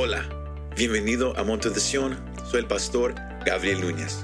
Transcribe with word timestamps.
Hola, 0.00 0.22
bienvenido 0.76 1.36
a 1.36 1.42
Monte 1.42 1.70
de. 1.70 2.16
Soy 2.48 2.60
el 2.60 2.68
pastor 2.68 3.16
Gabriel 3.44 3.80
Núñez. 3.80 4.18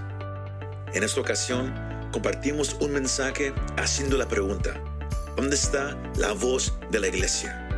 En 0.93 1.03
esta 1.03 1.21
ocasión 1.21 1.75
compartimos 2.13 2.75
un 2.75 2.93
mensaje 2.93 3.53
haciendo 3.77 4.17
la 4.17 4.29
pregunta, 4.29 4.81
¿dónde 5.35 5.57
está 5.57 6.01
la 6.15 6.31
voz 6.31 6.73
de 6.93 7.01
la 7.01 7.09
iglesia? 7.09 7.69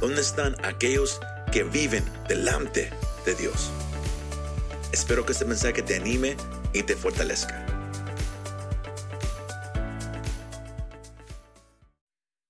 ¿Dónde 0.00 0.22
están 0.22 0.56
aquellos 0.64 1.20
que 1.52 1.64
viven 1.64 2.02
delante 2.28 2.90
de 3.26 3.34
Dios? 3.34 3.70
Espero 4.90 5.26
que 5.26 5.32
este 5.32 5.44
mensaje 5.44 5.82
te 5.82 5.96
anime 5.96 6.38
y 6.72 6.82
te 6.82 6.96
fortalezca. 6.96 7.66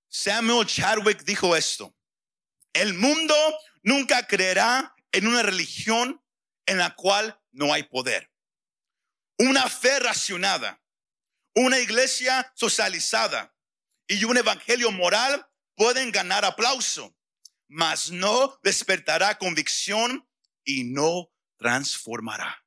Samuel 0.09 0.69
Chadwick 0.69 1.25
dijo 1.25 1.57
esto, 1.57 1.93
el 2.73 2.95
mundo 2.95 3.35
nunca 3.85 4.27
creerá 4.27 4.97
en 5.13 5.29
una 5.29 5.43
religión 5.43 6.21
en 6.67 6.79
la 6.79 6.97
cual 6.97 7.41
no 7.53 7.73
hay 7.73 7.85
poder. 7.85 8.33
Una 9.39 9.69
fe 9.69 10.01
racionada, 10.01 10.83
una 11.55 11.79
iglesia 11.79 12.51
socializada 12.57 13.55
y 14.09 14.25
un 14.25 14.37
evangelio 14.37 14.91
moral 14.91 15.47
pueden 15.77 16.11
ganar 16.11 16.45
aplauso, 16.45 17.17
mas 17.69 18.11
no 18.11 18.59
despertará 18.63 19.39
convicción 19.39 20.29
y 20.65 20.85
no 20.85 21.31
transformará. 21.59 22.64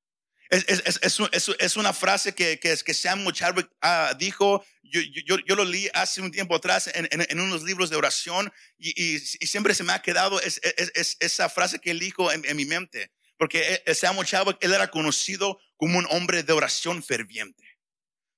Es, 0.49 1.19
es, 1.59 1.77
una 1.77 1.93
frase 1.93 2.33
que, 2.33 2.59
que, 2.59 2.75
que 2.77 2.93
Samuel 2.93 3.35
Chadwick 3.35 3.69
ah, 3.81 4.13
dijo, 4.17 4.65
yo, 4.83 5.01
yo, 5.25 5.37
yo, 5.45 5.55
lo 5.55 5.65
leí 5.65 5.89
hace 5.93 6.21
un 6.21 6.31
tiempo 6.31 6.55
atrás 6.55 6.89
en, 6.93 7.07
en, 7.11 7.39
unos 7.39 7.63
libros 7.63 7.89
de 7.89 7.97
oración 7.97 8.51
y, 8.77 9.01
y, 9.01 9.19
siempre 9.19 9.73
se 9.73 9.83
me 9.83 9.93
ha 9.93 10.01
quedado 10.01 10.39
esa 10.41 11.49
frase 11.49 11.79
que 11.79 11.91
él 11.91 11.99
dijo 11.99 12.31
en, 12.31 12.55
mi 12.55 12.65
mente, 12.65 13.11
porque 13.37 13.83
e, 13.85 13.95
Samuel 13.95 14.27
Chadwick, 14.27 14.57
él 14.61 14.73
era 14.73 14.89
conocido 14.89 15.59
como 15.75 15.99
un 15.99 16.07
hombre 16.09 16.43
de 16.43 16.53
oración 16.53 17.03
ferviente. 17.03 17.63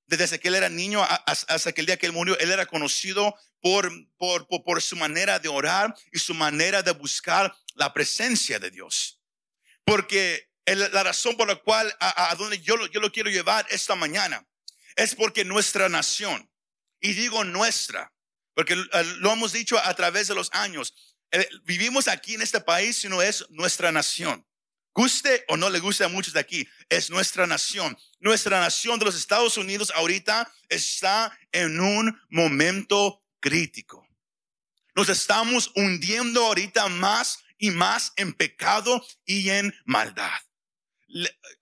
Desde 0.07 0.39
que 0.39 0.47
él 0.47 0.55
era 0.55 0.69
niño 0.69 1.05
hasta 1.27 1.69
el 1.69 1.85
día 1.85 1.97
que 1.97 2.07
él 2.07 2.13
murió, 2.13 2.37
él 2.39 2.49
era 2.49 2.65
conocido 2.65 3.35
por, 3.61 3.91
por, 4.17 4.47
por 4.47 4.81
su 4.81 4.95
manera 4.95 5.37
de 5.37 5.49
orar 5.49 5.95
y 6.11 6.17
su 6.17 6.33
manera 6.33 6.81
de 6.81 6.91
buscar 6.91 7.55
la 7.75 7.93
presencia 7.93 8.57
de 8.57 8.71
Dios. 8.71 9.19
Porque 9.85 10.48
la 10.75 11.03
razón 11.03 11.35
por 11.37 11.47
la 11.47 11.55
cual 11.55 11.95
a, 11.99 12.35
donde 12.35 12.59
yo 12.59 12.77
lo, 12.77 12.85
yo 12.87 12.99
lo 12.99 13.11
quiero 13.11 13.29
llevar 13.29 13.65
esta 13.69 13.95
mañana 13.95 14.45
es 14.95 15.15
porque 15.15 15.45
nuestra 15.45 15.87
nación, 15.87 16.49
y 16.99 17.13
digo 17.13 17.43
nuestra, 17.43 18.11
porque 18.53 18.73
eh, 18.73 19.03
lo 19.19 19.31
hemos 19.31 19.53
dicho 19.53 19.79
a 19.79 19.93
través 19.93 20.27
de 20.27 20.35
los 20.35 20.49
años, 20.51 20.93
eh, 21.31 21.47
vivimos 21.63 22.07
aquí 22.07 22.35
en 22.35 22.41
este 22.41 22.59
país, 22.59 22.97
sino 22.97 23.21
es 23.21 23.45
nuestra 23.49 23.91
nación. 23.91 24.45
Guste 24.93 25.45
o 25.47 25.55
no 25.55 25.69
le 25.69 25.79
guste 25.79 26.03
a 26.03 26.09
muchos 26.09 26.33
de 26.33 26.41
aquí, 26.41 26.67
es 26.89 27.09
nuestra 27.09 27.47
nación. 27.47 27.97
Nuestra 28.19 28.59
nación 28.59 28.99
de 28.99 29.05
los 29.05 29.15
Estados 29.15 29.55
Unidos 29.57 29.91
ahorita 29.95 30.51
está 30.67 31.37
en 31.53 31.79
un 31.79 32.19
momento 32.29 33.23
crítico. 33.39 34.05
Nos 34.95 35.07
estamos 35.07 35.71
hundiendo 35.75 36.45
ahorita 36.45 36.89
más 36.89 37.39
y 37.57 37.71
más 37.71 38.11
en 38.17 38.33
pecado 38.33 39.05
y 39.23 39.49
en 39.51 39.73
maldad. 39.85 40.41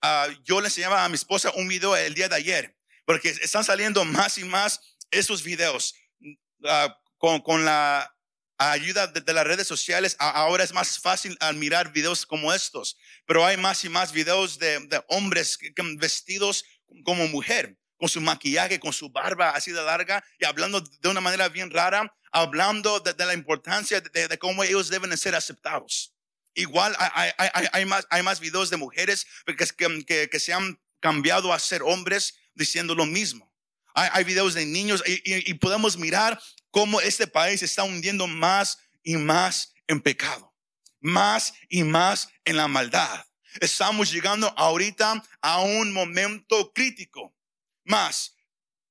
Ah, 0.02 0.28
yo 0.44 0.60
le 0.60 0.66
enseñaba 0.66 1.04
a 1.04 1.08
mi 1.08 1.14
esposa 1.14 1.52
un 1.54 1.68
video 1.68 1.96
el 1.96 2.14
día 2.14 2.28
de 2.28 2.36
ayer, 2.36 2.76
porque 3.04 3.30
están 3.30 3.64
saliendo 3.64 4.04
más 4.04 4.38
y 4.38 4.44
más 4.44 4.80
esos 5.10 5.42
videos 5.42 5.94
uh, 6.20 6.92
con, 7.16 7.40
con, 7.40 7.64
la 7.64 8.14
ayuda 8.58 9.06
de, 9.06 9.32
las 9.32 9.46
redes 9.46 9.66
sociales. 9.66 10.16
ahora 10.18 10.64
es 10.64 10.72
más 10.72 10.98
fácil 10.98 11.38
mirar 11.54 11.92
videos 11.92 12.26
como 12.26 12.52
estos, 12.52 12.98
pero 13.26 13.44
hay 13.44 13.56
más 13.56 13.84
y 13.84 13.88
más 13.88 14.12
videos 14.12 14.58
de, 14.58 14.80
de 14.80 15.02
hombres 15.08 15.58
vestidos 15.96 16.64
como 17.04 17.26
mujer, 17.28 17.76
con 17.96 18.08
su 18.08 18.20
maquillaje, 18.20 18.78
con 18.78 18.92
su 18.92 19.10
barba 19.10 19.50
así 19.50 19.72
de 19.72 19.82
larga 19.82 20.22
y 20.38 20.44
hablando 20.44 20.80
de 20.80 21.08
una 21.08 21.20
manera 21.20 21.48
bien 21.48 21.70
rara, 21.70 22.12
hablando 22.32 23.00
de, 23.00 23.14
de 23.14 23.26
la 23.26 23.34
importancia 23.34 24.00
de, 24.00 24.28
de, 24.28 24.38
cómo 24.38 24.62
ellos 24.62 24.88
deben 24.88 25.16
ser 25.16 25.34
aceptados. 25.34 26.14
Igual 26.58 26.96
hay, 26.98 28.22
más, 28.24 28.40
videos 28.40 28.68
de 28.68 28.76
mujeres 28.76 29.28
que, 29.76 30.40
se 30.40 30.52
han 30.52 30.80
cambiado 30.98 31.52
a 31.52 31.58
ser 31.60 31.84
hombres 31.84 32.34
diciendo 32.52 32.96
lo 32.96 33.06
mismo. 33.06 33.54
Hay, 33.94 34.24
videos 34.24 34.54
de 34.54 34.66
niños 34.66 35.04
y, 35.06 35.12
y, 35.24 35.50
y 35.50 35.54
podemos 35.54 35.96
mirar 35.96 36.40
cómo 36.72 37.00
este 37.00 37.28
país 37.28 37.62
está 37.62 37.84
hundiendo 37.84 38.26
más 38.26 38.80
y 39.04 39.16
más 39.16 39.72
en 39.86 40.00
pecado, 40.00 40.52
más 40.98 41.54
y 41.68 41.84
más 41.84 42.28
en 42.44 42.56
la 42.56 42.66
maldad. 42.66 43.24
Estamos 43.60 44.10
llegando 44.10 44.52
ahorita 44.56 45.22
a 45.40 45.60
un 45.60 45.92
momento 45.92 46.72
crítico. 46.72 47.36
Más, 47.84 48.36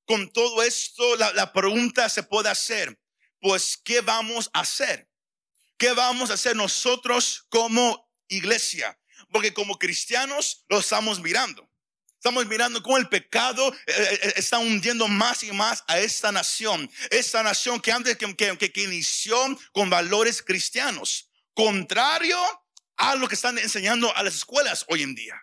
con 0.06 0.32
todo 0.32 0.62
esto, 0.62 1.16
la, 1.16 1.34
la 1.34 1.52
pregunta 1.52 2.08
se 2.08 2.22
puede 2.22 2.48
hacer, 2.48 2.98
pues, 3.40 3.78
¿qué 3.84 4.00
vamos 4.00 4.48
a 4.54 4.60
hacer? 4.60 5.07
¿Qué 5.78 5.92
vamos 5.92 6.30
a 6.30 6.34
hacer 6.34 6.56
nosotros 6.56 7.46
como 7.48 8.10
iglesia? 8.26 8.98
Porque 9.30 9.54
como 9.54 9.78
cristianos 9.78 10.64
lo 10.68 10.80
estamos 10.80 11.20
mirando. 11.20 11.68
Estamos 12.18 12.46
mirando 12.48 12.82
cómo 12.82 12.98
el 12.98 13.08
pecado 13.08 13.72
eh, 13.72 13.76
eh, 13.86 14.20
eh, 14.22 14.32
está 14.34 14.58
hundiendo 14.58 15.06
más 15.06 15.44
y 15.44 15.52
más 15.52 15.84
a 15.86 16.00
esta 16.00 16.32
nación. 16.32 16.90
Esta 17.10 17.44
nación 17.44 17.80
que 17.80 17.92
antes 17.92 18.16
que, 18.16 18.34
que, 18.34 18.82
inició 18.82 19.38
con 19.70 19.88
valores 19.88 20.42
cristianos. 20.42 21.30
Contrario 21.54 22.36
a 22.96 23.14
lo 23.14 23.28
que 23.28 23.36
están 23.36 23.56
enseñando 23.58 24.14
a 24.16 24.24
las 24.24 24.34
escuelas 24.34 24.84
hoy 24.88 25.04
en 25.04 25.14
día. 25.14 25.40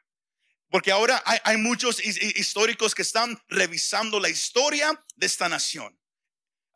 Porque 0.69 0.91
ahora 0.91 1.23
hay, 1.25 1.56
muchos 1.56 2.03
históricos 2.03 2.94
que 2.94 3.03
están 3.03 3.41
revisando 3.47 4.19
la 4.19 4.28
historia 4.28 5.02
de 5.16 5.28
esta 5.28 5.47
nación. 5.47 5.97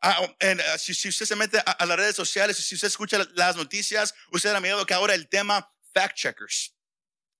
Ah, 0.02 0.34
ah, 0.40 0.78
si, 0.78 1.08
usted 1.08 1.26
se 1.26 1.36
mete 1.36 1.58
a, 1.58 1.84
las 1.84 1.96
redes 1.96 2.16
sociales, 2.16 2.56
si 2.56 2.74
usted 2.74 2.88
escucha 2.88 3.18
las 3.34 3.56
noticias, 3.56 4.14
usted 4.30 4.54
ha 4.54 4.60
mirado 4.60 4.86
que 4.86 4.94
ahora 4.94 5.14
el 5.14 5.28
tema 5.28 5.70
fact 5.92 6.16
checkers, 6.16 6.74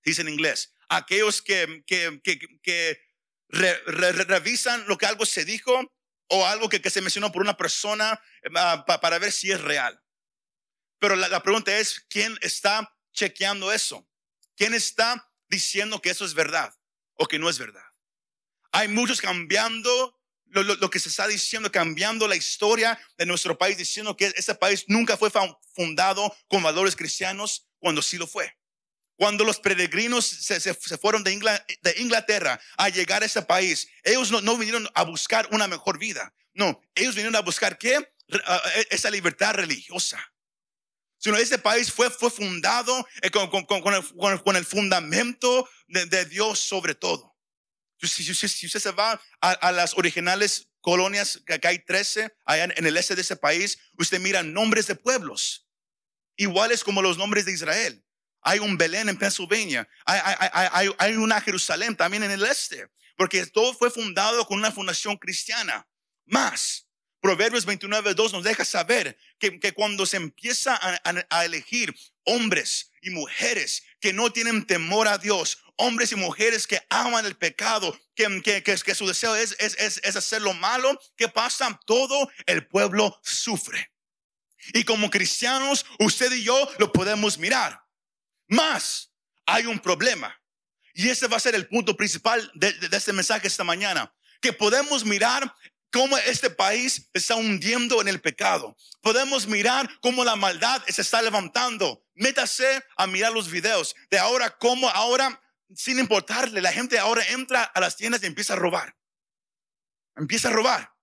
dice 0.05 0.21
en 0.21 0.29
inglés, 0.29 0.75
aquellos 0.89 1.41
que, 1.41 1.83
que, 1.87 2.21
que, 2.63 3.01
revisan 3.49 4.87
lo 4.87 4.97
que 4.99 5.07
algo 5.07 5.27
se 5.27 5.45
dijo 5.45 5.93
o 6.29 6.47
algo 6.47 6.69
que, 6.69 6.89
se 6.91 7.01
mencionó 7.01 7.33
por 7.33 7.43
una 7.43 7.57
persona 7.57 8.23
ah, 8.55 8.85
para 8.87 9.19
ver 9.19 9.33
si 9.33 9.51
es 9.51 9.61
real. 9.61 10.01
Pero 10.99 11.17
la, 11.17 11.29
la 11.29 11.43
pregunta 11.43 11.77
es, 11.79 12.05
¿quién 12.11 12.39
está 12.43 12.95
chequeando 13.13 13.73
eso? 13.73 14.07
¿Quién 14.55 14.75
está 14.75 15.33
diciendo 15.49 16.03
que 16.03 16.11
eso 16.11 16.27
es 16.27 16.35
verdad 16.35 16.75
o 17.15 17.27
que 17.27 17.39
no 17.39 17.49
es 17.49 17.59
verdad? 17.59 17.87
Hay 18.71 18.89
muchos 18.89 19.21
cambiando 19.21 20.20
lo, 20.51 20.91
que 20.91 20.99
se 20.99 21.09
está 21.09 21.27
diciendo, 21.27 21.71
cambiando 21.71 22.27
la 22.27 22.37
historia 22.37 22.99
de 23.17 23.27
nuestro 23.27 23.57
país, 23.57 23.77
diciendo 23.77 24.17
que 24.17 24.33
ese 24.37 24.55
país 24.55 24.85
nunca 24.89 25.17
fue 25.17 25.31
fundado 25.75 26.35
con 26.49 26.63
valores 26.63 26.97
cristianos 26.97 27.69
cuando 27.79 28.03
sí 28.03 28.19
lo 28.19 28.27
fue. 28.27 28.57
Cuando 29.17 29.45
los 29.45 29.61
peregrinos 29.61 30.25
se, 30.25 30.75
fueron 30.99 31.23
de, 31.23 31.33
Inglaterra 31.99 32.59
a 32.77 32.89
llegar 32.89 33.23
a 33.23 33.27
ese 33.27 33.43
país, 33.43 33.89
ellos 34.03 34.31
no, 34.31 34.57
vinieron 34.57 34.89
a 34.95 35.05
buscar 35.05 35.47
una 35.53 35.69
mejor 35.69 35.99
vida. 35.99 36.35
No, 36.55 36.81
ellos 36.95 37.15
vinieron 37.15 37.37
a 37.37 37.41
buscar 37.41 37.77
qué? 37.79 37.97
E, 37.97 38.87
esa 38.91 39.11
libertad 39.11 39.55
religiosa. 39.55 40.19
Sino 41.19 41.37
ese 41.37 41.59
país 41.59 41.93
fue, 41.93 42.09
fue 42.09 42.31
fundado 42.31 43.07
eh, 43.21 43.31
con, 43.31 44.57
el, 44.57 44.65
fundamento 44.65 45.69
de 45.87 46.25
Dios 46.25 46.59
sobre 46.59 46.95
todo. 46.95 47.30
Si, 48.03 48.31
usted 48.31 48.81
se 48.81 48.91
va 48.93 49.21
a, 49.41 49.73
las 49.73 49.95
originales 49.97 50.69
colonias, 50.81 51.41
que 51.47 51.55
acá 51.55 51.69
hay 51.69 51.79
13, 51.81 52.35
allá 52.47 52.65
en 52.65 52.87
el 52.87 52.97
este 52.97 53.15
de 53.15 53.21
ese 53.21 53.37
país, 53.37 53.79
usted 53.99 54.21
mira 54.21 54.43
nombres 54.43 54.87
de 54.87 54.95
pueblos, 54.95 55.67
iguales 56.37 56.83
como 56.83 57.03
los 57.03 57.19
nombres 57.19 57.45
de 57.45 57.53
Israel. 57.53 58.03
Hay 58.43 58.59
un 58.59 58.79
Belén 58.79 59.11
en 59.11 59.19
Pennsylvania, 59.19 59.87
hay, 60.07 60.89
hay, 60.99 61.13
una 61.17 61.43
Jerusalén 61.43 61.95
también 61.95 62.23
en 62.23 62.31
el 62.31 62.43
este, 62.45 62.89
porque 63.17 63.45
todo 63.45 63.75
fue 63.75 63.91
fundado 63.91 64.47
con 64.47 64.59
una 64.59 64.73
fundación 64.73 65.19
cristiana. 65.19 65.87
Más, 66.25 66.87
Proverbios 67.21 67.67
29, 67.67 68.15
2 68.15 68.33
nos 68.33 68.45
deja 68.45 68.65
saber 68.65 69.19
que, 69.39 69.61
que 69.61 69.73
cuando 69.73 70.07
se 70.07 70.17
empieza 70.17 70.75
a, 70.75 71.27
a, 71.29 71.45
elegir 71.45 71.95
hombres 72.25 72.90
y 73.01 73.11
mujeres 73.11 73.83
que 74.01 74.13
no 74.13 74.33
tienen 74.33 74.67
temor 74.67 75.09
a 75.09 75.19
Dios, 75.19 75.59
hombres 75.77 76.13
y 76.13 76.17
mujeres 76.17 76.67
que 76.67 76.81
aman 76.91 77.27
el 77.27 77.37
pecado, 77.37 77.99
que, 78.15 78.43
que, 78.43 78.63
que, 78.63 78.95
su 78.95 79.07
deseo 79.07 79.35
es, 79.37 79.57
es, 79.59 79.75
es, 79.79 80.17
hacer 80.17 80.43
lo 80.43 80.53
malo, 80.55 81.01
¿qué 81.17 81.29
pasa? 81.29 81.81
Todo 81.87 82.31
el 82.47 82.67
pueblo 82.67 83.19
sufre. 83.23 83.91
Y 84.75 84.85
como 84.85 85.11
cristianos, 85.11 85.87
usted 85.99 86.33
y 86.33 86.45
yo 86.45 86.71
lo 86.79 86.93
podemos 86.93 87.39
mirar. 87.39 87.83
Más, 88.49 89.11
hay 89.47 89.67
un 89.67 89.79
problema. 89.79 90.39
Y 90.93 91.09
ese 91.09 91.29
va 91.29 91.39
a 91.39 91.41
ser 91.41 91.55
el 91.55 91.67
punto 91.67 91.97
principal 91.97 92.51
de, 92.55 92.73
de, 92.75 92.97
este 92.97 93.13
mensaje 93.13 93.47
esta 93.47 93.65
mañana. 93.65 94.13
Que 94.43 94.53
podemos 94.53 95.05
mirar 95.05 95.55
cómo 95.91 96.17
este 96.19 96.51
país 96.51 97.09
está 97.15 97.37
hundiendo 97.37 98.01
en 98.01 98.09
el 98.09 98.21
pecado. 98.21 98.77
Podemos 99.01 99.47
mirar 99.47 99.89
cómo 100.01 100.25
la 100.25 100.37
maldad 100.37 100.83
se 100.89 101.01
está 101.01 101.23
levantando. 101.23 102.05
Métase 102.21 102.85
a 102.99 103.07
mirar 103.07 103.33
los 103.33 103.51
videos 103.51 103.97
de 104.11 104.19
ahora, 104.19 104.59
cómo 104.59 104.91
ahora, 104.91 105.43
sin 105.75 105.99
importarle, 105.99 106.61
la 106.61 106.71
gente 106.71 106.99
ahora 106.99 107.25
entra 107.29 107.63
a 107.63 107.81
las 107.81 107.97
tiendas 107.97 108.23
y 108.23 108.27
empieza 108.27 108.53
a 108.53 108.57
robar. 108.57 108.95
Empieza 110.17 110.49
a 110.49 110.53
robar. 110.53 110.95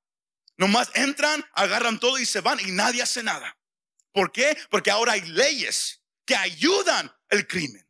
Nomás 0.58 0.92
entran, 0.94 1.44
agarran 1.54 2.00
todo 2.00 2.20
y 2.20 2.26
se 2.28 2.42
van 2.42 2.60
y 2.60 2.70
nadie 2.70 3.02
hace 3.02 3.24
nada. 3.24 3.58
¿Por 4.12 4.32
qué? 4.32 4.56
Porque 4.70 4.92
ahora 4.92 5.14
hay 5.14 5.22
leyes 5.22 6.04
que 6.24 6.36
ayudan 6.36 7.12
el 7.30 7.48
crimen. 7.48 7.90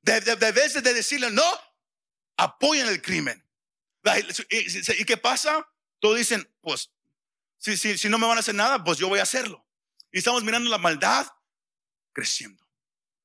De, 0.00 0.22
de, 0.22 0.36
de 0.36 0.52
vez 0.52 0.82
de 0.82 0.94
decirle 0.94 1.30
no, 1.30 1.44
apoyan 2.38 2.88
el 2.88 3.02
crimen. 3.02 3.46
¿Y, 4.48 5.04
qué 5.04 5.18
pasa? 5.18 5.68
Todos 5.98 6.16
dicen, 6.16 6.50
pues, 6.62 6.90
si, 7.58 7.76
si, 7.76 7.98
si 7.98 8.08
no 8.08 8.16
me 8.16 8.26
van 8.26 8.38
a 8.38 8.40
hacer 8.40 8.54
nada, 8.54 8.82
pues 8.82 8.96
yo 8.96 9.10
voy 9.10 9.18
a 9.18 9.24
hacerlo. 9.24 9.62
Y 10.10 10.18
estamos 10.18 10.42
mirando 10.42 10.70
la 10.70 10.78
maldad 10.78 11.26
creciendo. 12.14 12.61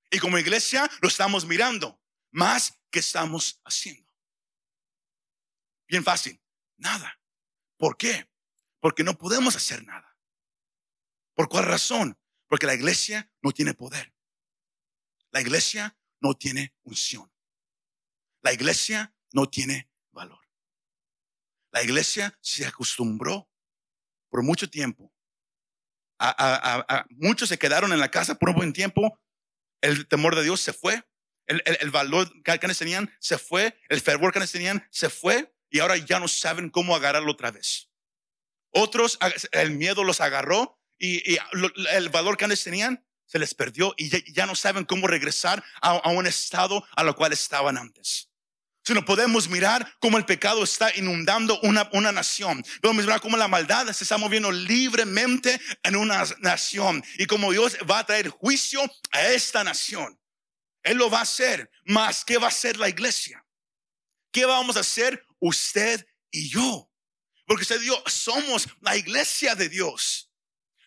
Y 0.09 0.19
como 0.19 0.37
iglesia 0.37 0.89
lo 1.01 1.07
estamos 1.07 1.45
mirando. 1.45 2.01
Más 2.31 2.79
que 2.91 2.99
estamos 2.99 3.61
haciendo. 3.63 4.09
Bien 5.87 6.03
fácil. 6.03 6.41
Nada. 6.77 7.19
¿Por 7.77 7.97
qué? 7.97 8.29
Porque 8.79 9.03
no 9.03 9.17
podemos 9.17 9.55
hacer 9.55 9.83
nada. 9.85 10.17
¿Por 11.33 11.49
cuál 11.49 11.65
razón? 11.65 12.17
Porque 12.47 12.65
la 12.65 12.73
iglesia 12.73 13.31
no 13.41 13.51
tiene 13.51 13.73
poder. 13.73 14.13
La 15.31 15.41
iglesia 15.41 15.97
no 16.19 16.33
tiene 16.33 16.73
unción. 16.83 17.31
La 18.41 18.53
iglesia 18.53 19.13
no 19.33 19.49
tiene 19.49 19.89
valor. 20.11 20.39
La 21.71 21.83
iglesia 21.83 22.37
se 22.41 22.65
acostumbró 22.65 23.49
por 24.29 24.41
mucho 24.41 24.69
tiempo. 24.69 25.13
Muchos 27.09 27.49
se 27.49 27.59
quedaron 27.59 27.93
en 27.93 27.99
la 27.99 28.09
casa 28.09 28.35
por 28.35 28.49
un 28.49 28.55
buen 28.55 28.73
tiempo. 28.73 29.19
El 29.81 30.07
temor 30.07 30.35
de 30.35 30.43
Dios 30.43 30.61
se 30.61 30.73
fue. 30.73 31.03
El, 31.45 31.91
valor 31.91 32.29
que, 32.43 32.57
tenían 32.57 33.13
se 33.19 33.37
fue. 33.37 33.79
El 33.89 34.01
fervor 34.01 34.33
que 34.33 34.39
tenían 34.41 34.85
se 34.91 35.09
fue. 35.09 35.53
Y 35.69 35.79
ahora 35.79 35.97
ya 35.97 36.19
no 36.19 36.27
saben 36.27 36.69
cómo 36.69 36.95
agarrarlo 36.95 37.31
otra 37.31 37.51
vez. 37.51 37.89
Otros, 38.71 39.17
el 39.51 39.71
miedo 39.71 40.03
los 40.03 40.21
agarró 40.21 40.79
y, 40.97 41.37
el 41.91 42.09
valor 42.09 42.37
que 42.37 42.45
antes 42.45 42.63
tenían 42.63 43.05
se 43.25 43.39
les 43.39 43.53
perdió 43.53 43.93
y 43.97 44.09
ya, 44.31 44.45
no 44.45 44.55
saben 44.55 44.85
cómo 44.85 45.07
regresar 45.07 45.63
a, 45.81 46.09
un 46.09 46.27
estado 46.27 46.85
a 46.95 47.03
lo 47.03 47.15
cual 47.15 47.33
estaban 47.33 47.77
antes. 47.77 48.26
Sino 48.87 49.03
podemos 49.03 49.49
mirar 49.49 49.97
cómo 49.99 50.17
el 50.17 50.23
pecado 50.23 50.63
está 50.63 50.95
inundando 50.95 51.59
una, 51.59 51.89
una 51.91 52.13
nación. 52.13 52.63
Podemos 52.81 53.03
mirar 53.03 53.19
cómo 53.19 53.35
la 53.35 53.49
maldad 53.49 53.91
se 53.91 54.05
está 54.05 54.17
moviendo 54.17 54.49
libremente 54.49 55.59
en 55.83 55.97
una 55.97 56.23
nación. 56.39 57.03
Y 57.17 57.25
cómo 57.25 57.51
Dios 57.51 57.75
va 57.79 57.99
a 57.99 58.05
traer 58.05 58.29
juicio 58.29 58.81
a 59.11 59.27
esta 59.27 59.61
nación. 59.65 60.17
Él 60.83 60.99
lo 60.99 61.09
va 61.09 61.19
a 61.19 61.23
hacer. 61.23 61.69
Más, 61.83 62.23
¿qué 62.23 62.37
va 62.37 62.45
a 62.45 62.47
hacer 62.47 62.77
la 62.77 62.87
iglesia? 62.87 63.45
¿Qué 64.31 64.45
vamos 64.45 64.77
a 64.77 64.79
hacer 64.79 65.21
usted 65.39 66.07
y 66.31 66.47
yo? 66.47 66.89
Porque 67.45 67.63
usted 67.63 67.81
y 67.81 67.87
yo 67.87 68.01
somos 68.05 68.69
la 68.79 68.95
iglesia 68.95 69.53
de 69.53 69.67
Dios. 69.67 70.31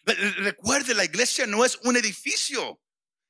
Recuerde, 0.05 0.95
la 0.95 1.05
iglesia 1.05 1.47
no 1.47 1.67
es 1.67 1.77
un 1.83 1.99
edificio. 1.99 2.81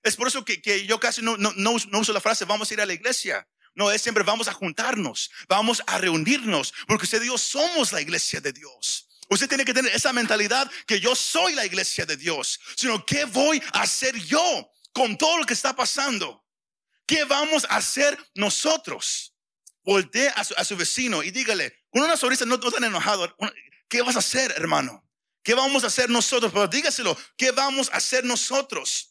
Es 0.05 0.15
por 0.15 0.29
eso 0.29 0.45
que, 0.45 0.63
que 0.63 0.87
yo 0.87 1.01
casi 1.01 1.23
no, 1.23 1.37
no, 1.37 1.53
no, 1.57 1.73
uso 1.73 2.13
la 2.13 2.21
frase 2.21 2.45
vamos 2.45 2.71
a 2.71 2.75
ir 2.75 2.81
a 2.81 2.87
la 2.87 2.93
iglesia. 2.93 3.49
No, 3.75 3.91
es 3.91 4.03
siempre 4.03 4.25
vamos 4.25 4.49
a 4.49 4.53
juntarnos, 4.53 5.31
vamos 5.49 5.83
a 5.87 5.99
reunirnos, 5.99 6.75
porque 6.87 7.05
usted 7.05 7.23
y 7.23 7.27
yo 7.27 7.39
somos 7.39 7.93
la 7.93 8.01
iglesia 8.01 8.41
de 8.41 8.53
Dios. 8.53 9.09
Usted 9.29 9.49
tiene 9.49 9.65
que 9.65 9.73
tener 9.73 9.95
esa 9.95 10.13
mentalidad 10.13 10.71
que 10.87 10.99
yo 10.99 11.15
soy 11.15 11.55
la 11.55 11.65
iglesia 11.65 12.05
de 12.05 12.17
Dios, 12.17 12.59
sino 12.77 13.07
qué 13.07 13.25
voy 13.25 13.63
a 13.73 13.83
hacer 13.83 14.17
yo 14.17 14.73
con 14.93 15.17
todo 15.17 15.39
lo 15.39 15.47
que 15.47 15.55
está 15.55 15.75
pasando. 15.75 16.45
¿Qué 17.07 17.25
vamos 17.25 17.65
a 17.71 17.77
hacer 17.77 18.19
nosotros? 18.35 19.35
Voltee 19.85 20.29
a 20.35 20.65
su, 20.65 20.77
vecino 20.77 21.23
y 21.23 21.31
dígale, 21.31 21.73
con 21.91 22.03
una 22.03 22.17
sonrisa 22.17 22.45
no, 22.45 22.57
no 22.57 22.71
tan 22.71 22.85
enojado, 22.85 23.37
¿qué 23.89 24.03
vas 24.03 24.17
a 24.17 24.21
hacer, 24.21 24.53
hermano? 24.57 25.09
¿Qué 25.43 25.55
vamos 25.55 25.85
a 25.85 25.87
hacer 25.87 26.11
nosotros? 26.11 26.53
Pero 26.53 26.69
dígaselo, 26.69 27.17
¿qué 27.37 27.51
vamos 27.51 27.89
a 27.91 27.97
hacer 27.97 28.25
nosotros? 28.25 29.10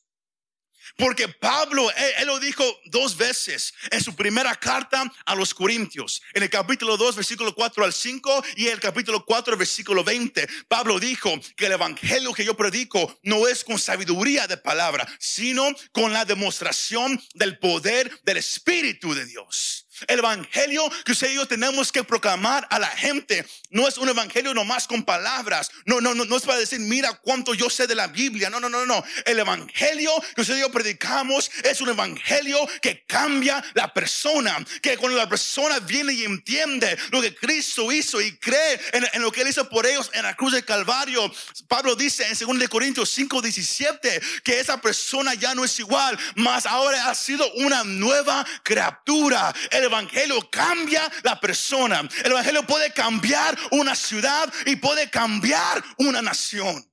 Porque 0.97 1.27
Pablo, 1.27 1.89
él, 1.91 2.27
lo 2.27 2.39
dijo 2.39 2.63
dos 2.85 3.17
veces 3.17 3.73
en 3.91 4.03
su 4.03 4.15
primera 4.15 4.55
carta 4.55 5.11
a 5.25 5.35
los 5.35 5.53
Corintios, 5.53 6.21
en 6.33 6.43
el 6.43 6.49
capítulo 6.49 6.97
2, 6.97 7.15
versículo 7.15 7.55
4 7.55 7.85
al 7.85 7.93
5 7.93 8.43
y 8.57 8.67
el 8.67 8.79
capítulo 8.79 9.25
4, 9.25 9.57
versículo 9.57 10.03
20. 10.03 10.47
Pablo 10.67 10.99
dijo 10.99 11.33
que 11.55 11.67
el 11.67 11.73
evangelio 11.73 12.33
que 12.33 12.45
yo 12.45 12.55
predico 12.55 13.19
no 13.23 13.47
es 13.47 13.63
con 13.63 13.79
sabiduría 13.79 14.47
de 14.47 14.57
palabra, 14.57 15.07
sino 15.19 15.67
con 15.91 16.13
la 16.13 16.25
demostración 16.25 17.21
del 17.33 17.59
poder 17.59 18.11
del 18.23 18.37
Espíritu 18.37 19.13
de 19.13 19.25
Dios. 19.25 19.85
El 20.07 20.19
evangelio 20.19 20.89
que 21.05 21.11
usted 21.11 21.31
y 21.31 21.35
yo 21.35 21.47
tenemos 21.47 21.91
que 21.91 22.03
proclamar 22.03 22.67
a 22.69 22.79
la 22.79 22.87
gente 22.87 23.45
no 23.71 23.87
es 23.87 23.97
un 23.97 24.09
evangelio 24.09 24.53
nomás 24.53 24.87
con 24.87 25.03
palabras. 25.03 25.71
No, 25.85 26.01
no, 26.01 26.15
no, 26.15 26.25
no 26.25 26.37
es 26.37 26.43
para 26.43 26.59
decir, 26.59 26.79
mira 26.79 27.13
cuánto 27.13 27.53
yo 27.53 27.69
sé 27.69 27.87
de 27.87 27.95
la 27.95 28.07
Biblia. 28.07 28.49
No, 28.49 28.59
no, 28.59 28.69
no, 28.69 28.85
no. 28.85 29.03
El 29.25 29.39
evangelio 29.39 30.11
que 30.35 30.41
usted 30.41 30.57
y 30.57 30.61
yo 30.61 30.71
predicamos 30.71 31.51
es 31.63 31.81
un 31.81 31.89
evangelio 31.89 32.57
que 32.81 33.03
cambia 33.05 33.63
la 33.73 33.93
persona. 33.93 34.57
Que 34.81 34.97
cuando 34.97 35.17
la 35.17 35.29
persona 35.29 35.79
viene 35.79 36.13
y 36.13 36.23
entiende 36.23 36.97
lo 37.11 37.21
que 37.21 37.35
Cristo 37.35 37.91
hizo 37.91 38.21
y 38.21 38.37
cree 38.37 38.79
en, 38.93 39.21
lo 39.21 39.31
que 39.31 39.41
él 39.41 39.49
hizo 39.49 39.67
por 39.69 39.85
ellos 39.85 40.09
en 40.13 40.23
la 40.23 40.35
cruz 40.35 40.53
del 40.53 40.65
Calvario, 40.65 41.31
Pablo 41.67 41.95
dice 41.95 42.25
en 42.25 42.57
2 42.57 42.69
Corintios 42.69 43.09
5, 43.11 43.41
17 43.41 44.21
que 44.43 44.59
esa 44.59 44.81
persona 44.81 45.33
ya 45.33 45.53
no 45.53 45.63
es 45.63 45.79
igual, 45.79 46.17
más 46.35 46.65
ahora 46.65 47.09
ha 47.09 47.15
sido 47.15 47.51
una 47.53 47.83
nueva 47.83 48.45
criatura. 48.63 49.53
El 49.71 49.88
evangelio 49.89 50.49
cambia 50.49 51.09
la 51.23 51.39
persona. 51.39 52.07
El 52.23 52.31
evangelio 52.31 52.65
puede 52.65 52.93
cambiar 52.93 53.57
una 53.71 53.95
ciudad 53.95 54.51
y 54.65 54.75
puede 54.77 55.09
cambiar 55.09 55.83
una 55.97 56.21
nación. 56.21 56.85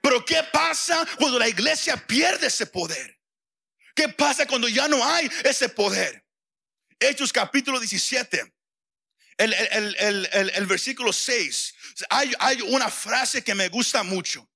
Pero 0.00 0.24
¿qué 0.24 0.42
pasa 0.52 1.06
cuando 1.18 1.38
la 1.38 1.48
iglesia 1.48 1.96
pierde 1.96 2.46
ese 2.46 2.66
poder? 2.66 3.18
¿Qué 3.94 4.08
pasa 4.10 4.46
cuando 4.46 4.68
ya 4.68 4.88
no 4.88 5.04
hay 5.04 5.28
ese 5.44 5.68
poder? 5.68 6.24
Hechos 7.00 7.32
capítulo 7.32 7.80
17. 7.80 8.52
El, 9.38 9.52
el, 9.52 10.66
versículo 10.66 11.12
6. 11.12 11.74
Hay, 12.10 12.32
hay, 12.38 12.62
una 12.62 12.90
frase 12.90 13.42
que 13.42 13.54
me 13.54 13.68
gusta 13.68 14.02
mucho. 14.02 14.48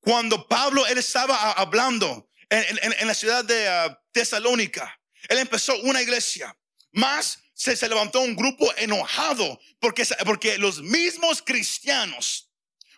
Cuando 0.00 0.46
Pablo, 0.46 0.86
él 0.86 0.98
estaba 0.98 1.52
hablando 1.52 2.30
en, 2.48 3.06
la 3.06 3.14
ciudad 3.14 3.44
de 3.44 3.68
uh, 3.68 3.94
Tesalónica, 4.12 5.00
él 5.28 5.38
empezó 5.38 5.76
una 5.82 6.00
iglesia. 6.02 6.56
Más 6.98 7.38
se, 7.54 7.76
levantó 7.88 8.20
un 8.22 8.34
grupo 8.34 8.68
enojado 8.76 9.60
porque, 9.78 10.04
porque 10.24 10.58
los 10.58 10.82
mismos 10.82 11.40
cristianos 11.42 12.50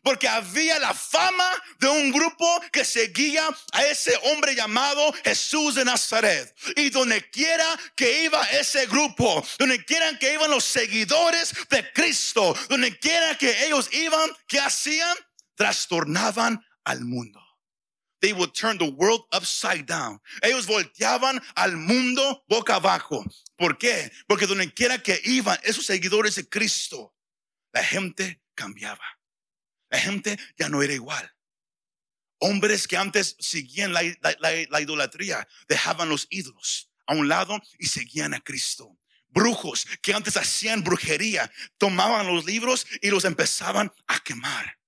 porque 0.02 0.26
había 0.26 0.78
la 0.78 0.94
fama 0.94 1.50
de 1.78 1.86
un 1.86 2.10
grupo 2.10 2.46
que 2.72 2.86
seguía 2.86 3.46
a 3.72 3.84
ese 3.84 4.18
hombre 4.24 4.54
llamado 4.54 5.12
Jesús 5.22 5.74
de 5.74 5.84
Nazaret. 5.84 6.56
Y 6.74 6.88
donde 6.88 7.28
quiera 7.28 7.78
que 7.94 8.24
iba 8.24 8.42
ese 8.44 8.86
grupo, 8.86 9.44
donde 9.58 9.84
quiera 9.84 10.18
que 10.18 10.32
iban 10.32 10.50
los 10.50 10.64
seguidores 10.64 11.52
de 11.68 11.92
Cristo, 11.92 12.56
donde 12.70 12.98
quiera 12.98 13.36
que 13.36 13.66
ellos 13.66 13.90
iban, 13.92 14.30
¿qué 14.48 14.58
hacían? 14.58 15.14
Trastornaban 15.54 16.64
al 16.84 17.04
mundo. 17.04 17.38
They 18.20 18.32
would 18.32 18.52
turn 18.52 18.78
the 18.78 18.90
world 18.90 19.24
upside 19.32 19.86
down. 19.86 20.20
Ellos 20.42 20.66
volteaban 20.66 21.42
al 21.54 21.76
mundo 21.76 22.42
boca 22.48 22.76
abajo. 22.76 23.24
¿Por 23.60 23.76
qué? 23.76 24.10
Porque 24.26 24.46
donde 24.46 24.72
quiera 24.72 25.02
que 25.02 25.20
iban 25.22 25.58
esos 25.64 25.84
seguidores 25.84 26.36
de 26.36 26.48
Cristo, 26.48 27.14
la 27.74 27.84
gente 27.84 28.40
cambiaba. 28.54 29.04
La 29.90 30.00
gente 30.00 30.38
ya 30.56 30.70
no 30.70 30.82
era 30.82 30.94
igual. 30.94 31.30
Hombres 32.38 32.88
que 32.88 32.96
antes 32.96 33.36
seguían 33.38 33.92
la, 33.92 34.00
la, 34.38 34.80
idolatría, 34.80 35.46
dejaban 35.68 36.08
los 36.08 36.26
ídolos 36.30 36.90
a 37.06 37.14
un 37.14 37.28
lado 37.28 37.60
y 37.78 37.88
seguían 37.88 38.32
a 38.32 38.40
Cristo. 38.40 38.98
Brujos 39.28 39.86
que 40.00 40.14
antes 40.14 40.38
hacían 40.38 40.82
brujería, 40.82 41.52
tomaban 41.76 42.28
los 42.28 42.46
libros 42.46 42.86
y 43.02 43.10
los 43.10 43.26
empezaban 43.26 43.92
a 44.06 44.20
quemar. 44.20 44.79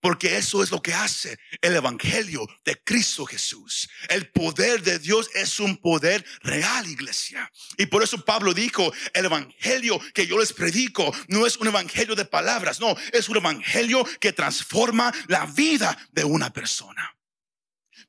Porque 0.00 0.36
eso 0.36 0.62
es 0.62 0.70
lo 0.70 0.80
que 0.80 0.94
hace 0.94 1.38
el 1.60 1.74
Evangelio 1.74 2.46
de 2.64 2.80
Cristo 2.82 3.26
Jesús. 3.26 3.88
El 4.08 4.30
poder 4.30 4.82
de 4.82 4.98
Dios 4.98 5.28
es 5.34 5.58
un 5.58 5.76
poder 5.76 6.24
real, 6.42 6.86
iglesia. 6.86 7.50
Y 7.76 7.86
por 7.86 8.02
eso 8.02 8.24
Pablo 8.24 8.54
dijo, 8.54 8.92
el 9.12 9.24
Evangelio 9.24 10.00
que 10.14 10.26
yo 10.26 10.38
les 10.38 10.52
predico 10.52 11.12
no 11.28 11.46
es 11.46 11.56
un 11.56 11.66
Evangelio 11.66 12.14
de 12.14 12.24
palabras, 12.24 12.78
no, 12.80 12.96
es 13.12 13.28
un 13.28 13.38
Evangelio 13.38 14.04
que 14.20 14.32
transforma 14.32 15.12
la 15.26 15.46
vida 15.46 15.96
de 16.12 16.24
una 16.24 16.52
persona. 16.52 17.16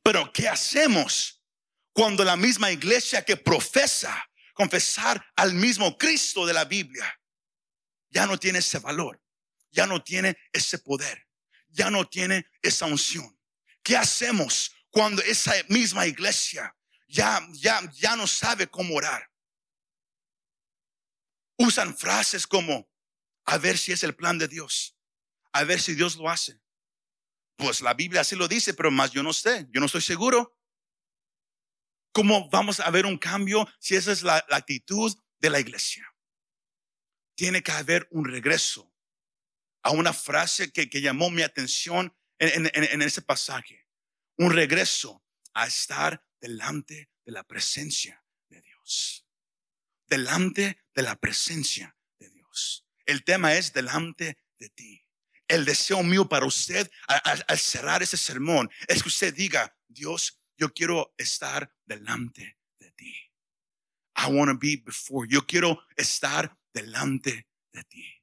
Pero 0.04 0.32
¿qué 0.32 0.48
hacemos 0.48 1.42
cuando 1.92 2.24
la 2.24 2.36
misma 2.36 2.72
iglesia 2.72 3.26
que 3.26 3.36
profesa 3.36 4.30
confesar 4.54 5.26
al 5.36 5.54
mismo 5.54 5.98
Cristo 5.98 6.46
de 6.46 6.54
la 6.54 6.66
Biblia 6.66 7.20
ya 8.10 8.28
no 8.28 8.38
tiene 8.38 8.60
ese 8.60 8.80
valor? 8.80 9.20
ya 9.72 9.86
no 9.86 10.04
tiene 10.04 10.38
ese 10.52 10.80
poder, 10.80 11.28
ya 11.70 11.90
no 11.90 12.08
tiene 12.08 12.46
esa 12.62 12.86
unción. 12.86 13.38
¿Qué 13.84 13.96
hacemos 13.96 14.72
cuando 14.90 15.22
esa 15.22 15.54
misma 15.68 16.06
iglesia 16.08 16.76
ya, 17.08 17.48
ya, 17.54 17.82
ya 17.94 18.16
no 18.16 18.28
sabe 18.28 18.68
cómo 18.68 18.96
orar? 18.96 19.30
Usan 21.58 21.96
frases 21.96 22.48
como, 22.48 22.90
a 23.46 23.58
ver 23.58 23.78
si 23.78 23.92
es 23.92 24.04
el 24.04 24.16
plan 24.16 24.38
de 24.38 24.48
Dios, 24.48 24.96
a 25.52 25.64
ver 25.64 25.82
si 25.82 25.96
Dios 25.96 26.16
lo 26.16 26.30
hace. 26.30 26.60
Pues 27.58 27.82
la 27.82 27.94
Biblia 27.94 28.22
así 28.22 28.36
lo 28.36 28.48
dice, 28.48 28.74
pero 28.74 28.92
más 28.92 29.12
yo 29.12 29.22
no 29.24 29.34
sé, 29.34 29.68
yo 29.72 29.80
no 29.82 29.88
estoy 29.88 30.02
seguro. 30.02 30.56
¿Cómo 32.14 32.50
vamos 32.50 32.80
a 32.80 32.90
ver 32.90 33.06
un 33.06 33.18
cambio 33.18 33.68
si 33.80 33.96
esa 33.96 34.12
es 34.12 34.24
la, 34.24 34.38
actitud 34.50 35.16
de 35.40 35.50
la 35.50 35.60
iglesia? 35.60 36.08
Tiene 37.36 37.62
que 37.62 37.72
haber 37.72 38.08
un 38.12 38.26
regreso 38.26 38.89
a 39.84 39.92
una 39.92 40.14
frase 40.14 40.72
que, 40.72 40.88
llamó 41.02 41.30
mi 41.30 41.42
atención 41.42 42.14
en, 42.40 43.02
ese 43.02 43.22
pasaje. 43.22 43.88
Un 44.38 44.52
regreso 44.52 45.24
a 45.54 45.68
estar 45.68 46.24
delante 46.40 47.10
de 47.26 47.32
la 47.32 47.44
presencia 47.44 48.24
de 48.50 48.62
Dios. 48.62 49.26
Delante 50.08 50.84
de 50.94 51.02
la 51.02 51.16
presencia 51.16 51.96
de 52.20 52.30
Dios. 52.30 52.86
El 53.06 53.24
tema 53.24 53.56
es 53.56 53.74
delante 53.74 54.38
de 54.58 54.70
ti. 54.70 55.06
El 55.48 55.66
deseo 55.66 56.04
mío 56.04 56.30
para 56.30 56.46
usted 56.46 56.90
al 57.08 57.60
cerrar 57.60 58.04
ese 58.04 58.18
sermón 58.18 58.70
es 58.88 59.02
que 59.02 59.10
usted 59.10 59.34
diga, 59.34 59.76
Dios, 59.88 60.40
yo 60.58 60.74
quiero 60.74 61.14
estar 61.18 61.74
delante 61.86 62.58
de 62.80 62.92
ti. 62.92 63.16
I 64.16 64.28
want 64.32 64.52
to 64.52 64.58
be 64.58 64.76
before. 64.76 65.28
Yo 65.28 65.46
quiero 65.46 65.82
estar 65.96 66.58
delante 66.74 67.48
de 67.72 67.84
ti. 67.86 68.19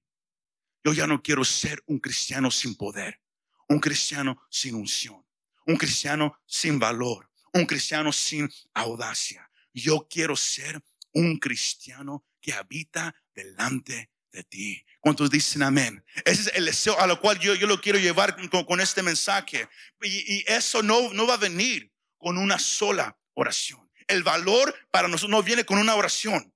Yo 0.87 0.93
ya 0.93 1.09
no 1.09 1.21
quiero 1.21 1.45
ser 1.45 1.83
un 1.87 1.99
cristiano 1.99 2.49
sin 2.49 2.77
poder, 2.77 3.21
un 3.69 3.81
cristiano 3.81 4.41
sin 4.49 4.77
unción, 4.77 5.27
un 5.67 5.77
cristiano 5.77 6.39
sin 6.47 6.79
valor, 6.79 7.29
un 7.55 7.67
cristiano 7.67 8.13
sin 8.13 8.49
audacia. 8.73 9.51
Yo 9.75 10.07
quiero 10.09 10.37
ser 10.37 10.81
un 11.13 11.41
cristiano 11.41 12.25
que 12.41 12.53
habita 12.53 13.13
delante 13.35 14.13
de 14.31 14.45
ti. 14.45 14.87
¿Cuántos 15.01 15.29
dicen 15.29 15.65
amén? 15.65 16.05
Ese 16.25 16.43
es 16.43 16.53
el 16.55 16.67
deseo 16.67 16.97
a 17.01 17.09
lo 17.09 17.21
cual 17.21 17.41
yo, 17.41 17.57
yo 17.57 17.67
lo 17.67 17.81
quiero 17.81 17.99
llevar 17.99 18.37
con, 18.65 18.81
este 18.81 19.03
mensaje. 19.03 19.69
Y, 20.03 20.37
y, 20.37 20.45
eso 20.47 20.85
no, 20.85 21.13
no 21.15 21.27
va 21.27 21.35
a 21.35 21.39
venir 21.39 21.93
con 22.17 22.39
una 22.39 22.61
sola 22.61 23.19
oración. 23.35 23.91
El 24.07 24.23
valor 24.23 24.73
para 24.93 25.09
nosotros 25.09 25.33
no 25.33 25.43
viene 25.43 25.65
con 25.65 25.79
una 25.79 25.97
oración. 25.97 26.55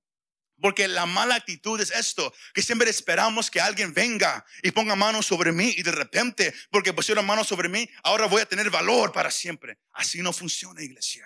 Porque 0.61 0.87
la 0.87 1.05
mala 1.05 1.35
actitud 1.35 1.79
es 1.81 1.91
esto, 1.91 2.33
que 2.53 2.61
siempre 2.61 2.89
esperamos 2.89 3.49
que 3.49 3.59
alguien 3.59 3.93
venga 3.93 4.45
y 4.61 4.71
ponga 4.71 4.95
manos 4.95 5.25
sobre 5.25 5.51
mí 5.51 5.73
y 5.75 5.83
de 5.83 5.91
repente, 5.91 6.53
porque 6.69 6.93
pusieron 6.93 7.25
manos 7.25 7.47
sobre 7.47 7.67
mí, 7.67 7.89
ahora 8.03 8.27
voy 8.27 8.41
a 8.41 8.45
tener 8.45 8.69
valor 8.69 9.11
para 9.11 9.31
siempre. 9.31 9.79
Así 9.91 10.21
no 10.21 10.31
funciona, 10.31 10.81
iglesia. 10.81 11.25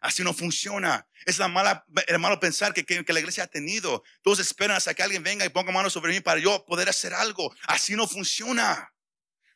Así 0.00 0.24
no 0.24 0.32
funciona. 0.32 1.06
Es 1.26 1.38
la 1.38 1.48
mala, 1.48 1.84
el 2.06 2.18
malo 2.18 2.40
pensar 2.40 2.72
que, 2.72 2.84
que, 2.84 3.12
la 3.12 3.20
iglesia 3.20 3.44
ha 3.44 3.48
tenido. 3.48 4.02
Todos 4.22 4.38
esperan 4.38 4.76
hasta 4.76 4.94
que 4.94 5.02
alguien 5.02 5.22
venga 5.22 5.44
y 5.44 5.48
ponga 5.48 5.72
manos 5.72 5.92
sobre 5.92 6.12
mí 6.12 6.20
para 6.20 6.40
yo 6.40 6.64
poder 6.64 6.88
hacer 6.88 7.14
algo. 7.14 7.54
Así 7.66 7.94
no 7.94 8.08
funciona 8.08 8.92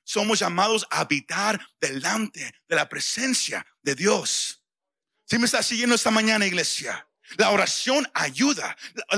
somos 0.06 0.38
llamados 0.38 0.86
a 0.90 1.00
habitar 1.00 1.60
delante 1.80 2.54
de 2.68 2.76
la 2.76 2.88
presencia 2.88 3.66
de 3.82 3.96
Dios. 3.96 4.62
Si 5.24 5.36
me 5.36 5.46
está 5.46 5.62
siguiendo 5.62 5.96
esta 5.96 6.12
mañana, 6.12 6.46
iglesia, 6.46 7.08
la 7.36 7.50
oración 7.50 8.08
ayuda. 8.14 8.76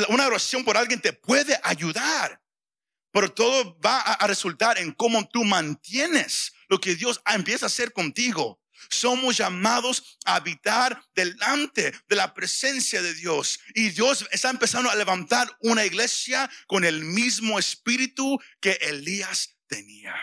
Una 0.08 0.26
oración 0.26 0.64
por 0.64 0.76
alguien 0.76 1.00
te 1.00 1.12
puede 1.12 1.58
ayudar. 1.62 2.40
Pero 3.10 3.32
todo 3.32 3.78
va 3.80 4.00
a 4.00 4.26
resultar 4.26 4.78
en 4.78 4.92
cómo 4.92 5.26
tú 5.28 5.44
mantienes 5.44 6.52
lo 6.68 6.80
que 6.80 6.94
Dios 6.94 7.20
empieza 7.26 7.66
a 7.66 7.68
hacer 7.68 7.92
contigo. 7.92 8.60
Somos 8.90 9.36
llamados 9.36 10.18
a 10.24 10.36
habitar 10.36 11.02
delante 11.14 11.92
de 12.08 12.16
la 12.16 12.32
presencia 12.32 13.02
de 13.02 13.14
Dios. 13.14 13.58
Y 13.74 13.90
Dios 13.90 14.26
está 14.30 14.50
empezando 14.50 14.90
a 14.90 14.94
levantar 14.94 15.48
una 15.60 15.84
iglesia 15.84 16.48
con 16.66 16.84
el 16.84 17.04
mismo 17.04 17.58
espíritu 17.58 18.38
que 18.60 18.72
Elías 18.82 19.56
tenía 19.66 20.14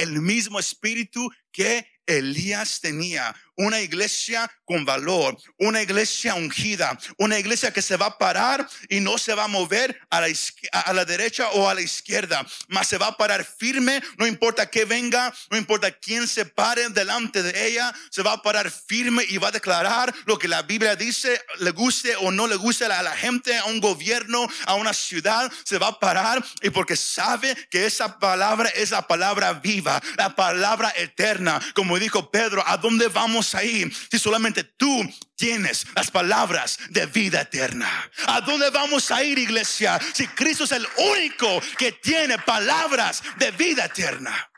el 0.00 0.22
mismo 0.22 0.58
espíritu 0.58 1.30
que 1.52 1.86
Elías 2.06 2.80
tenía 2.80 3.36
una 3.60 3.80
iglesia 3.80 4.50
con 4.64 4.84
valor, 4.84 5.36
una 5.58 5.82
iglesia 5.82 6.34
ungida, 6.34 6.98
una 7.18 7.38
iglesia 7.38 7.72
que 7.72 7.82
se 7.82 7.96
va 7.96 8.06
a 8.06 8.18
parar 8.18 8.66
y 8.88 9.00
no 9.00 9.18
se 9.18 9.34
va 9.34 9.44
a 9.44 9.48
mover 9.48 10.00
a 10.08 10.20
la, 10.20 10.28
a 10.72 10.92
la 10.92 11.04
derecha 11.04 11.50
o 11.50 11.68
a 11.68 11.74
la 11.74 11.82
izquierda, 11.82 12.46
mas 12.68 12.88
se 12.88 12.96
va 12.96 13.08
a 13.08 13.16
parar 13.16 13.44
firme, 13.44 14.02
no 14.16 14.26
importa 14.26 14.70
que 14.70 14.84
venga, 14.84 15.34
no 15.50 15.58
importa 15.58 15.90
quién 15.90 16.26
se 16.26 16.46
pare 16.46 16.88
delante 16.88 17.42
de 17.42 17.66
ella, 17.66 17.92
se 18.10 18.22
va 18.22 18.32
a 18.32 18.42
parar 18.42 18.70
firme 18.70 19.24
y 19.28 19.36
va 19.36 19.48
a 19.48 19.52
declarar 19.52 20.14
lo 20.24 20.38
que 20.38 20.48
la 20.48 20.62
Biblia 20.62 20.96
dice, 20.96 21.40
le 21.58 21.72
guste 21.72 22.16
o 22.16 22.30
no 22.30 22.46
le 22.46 22.56
guste 22.56 22.86
a 22.86 23.02
la 23.02 23.16
gente, 23.16 23.56
a 23.58 23.64
un 23.66 23.80
gobierno, 23.80 24.46
a 24.66 24.74
una 24.74 24.94
ciudad, 24.94 25.52
se 25.64 25.78
va 25.78 25.88
a 25.88 25.98
parar 25.98 26.42
y 26.62 26.70
porque 26.70 26.96
sabe 26.96 27.54
que 27.70 27.84
esa 27.84 28.18
palabra 28.18 28.70
es 28.70 28.90
la 28.92 29.06
palabra 29.06 29.52
viva, 29.54 30.00
la 30.16 30.34
palabra 30.34 30.92
eterna, 30.96 31.60
como 31.74 31.98
dijo 31.98 32.30
Pedro, 32.30 32.64
¿a 32.66 32.78
dónde 32.78 33.08
vamos 33.08 33.49
a 33.54 33.64
ir 33.64 33.92
si 34.10 34.18
solamente 34.18 34.64
tú 34.64 35.02
tienes 35.34 35.86
las 35.94 36.10
palabras 36.10 36.78
de 36.90 37.06
vida 37.06 37.42
eterna? 37.42 37.88
¿A 38.26 38.40
dónde 38.40 38.70
vamos 38.70 39.10
a 39.10 39.22
ir, 39.24 39.38
iglesia, 39.38 39.98
si 40.14 40.26
Cristo 40.28 40.64
es 40.64 40.72
el 40.72 40.86
único 40.96 41.60
que 41.78 41.92
tiene 41.92 42.38
palabras 42.38 43.22
de 43.38 43.50
vida 43.52 43.86
eterna? 43.86 44.50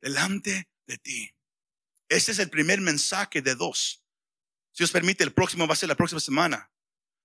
Delante 0.00 0.68
de 0.86 0.98
ti. 0.98 1.34
Este 2.08 2.32
es 2.32 2.38
el 2.38 2.50
primer 2.50 2.80
mensaje 2.80 3.40
de 3.40 3.54
dos. 3.54 4.04
Si 4.72 4.82
os 4.82 4.90
permite, 4.90 5.24
el 5.24 5.32
próximo 5.32 5.66
va 5.66 5.74
a 5.74 5.76
ser 5.76 5.88
la 5.88 5.94
próxima 5.94 6.20
semana, 6.20 6.70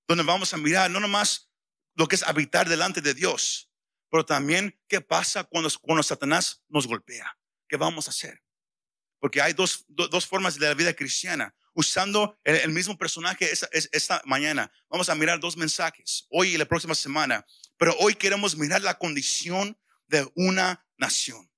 donde 0.08 0.24
vamos 0.24 0.54
a 0.54 0.58
mirar 0.58 0.92
no 0.92 1.00
nomás 1.00 1.50
lo 1.96 2.08
que 2.08 2.16
es 2.16 2.24
habitar 2.24 2.70
delante 2.70 3.02
de 3.02 3.14
Dios, 3.14 3.70
pero 4.10 4.26
también 4.26 4.80
qué 4.88 5.02
pasa 5.02 5.44
cuando, 5.44 5.70
cuando 5.82 6.04
Satanás 6.04 6.64
nos 6.70 6.88
golpea. 6.88 7.38
¿qué 7.68 7.78
vamos 7.78 8.08
a 8.08 8.12
hacer? 8.12 8.42
Porque 9.20 9.42
hay 9.42 9.54
dos, 9.54 9.86
formas 10.28 10.60
de 10.60 10.68
la 10.68 10.74
vida 10.74 10.94
cristiana. 10.94 11.54
Usando 11.74 12.40
el, 12.44 12.72
mismo 12.72 12.98
personaje 12.98 13.52
esta, 13.52 13.70
esta, 13.72 14.22
mañana, 14.26 14.72
vamos 14.90 15.10
a 15.10 15.16
mirar 15.16 15.40
dos 15.40 15.56
mensajes, 15.56 16.26
hoy 16.30 16.56
y 16.56 16.58
la 16.58 16.66
próxima 16.66 16.96
semana. 16.96 17.46
Pero 17.78 17.96
hoy 18.00 18.16
queremos 18.16 18.58
mirar 18.58 18.82
la 18.82 18.98
condición 18.98 19.78
de 20.08 20.28
una 20.36 20.86
nación. 20.98 21.50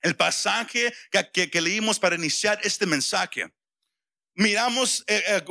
El 0.00 0.16
pasaje 0.16 0.94
que, 1.32 1.60
leímos 1.60 1.98
para 1.98 2.14
iniciar 2.14 2.60
este 2.62 2.86
mensaje. 2.86 3.52
Miramos 4.34 5.02
eh, 5.08 5.22
eh, 5.26 5.44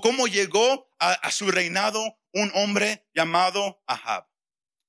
cómo 0.00 0.28
llegó 0.28 0.88
a, 1.00 1.30
su 1.32 1.50
reinado 1.50 2.16
un 2.32 2.52
hombre 2.54 3.04
llamado 3.12 3.82
Ahab. 3.86 4.28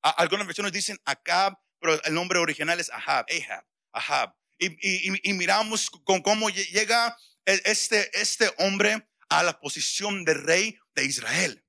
algunas 0.04 0.46
versiones 0.46 0.72
dicen 0.72 1.00
Acab, 1.06 1.58
pero 1.80 2.04
el 2.04 2.14
nombre 2.14 2.38
original 2.38 2.80
es 2.80 2.92
Ahab, 2.92 3.26
Ahab, 3.32 3.66
Ahab 3.92 4.41
y, 4.62 5.34
miramos 5.34 5.90
con 5.90 6.22
cómo 6.22 6.50
llega 6.50 7.18
e, 7.46 7.62
este, 7.66 8.10
este 8.20 8.54
hombre 8.60 9.08
a 9.30 9.44
la 9.44 9.60
posición 9.60 10.24
de 10.24 10.36
rey 10.36 10.78
de 10.94 11.06
Israel. 11.06 11.66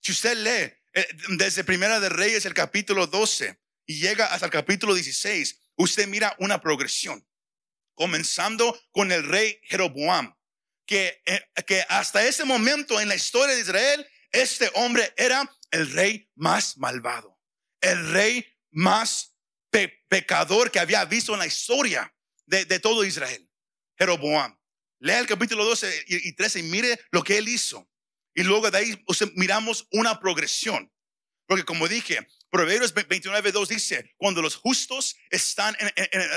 Si 0.00 0.12
usted 0.12 0.36
lee 0.36 0.72
eh, 0.94 1.08
desde 1.30 1.64
Primera 1.64 1.98
de 1.98 2.08
Reyes 2.08 2.46
el 2.46 2.54
capítulo 2.54 3.06
12 3.06 3.60
y 3.86 3.98
llega 4.00 4.26
hasta 4.26 4.46
el 4.46 4.52
capítulo 4.52 4.94
16, 4.94 5.58
usted 5.76 6.06
mira 6.06 6.36
una 6.38 6.60
progresión, 6.60 7.26
comenzando 7.94 8.80
con 8.92 9.10
el 9.10 9.26
rey 9.26 9.60
Jeroboam, 9.64 10.34
que, 10.86 11.22
eh, 11.26 11.44
que 11.66 11.84
hasta 11.88 12.24
ese 12.24 12.44
momento 12.44 13.00
en 13.00 13.08
la 13.08 13.16
historia 13.16 13.54
de 13.54 13.60
Israel, 13.60 14.06
este 14.30 14.70
hombre 14.74 15.12
era 15.16 15.50
el 15.72 15.90
rey 15.92 16.30
más 16.36 16.78
malvado, 16.78 17.40
el 17.80 18.12
rey 18.12 18.46
más 18.70 19.36
pecador 20.08 20.70
que 20.70 20.80
había 20.80 21.04
visto 21.04 21.32
en 21.32 21.40
la 21.40 21.46
historia 21.46 22.12
de, 22.50 22.80
todo 22.80 23.04
Israel, 23.04 23.48
Jeroboam. 23.96 24.58
Lea 24.98 25.20
el 25.20 25.26
capítulo 25.26 25.64
12 25.64 26.04
y, 26.08 26.32
13 26.34 26.58
y 26.58 26.62
mire 26.64 27.00
lo 27.10 27.22
que 27.22 27.38
él 27.38 27.48
hizo. 27.48 27.88
Y 28.34 28.42
luego 28.42 28.70
de 28.70 28.78
ahí 28.78 29.04
miramos 29.34 29.86
una 29.92 30.20
progresión. 30.20 30.92
Porque 31.46 31.64
como 31.64 31.88
dije, 31.88 32.26
Proverbios 32.50 32.94
29.2 32.94 33.68
dice, 33.68 34.14
cuando 34.16 34.42
los 34.42 34.56
justos 34.56 35.16
están 35.30 35.76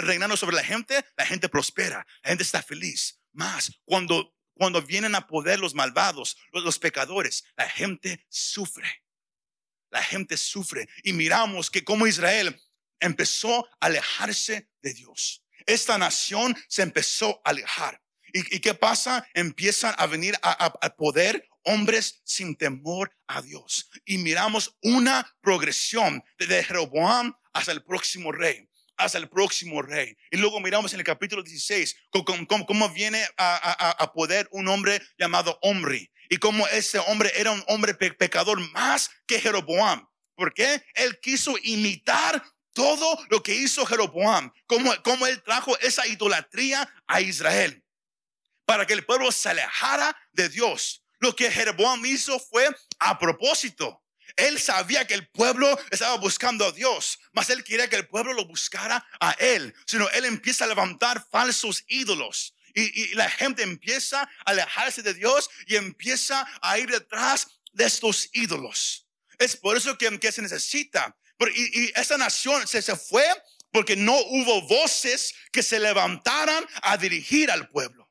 reinando 0.02 0.38
sobre 0.38 0.56
la 0.56 0.64
gente, 0.64 1.04
la 1.18 1.26
gente 1.26 1.50
prospera, 1.50 2.06
la 2.24 2.30
gente 2.30 2.44
está 2.44 2.62
feliz. 2.62 3.20
Más, 3.34 3.72
cuando, 3.84 4.36
cuando 4.54 4.82
vienen 4.82 5.16
a 5.16 5.28
poder 5.28 5.60
los 5.60 5.74
malvados, 5.74 6.38
los, 6.52 6.64
los 6.64 6.80
pecadores, 6.80 7.44
la 7.58 7.68
gente 7.68 8.26
sufre. 8.30 9.04
La 9.90 10.04
gente 10.04 10.38
sufre. 10.38 10.88
Y 11.04 11.14
miramos 11.14 11.70
que 11.70 11.84
como 11.84 12.08
Israel 12.08 12.60
empezó 13.00 13.66
a 13.80 13.88
alejarse 13.88 14.70
de 14.82 14.94
Dios 14.94 15.43
esta 15.68 15.98
nación 15.98 16.56
se 16.68 16.82
empezó 16.82 17.42
a 17.44 17.50
alejar. 17.50 18.02
¿Y, 18.34 18.60
qué 18.62 18.74
pasa? 18.74 19.28
Empiezan 19.36 19.94
a 19.98 20.08
venir 20.08 20.36
a, 20.42 20.72
poder 20.96 21.48
hombres 21.66 22.22
sin 22.26 22.56
temor 22.56 23.16
a 23.28 23.44
Dios. 23.44 23.92
Y 24.06 24.18
miramos 24.18 24.76
una 24.82 25.32
progresión 25.40 26.24
de 26.40 26.64
Jeroboam 26.64 27.36
hasta 27.54 27.72
el 27.72 27.84
próximo 27.84 28.32
rey 28.32 28.68
hasta 28.96 29.18
el 29.18 29.28
próximo 29.28 29.82
rey. 29.82 30.16
Y 30.32 30.38
luego 30.38 30.60
miramos 30.60 30.94
en 30.94 31.00
el 31.00 31.06
capítulo 31.06 31.42
16 31.42 31.96
cómo, 32.12 32.90
viene 32.90 33.26
a, 33.38 34.12
poder 34.14 34.48
un 34.52 34.68
hombre 34.68 35.02
llamado 35.18 35.58
Omri 35.62 36.12
y 36.30 36.38
cómo 36.38 36.68
ese 36.68 37.00
hombre 37.00 37.32
era 37.36 37.52
un 37.52 37.64
hombre 37.68 37.96
pecador 37.96 38.60
más 38.72 39.10
que 39.26 39.40
Jeroboam. 39.40 40.08
¿Por 40.36 40.54
qué? 40.54 40.84
Él 40.96 41.20
quiso 41.22 41.56
imitar 41.64 42.44
todo 42.74 43.18
lo 43.30 43.42
que 43.42 43.54
hizo 43.54 43.86
Jeroboam, 43.86 44.52
como, 44.68 44.92
como 45.04 45.26
él 45.28 45.42
trajo 45.44 45.78
esa 45.80 46.06
idolatría 46.08 46.92
a 47.08 47.22
Israel, 47.22 47.84
para 48.66 48.86
que 48.86 48.94
el 48.94 49.06
pueblo 49.06 49.32
se 49.32 49.50
alejara 49.50 50.18
de 50.32 50.50
Dios. 50.50 51.04
Lo 51.20 51.36
que 51.36 51.52
Jeroboam 51.52 52.06
hizo 52.06 52.40
fue 52.40 52.76
a 53.00 53.18
propósito. 53.18 54.04
Él 54.36 54.60
sabía 54.60 55.06
que 55.06 55.14
el 55.14 55.28
pueblo 55.30 55.80
estaba 55.92 56.18
buscando 56.18 56.66
a 56.66 56.72
Dios, 56.72 57.20
mas 57.34 57.50
él 57.50 57.64
quería 57.64 57.88
que 57.88 57.96
el 57.96 58.08
pueblo 58.08 58.34
lo 58.34 58.46
buscara 58.46 59.06
a 59.20 59.32
él. 59.34 59.74
Sino 59.86 60.10
él 60.10 60.26
empieza 60.26 60.66
a 60.66 60.68
levantar 60.68 61.26
falsos 61.32 61.84
ídolos. 61.88 62.56
Y, 62.74 63.14
la 63.14 63.30
gente 63.30 63.62
empieza 63.62 64.24
a 64.24 64.30
alejarse 64.46 65.04
de 65.04 65.14
Dios 65.14 65.50
y 65.68 65.76
empieza 65.76 66.48
a 66.62 66.80
ir 66.80 66.90
detrás 66.90 67.48
de 67.72 67.86
estos 67.86 68.30
ídolos. 68.34 69.08
Es 69.38 69.56
por 69.56 69.78
eso 69.78 69.98
que, 69.98 70.20
que 70.20 70.32
se 70.32 70.42
necesita 70.42 71.16
y, 71.56 71.92
esa 72.00 72.18
nación 72.18 72.68
se, 72.68 72.82
se 72.82 72.96
fue 72.96 73.26
porque 73.72 73.96
no 73.96 74.16
hubo 74.16 74.62
voces 74.68 75.34
que 75.52 75.64
se 75.64 75.80
levantaran 75.80 76.66
a 76.84 76.96
dirigir 76.98 77.50
al 77.50 77.68
pueblo. 77.70 78.10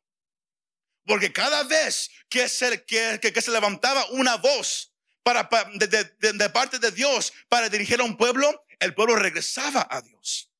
Porque 1.07 1.33
cada 1.33 1.62
vez 1.64 2.11
que 2.29 2.49
se, 2.49 2.85
que, 2.85 3.21
que, 3.21 3.41
se 3.41 3.50
levantaba 3.50 4.05
una 4.07 4.37
voz 4.37 4.93
para, 5.23 5.49
de, 5.75 6.50
parte 6.50 6.79
de 6.79 6.91
Dios 6.91 7.33
para 7.49 7.69
dirigir 7.69 8.00
a 8.00 8.05
un 8.05 8.17
pueblo, 8.17 8.64
el 8.81 8.95
pueblo 8.95 9.17
regresaba 9.17 9.87
a 9.91 10.00
Dios. 10.00 10.50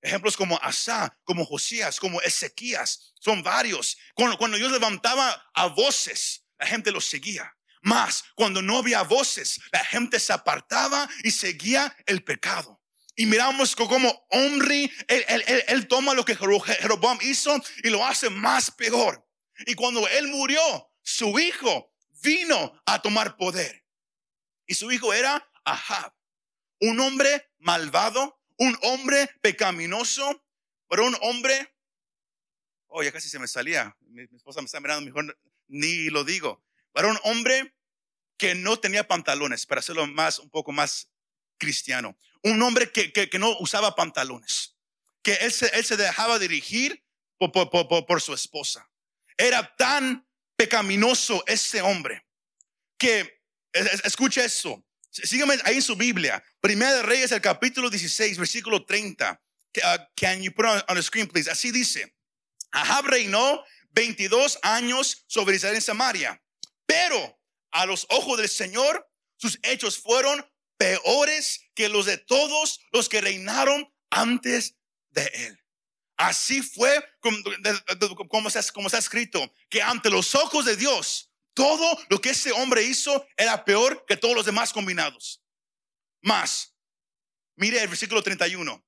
Ejemplos 0.00 0.36
como 0.36 0.58
Asa, 0.62 1.18
como 1.24 1.44
Josías, 1.44 1.98
como 1.98 2.20
Ezequías, 2.20 3.12
son 3.18 3.42
varios. 3.42 3.98
Cuando, 4.14 4.38
cuando 4.38 4.56
Dios 4.56 4.70
levantaba 4.70 5.50
a 5.54 5.66
voces, 5.66 6.44
la 6.58 6.66
gente 6.66 6.92
los 6.92 7.06
seguía. 7.06 7.57
Más 7.82 8.24
cuando 8.34 8.62
no 8.62 8.78
había 8.78 9.02
voces, 9.02 9.60
la 9.72 9.84
gente 9.84 10.18
se 10.20 10.32
apartaba 10.32 11.08
y 11.22 11.30
seguía 11.30 11.96
el 12.06 12.22
pecado. 12.24 12.80
Y 13.16 13.26
miramos 13.26 13.74
como 13.74 14.26
Omri, 14.30 14.90
él, 15.08 15.88
toma 15.88 16.14
lo 16.14 16.24
que 16.24 16.36
Jeroboam 16.36 17.18
hizo 17.22 17.60
y 17.82 17.90
lo 17.90 18.06
hace 18.06 18.30
más 18.30 18.70
peor. 18.70 19.26
Y 19.66 19.74
cuando 19.74 20.06
él 20.06 20.28
murió, 20.28 20.60
su 21.02 21.36
hijo 21.38 21.92
vino 22.22 22.80
a 22.86 23.02
tomar 23.02 23.36
poder. 23.36 23.84
Y 24.66 24.74
su 24.74 24.92
hijo 24.92 25.12
era 25.12 25.44
Ahab, 25.64 26.14
un 26.80 27.00
hombre 27.00 27.50
malvado, 27.58 28.40
un 28.56 28.78
hombre 28.82 29.28
pecaminoso, 29.40 30.44
pero 30.88 31.04
un 31.04 31.16
hombre, 31.22 31.74
oh, 32.86 33.02
ya 33.02 33.10
casi 33.10 33.28
se 33.28 33.38
me 33.38 33.48
salía, 33.48 33.96
mi 34.00 34.22
esposa 34.22 34.60
me 34.60 34.66
está 34.66 34.78
mirando, 34.80 35.04
mejor 35.04 35.36
ni 35.66 36.08
lo 36.10 36.24
digo, 36.24 36.64
pero 36.98 37.12
un 37.12 37.20
hombre 37.22 37.76
que 38.36 38.56
no 38.56 38.80
tenía 38.80 39.06
pantalones, 39.06 39.66
para 39.66 39.78
hacerlo 39.78 40.04
más, 40.08 40.40
un 40.40 40.50
poco 40.50 40.72
más 40.72 41.08
cristiano. 41.56 42.18
Un 42.42 42.60
hombre 42.60 42.90
que, 42.90 43.30
no 43.38 43.56
usaba 43.60 43.94
pantalones, 43.94 44.74
que 45.22 45.34
él 45.34 45.52
se, 45.52 45.68
él 45.78 45.84
se 45.84 45.96
dejaba 45.96 46.40
dirigir 46.40 47.04
por, 47.38 47.52
por, 47.52 48.04
por, 48.04 48.20
su 48.20 48.34
esposa. 48.34 48.90
Era 49.36 49.76
tan 49.76 50.26
pecaminoso 50.56 51.44
ese 51.46 51.82
hombre 51.82 52.26
que, 52.98 53.44
escucha 54.02 54.44
eso, 54.44 54.84
sígueme 55.08 55.56
ahí 55.66 55.76
en 55.76 55.82
su 55.82 55.94
Biblia, 55.94 56.42
Primera 56.60 56.94
de 56.94 57.02
Reyes, 57.04 57.30
el 57.30 57.40
capítulo 57.40 57.90
16, 57.90 58.38
versículo 58.38 58.84
30. 58.84 59.40
Uh, 59.76 59.98
can 60.16 60.42
you 60.42 60.50
put 60.50 60.66
on, 60.66 60.82
on 60.88 60.96
the 60.96 61.02
screen, 61.04 61.28
please? 61.28 61.48
Así 61.48 61.70
dice, 61.70 62.12
Ahab 62.72 63.06
reinó 63.06 63.62
22 63.90 64.58
años 64.62 65.24
sobre 65.28 65.54
Israel 65.54 65.76
en 65.76 65.82
Samaria, 65.82 66.42
pero 66.88 67.38
a 67.70 67.84
los 67.84 68.06
ojos 68.08 68.38
del 68.38 68.48
Señor, 68.48 69.06
sus 69.36 69.60
hechos 69.62 69.98
fueron 69.98 70.44
peores 70.78 71.60
que 71.74 71.88
los 71.90 72.06
de 72.06 72.16
todos 72.16 72.80
los 72.92 73.08
que 73.08 73.20
reinaron 73.20 73.92
antes 74.10 74.76
de 75.10 75.30
él. 75.34 75.64
Así 76.16 76.62
fue 76.62 77.04
como, 77.20 77.38
como, 78.28 78.48
está, 78.48 78.98
escrito, 78.98 79.54
que 79.68 79.82
ante 79.82 80.10
los 80.10 80.34
ojos 80.34 80.64
de 80.64 80.76
Dios, 80.76 81.30
todo 81.54 81.98
lo 82.08 82.20
que 82.20 82.30
ese 82.30 82.52
hombre 82.52 82.82
hizo 82.82 83.26
era 83.36 83.64
peor 83.64 84.04
que 84.06 84.16
todos 84.16 84.34
los 84.34 84.46
demás 84.46 84.72
combinados. 84.72 85.44
Más, 86.22 86.74
mire 87.56 87.80
el 87.82 87.88
versículo 87.88 88.22
31. 88.22 88.84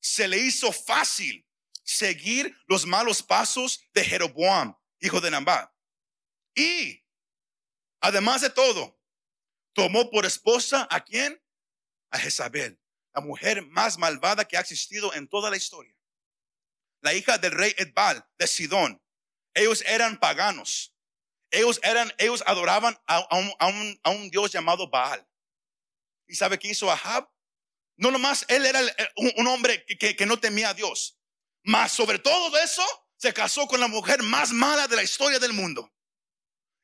Se 0.00 0.28
le 0.28 0.38
hizo 0.38 0.70
fácil 0.70 1.44
seguir 1.82 2.54
los 2.66 2.84
malos 2.84 3.22
pasos 3.22 3.80
de 3.94 4.04
Jeroboam, 4.04 4.76
hijo 5.00 5.20
de 5.20 5.30
Nabat. 5.30 5.72
Y 6.54 7.02
Además 8.00 8.40
de 8.40 8.50
todo, 8.50 9.00
tomó 9.72 10.10
por 10.10 10.26
esposa 10.26 10.86
a 10.90 11.04
quién? 11.04 11.42
A 12.10 12.18
Jezabel, 12.18 12.80
la 13.14 13.20
mujer 13.20 13.62
más 13.66 13.98
malvada 13.98 14.46
que 14.46 14.56
ha 14.56 14.60
existido 14.60 15.12
en 15.14 15.28
toda 15.28 15.50
la 15.50 15.56
historia. 15.56 15.94
La 17.00 17.14
hija 17.14 17.38
del 17.38 17.52
rey 17.52 17.74
Edbal 17.76 18.26
de 18.38 18.46
Sidón. 18.46 19.02
Ellos 19.54 19.82
eran 19.86 20.18
paganos. 20.18 20.94
Ellos 21.50 21.80
eran, 21.82 22.12
ellos 22.18 22.42
adoraban 22.46 22.98
a, 23.06 23.36
un, 23.36 23.98
a 24.02 24.10
un, 24.10 24.30
dios 24.30 24.52
llamado 24.52 24.88
Baal. 24.88 25.26
¿Y 26.26 26.34
sabe 26.34 26.58
qué 26.58 26.68
hizo 26.68 26.90
Ahab? 26.90 27.30
No 27.96 28.10
nomás 28.10 28.44
él 28.48 28.66
era 28.66 28.80
un, 29.16 29.46
hombre 29.46 29.84
que, 29.86 30.14
que, 30.14 30.26
no 30.26 30.38
temía 30.38 30.70
a 30.70 30.74
Dios. 30.74 31.18
Mas 31.64 31.92
sobre 31.92 32.18
todo 32.18 32.56
eso, 32.58 32.84
se 33.16 33.32
casó 33.32 33.66
con 33.66 33.80
la 33.80 33.88
mujer 33.88 34.22
más 34.22 34.52
mala 34.52 34.86
de 34.86 34.96
la 34.96 35.02
historia 35.02 35.38
del 35.38 35.52
mundo. 35.52 35.92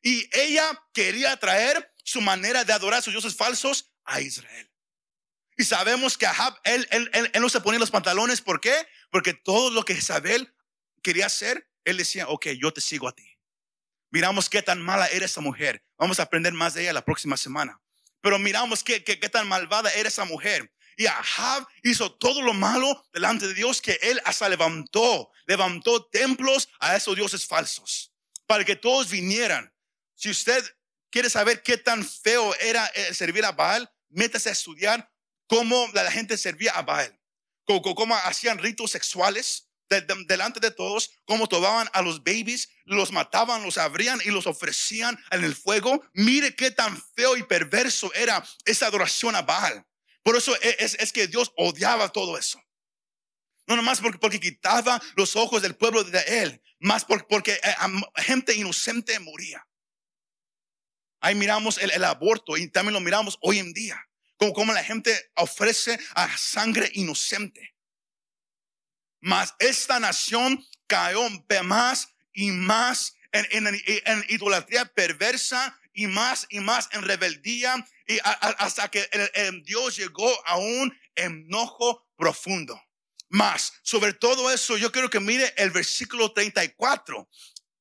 Y 0.04 0.28
ella 0.32 0.70
quería 0.92 1.34
traer 1.38 1.90
su 2.04 2.20
manera 2.20 2.62
de 2.62 2.74
adorar 2.74 2.98
a 2.98 3.02
sus 3.02 3.14
dioses 3.14 3.34
falsos 3.34 3.90
a 4.04 4.20
Israel. 4.20 4.70
Y 5.56 5.64
sabemos 5.64 6.18
que 6.18 6.26
Ahab, 6.26 6.60
él, 6.64 6.86
él, 6.90 7.10
él, 7.14 7.30
no 7.40 7.48
se 7.48 7.62
ponía 7.62 7.80
los 7.80 7.90
pantalones. 7.90 8.42
¿Por 8.42 8.60
qué? 8.60 8.86
Porque 9.10 9.32
todo 9.32 9.70
lo 9.70 9.82
que 9.82 9.94
Isabel 9.94 10.54
quería 11.02 11.24
hacer, 11.26 11.70
él 11.84 11.96
decía, 11.96 12.28
ok, 12.28 12.48
yo 12.60 12.70
te 12.70 12.82
sigo 12.82 13.08
a 13.08 13.14
ti. 13.14 13.26
Miramos 14.10 14.50
qué 14.50 14.62
tan 14.62 14.82
mala 14.82 15.06
era 15.06 15.24
esa 15.24 15.40
mujer. 15.40 15.82
Vamos 15.96 16.20
a 16.20 16.24
aprender 16.24 16.52
más 16.52 16.74
de 16.74 16.82
ella 16.82 16.92
la 16.92 17.04
próxima 17.04 17.38
semana. 17.38 17.80
Pero 18.20 18.38
miramos 18.38 18.84
qué, 18.84 19.02
qué, 19.04 19.18
qué 19.18 19.30
tan 19.30 19.48
malvada 19.48 19.90
era 19.94 20.08
esa 20.08 20.26
mujer. 20.26 20.70
Y 20.98 21.06
Ahab 21.06 21.66
hizo 21.82 22.12
todo 22.12 22.42
lo 22.42 22.52
malo 22.52 23.06
delante 23.14 23.46
de 23.46 23.54
Dios 23.54 23.80
que 23.80 23.98
él 24.02 24.20
hasta 24.26 24.50
levantó, 24.50 25.30
levantó 25.46 26.04
templos 26.06 26.68
a 26.78 26.94
esos 26.94 27.16
dioses 27.16 27.46
falsos 27.46 28.12
para 28.46 28.64
que 28.64 28.76
todos 28.76 29.08
vinieran. 29.10 29.73
Si 30.14 30.30
usted 30.30 30.64
quiere 31.10 31.30
saber 31.30 31.62
qué 31.62 31.76
tan 31.76 32.04
feo 32.04 32.54
era 32.56 32.86
eh, 32.86 33.14
servir 33.14 33.44
a 33.44 33.52
Baal, 33.52 33.90
métase 34.08 34.48
a 34.48 34.52
estudiar 34.52 35.10
cómo 35.46 35.88
la 35.92 36.10
gente 36.10 36.36
servía 36.36 36.72
a 36.72 36.82
Baal, 36.82 37.20
cómo, 37.64 38.16
hacían 38.16 38.58
ritos 38.58 38.90
sexuales 38.90 39.68
delante 40.26 40.60
de 40.60 40.70
todos, 40.70 41.10
cómo 41.24 41.46
tomaban 41.46 41.88
a 41.92 42.02
los 42.02 42.24
babies, 42.24 42.70
los 42.84 43.12
mataban, 43.12 43.62
los 43.62 43.78
abrían 43.78 44.20
y 44.24 44.30
los 44.30 44.46
ofrecían 44.46 45.18
en 45.30 45.44
el 45.44 45.54
fuego. 45.54 46.02
Mire 46.14 46.54
qué 46.56 46.70
tan 46.70 47.00
feo 47.14 47.36
y 47.36 47.42
perverso 47.42 48.12
era 48.14 48.44
esa 48.64 48.86
adoración 48.86 49.36
a 49.36 49.42
Baal. 49.42 49.86
Por 50.22 50.36
eso 50.36 50.56
e, 50.62 50.76
es, 50.78 51.12
que 51.12 51.26
Dios 51.28 51.52
odiaba 51.56 52.08
todo 52.08 52.38
eso. 52.38 52.60
No 53.66 53.76
nomás 53.76 54.00
porque, 54.00 54.40
quitaba 54.40 55.00
los 55.16 55.36
ojos 55.36 55.62
del 55.62 55.76
pueblo 55.76 56.02
de 56.02 56.20
él, 56.42 56.62
más 56.80 57.04
porque, 57.04 57.26
porque 57.28 57.52
eh, 57.52 57.74
gente 58.16 58.54
inocente 58.54 59.18
moría. 59.20 59.64
Ahí 61.24 61.34
miramos 61.34 61.78
el, 61.78 62.04
aborto 62.04 62.58
y 62.58 62.68
también 62.68 62.92
lo 62.92 63.00
miramos 63.00 63.38
hoy 63.40 63.58
en 63.58 63.72
día. 63.72 63.98
Como, 64.36 64.52
como 64.52 64.74
la 64.74 64.84
gente 64.84 65.30
ofrece 65.36 65.98
a 66.14 66.36
sangre 66.36 66.90
inocente. 66.92 67.74
Mas 69.20 69.54
esta 69.58 69.98
nación 69.98 70.62
cayó 70.86 71.22
más 71.62 72.10
y 72.34 72.50
más 72.50 73.16
en, 73.32 73.66
en, 73.66 74.24
idolatría 74.28 74.84
perversa 74.84 75.80
y 75.94 76.08
más 76.08 76.46
y 76.50 76.60
más 76.60 76.90
en 76.92 77.00
rebeldía 77.00 77.88
y 78.06 78.18
hasta 78.22 78.90
que 78.90 79.08
Dios 79.64 79.96
llegó 79.96 80.30
a 80.46 80.58
un 80.58 80.94
enojo 81.14 82.06
profundo. 82.16 82.78
Más, 83.30 83.72
sobre 83.82 84.12
todo 84.12 84.50
eso, 84.52 84.76
yo 84.76 84.92
quiero 84.92 85.08
que 85.08 85.20
mire 85.20 85.54
el 85.56 85.70
versículo 85.70 86.34
34. 86.34 87.26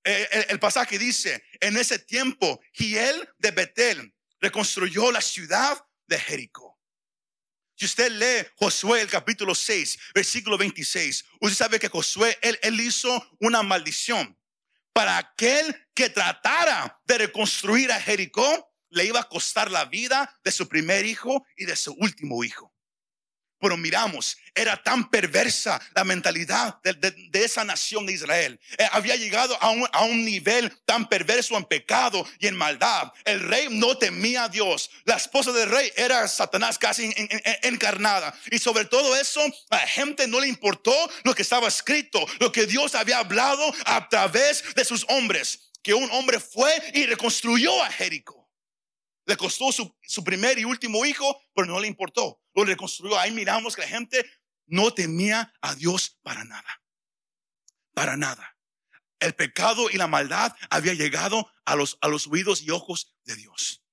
Eh, 0.06 0.46
el, 0.50 0.60
pasaje 0.60 1.00
dice, 1.00 1.44
en 1.62 1.78
ese 1.78 2.00
tiempo, 2.00 2.60
Giel 2.74 3.30
de 3.38 3.52
Betel 3.52 4.14
reconstruyó 4.40 5.12
la 5.12 5.22
ciudad 5.22 5.78
de 6.08 6.20
Jericó. 6.20 6.78
Si 7.76 7.86
usted 7.86 8.12
lee 8.12 8.48
Josué 8.56 9.02
el 9.02 9.10
capítulo 9.10 9.56
6, 9.56 9.98
versículo 10.14 10.58
26, 10.58 11.26
usted 11.40 11.58
sabe 11.58 11.80
que 11.80 11.88
Josué, 11.88 12.38
él, 12.42 12.60
él 12.62 12.80
hizo 12.80 13.30
una 13.40 13.64
maldición 13.64 14.38
para 14.92 15.18
aquel 15.18 15.88
que 15.94 16.10
tratara 16.10 17.02
de 17.06 17.18
reconstruir 17.18 17.92
a 17.92 18.00
Jericó, 18.00 18.72
le 18.90 19.06
iba 19.06 19.22
a 19.22 19.30
costar 19.30 19.72
la 19.72 19.86
vida 19.86 20.40
de 20.44 20.52
su 20.52 20.68
primer 20.68 21.06
hijo 21.06 21.46
y 21.58 21.66
de 21.66 21.76
su 21.76 21.94
último 21.94 22.44
hijo. 22.44 22.74
Pero 23.64 23.78
miramos, 23.78 24.38
era 24.54 24.76
tan 24.76 25.10
perversa 25.10 25.82
la 25.96 26.04
mentalidad 26.04 26.82
de, 26.84 27.30
esa 27.32 27.64
nación 27.64 28.06
de 28.06 28.12
Israel. 28.12 28.60
Eh, 28.78 28.86
había 28.92 29.16
llegado 29.16 29.58
a 29.62 30.02
un, 30.04 30.26
nivel 30.26 30.70
tan 30.86 31.08
perverso 31.08 31.56
en 31.56 31.64
pecado 31.64 32.28
y 32.40 32.48
en 32.48 32.58
maldad. 32.58 33.14
El 33.24 33.40
rey 33.40 33.68
no 33.70 33.98
temía 33.98 34.44
a 34.44 34.50
Dios. 34.50 34.90
La 35.06 35.16
esposa 35.16 35.54
del 35.54 35.70
rey 35.70 35.94
era 35.96 36.28
Satanás 36.28 36.78
casi 36.78 37.10
encarnada. 37.62 38.38
Y 38.52 38.60
sobre 38.60 38.84
todo 38.84 39.16
eso, 39.16 39.40
a 39.70 39.78
la 39.78 39.88
gente 39.88 40.28
no 40.28 40.42
le 40.42 40.50
importó 40.50 40.94
lo 41.24 41.34
que 41.34 41.44
estaba 41.44 41.70
escrito, 41.70 42.20
lo 42.42 42.52
que 42.52 42.66
Dios 42.66 42.96
había 42.96 43.20
hablado 43.20 43.74
a 43.86 44.10
través 44.10 44.76
de 44.76 44.84
sus 44.84 45.06
hombres. 45.08 45.72
Que 45.82 45.94
un 45.94 46.12
hombre 46.12 46.42
fue 46.42 46.70
y 46.96 47.06
reconstruyó 47.06 47.82
a 47.82 47.90
Jericó. 47.90 48.44
Le 49.26 49.38
costó 49.38 49.72
su, 49.72 50.24
primer 50.26 50.60
y 50.60 50.66
último 50.66 51.06
hijo, 51.06 51.42
pero 51.56 51.68
no 51.68 51.80
le 51.80 51.88
importó. 51.88 52.43
Lo 52.54 52.64
reconstruyó. 52.64 53.20
Ahí 53.20 53.32
miramos 53.32 53.76
que 53.76 53.82
la 53.82 53.88
gente 53.88 54.30
no 54.66 54.94
temía 54.94 55.54
a 55.62 55.76
Dios 55.76 56.20
para 56.24 56.44
nada. 56.44 56.84
Para 57.94 58.18
nada. 58.18 58.58
El 59.20 59.36
pecado 59.36 59.90
y 59.90 59.98
la 59.98 60.08
maldad 60.08 60.56
había 60.70 60.94
llegado 60.94 61.52
a 61.66 61.76
los, 61.76 61.98
a 62.02 62.08
los 62.08 62.28
oídos 62.28 62.62
y 62.62 62.72
ojos 62.72 63.16
de 63.24 63.36
Dios. 63.36 63.84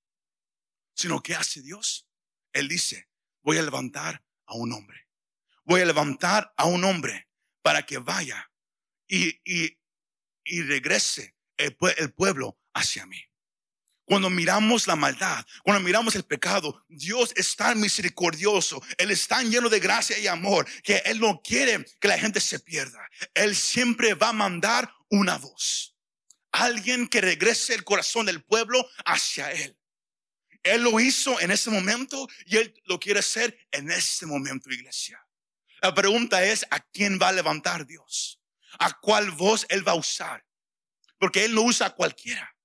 Sino, 0.95 1.23
¿qué 1.23 1.35
hace 1.35 1.63
Dios? 1.63 2.09
Él 2.53 2.69
dice, 2.69 3.09
voy 3.43 3.59
a 3.59 3.63
levantar 3.63 4.25
a 4.47 4.55
un 4.55 4.73
hombre. 4.73 5.09
Voy 5.65 5.81
a 5.83 5.87
levantar 5.87 6.53
a 6.57 6.65
un 6.65 6.85
hombre 6.85 7.29
para 7.63 7.87
que 7.87 7.99
vaya 7.99 8.51
y, 9.07 9.41
y, 9.45 9.79
y 10.45 10.63
regrese 10.63 11.37
el, 11.57 11.77
el 11.97 12.13
pueblo 12.13 12.59
hacia 12.75 13.07
mí. 13.07 13.30
Cuando 14.11 14.29
miramos 14.29 14.89
la 14.89 14.97
maldad, 14.97 15.47
cuando 15.63 15.85
miramos 15.85 16.17
el 16.17 16.25
pecado, 16.25 16.85
Dios 16.89 17.33
es 17.37 17.55
tan 17.55 17.79
misericordioso, 17.79 18.83
Él 18.99 19.13
es 19.13 19.29
tan 19.29 19.49
lleno 19.49 19.69
de 19.69 19.79
gracia 19.79 20.19
y 20.19 20.27
amor 20.27 20.67
que 20.83 21.01
Él 21.05 21.21
no 21.21 21.41
quiere 21.41 21.85
que 22.01 22.09
la 22.09 22.19
gente 22.19 22.41
se 22.41 22.59
pierda. 22.59 23.09
Él 23.35 23.55
siempre 23.55 24.15
va 24.15 24.31
a 24.31 24.33
mandar 24.33 24.93
una 25.11 25.39
voz. 25.39 25.97
Alguien 26.51 27.07
que 27.07 27.21
regrese 27.21 27.73
el 27.73 27.85
corazón 27.85 28.27
del 28.27 28.43
pueblo 28.43 28.85
hacia 29.05 29.53
Él. 29.53 29.79
Él 30.65 30.83
lo 30.83 30.99
hizo 30.99 31.39
en 31.39 31.53
ese 31.53 31.71
momento 31.71 32.27
y 32.47 32.57
Él 32.57 32.75
lo 32.87 32.99
quiere 32.99 33.21
hacer 33.21 33.57
en 33.71 33.93
este 33.93 34.27
momento, 34.27 34.73
iglesia. 34.73 35.25
La 35.83 35.95
pregunta 35.95 36.43
es, 36.43 36.67
¿a 36.73 36.81
quién 36.81 37.21
va 37.23 37.29
a 37.29 37.33
levantar 37.33 37.87
Dios? 37.87 38.41
¿A 38.81 38.93
cuál 38.99 39.31
voz 39.31 39.67
Él 39.69 39.87
va 39.87 39.93
a 39.93 39.95
usar? 39.95 40.45
Porque 41.17 41.45
Él 41.45 41.55
no 41.55 41.63
usa 41.63 41.87
a 41.87 41.95
cualquiera. 41.95 42.57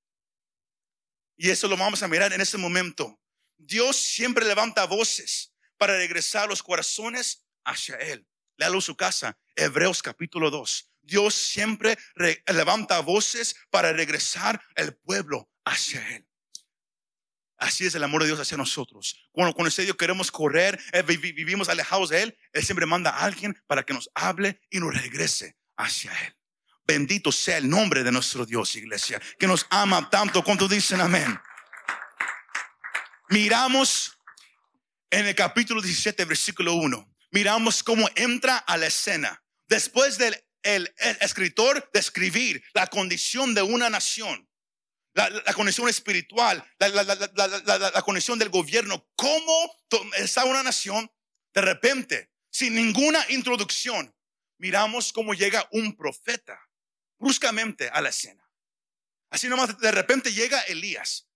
Y 1.38 1.50
eso 1.50 1.67
lo 1.67 1.78
vamos 1.78 2.02
a 2.04 2.08
mirar 2.08 2.34
en 2.34 2.41
este 2.41 2.58
momento. 2.58 3.19
Dios 3.58 3.98
siempre 3.98 4.45
levanta 4.45 4.86
voces 4.86 5.54
para 5.78 5.98
regresar 5.98 6.48
los 6.48 6.63
corazones 6.63 7.45
hacia 7.63 7.95
Él. 7.98 8.26
Léalo 8.58 8.80
su 8.80 8.95
casa, 8.95 9.38
Hebreos 9.56 10.02
capítulo 10.02 10.50
2. 10.50 10.91
Dios 11.02 11.36
siempre 11.36 11.98
levanta 12.48 13.00
voces 13.02 13.56
para 13.69 13.93
regresar 13.93 14.62
el 14.76 14.95
pueblo 14.95 15.50
hacia 15.65 16.08
Él. 16.15 16.26
Así 17.58 17.86
es 17.86 17.95
el 17.95 18.04
amor 18.04 18.21
de 18.21 18.28
Dios 18.28 18.39
hacia 18.39 18.58
nosotros. 18.58 19.30
Cuando 19.32 19.54
con 19.54 19.67
ese 19.67 19.84
Dios 19.84 19.95
queremos 19.95 20.32
correr, 20.32 20.80
eh, 20.91 21.02
vivimos 21.04 21.69
alejados 21.69 22.10
de 22.10 22.24
Él, 22.24 22.38
Él 22.52 22.63
siempre 22.63 22.86
manda 22.86 23.12
a 23.12 23.24
alguien 23.24 23.58
para 23.67 23.84
que 23.84 23.93
nos 23.93 24.10
hable 24.13 24.62
y 24.69 24.80
nos 24.80 24.93
regrese 24.93 25.56
hacia 25.78 26.12
Él. 26.26 26.36
Bendito 26.88 27.32
sea 27.32 27.58
el 27.58 27.67
nombre 27.67 28.04
de 28.04 28.12
nuestro 28.12 28.45
Dios, 28.45 28.76
iglesia, 28.76 29.19
que 29.39 29.48
nos 29.48 29.65
ama 29.71 30.08
tanto. 30.10 30.43
cuando 30.43 30.67
dicen 30.67 31.02
amén? 31.02 31.39
Miramos 33.30 34.19
en 35.10 35.28
el 35.28 35.34
capítulo 35.34 35.82
17, 35.82 36.26
versículo 36.26 36.74
1. 36.76 37.12
Miramos 37.32 37.82
cómo 37.82 38.08
entra 38.15 38.58
a 38.58 38.78
la 38.78 38.86
escena. 38.86 39.43
Después 39.67 40.19
del 40.19 40.39
el, 40.62 40.93
escritor 41.21 41.89
de 41.91 42.00
escribir 42.00 42.63
la 42.76 42.86
condición 42.86 43.56
de 43.56 43.63
una 43.63 43.89
nación, 43.89 44.48
la, 45.15 45.30
la 45.30 45.54
condición 45.54 45.89
espiritual, 45.89 46.63
la, 46.78 46.89
la, 46.89 48.02
condición 48.04 48.38
del 48.38 48.50
gobierno, 48.50 49.08
cómo 49.15 49.76
está 50.17 50.45
una 50.45 50.62
nación 50.62 51.10
de 51.52 51.62
repente, 51.62 52.32
sin 52.52 52.76
ninguna 52.76 53.26
introducción, 53.30 54.13
miramos 54.58 55.12
cómo 55.12 55.34
llega 55.34 55.67
un 55.71 55.95
profeta 55.95 56.64
bruscamente 57.17 57.89
a 57.89 58.01
la 58.01 58.10
escena. 58.10 58.45
Así 59.30 59.47
nomás 59.47 59.78
de 59.78 59.91
repente 59.91 60.34
llega 60.34 60.62
Elías. 60.62 61.28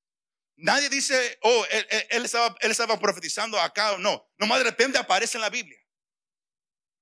Nadie 0.56 0.90
dice, 0.90 1.40
oh, 1.42 1.66
él, 1.72 2.26
estaba, 2.26 2.56
él 2.60 2.72
estaba 2.72 3.00
profetizando 3.00 3.60
acá 3.60 3.94
o 3.94 3.98
no. 3.98 4.30
Nomás 4.38 4.60
de 4.60 4.66
repente 4.66 4.98
aparece 4.98 5.38
en 5.38 5.42
la 5.42 5.50
Biblia. 5.50 5.80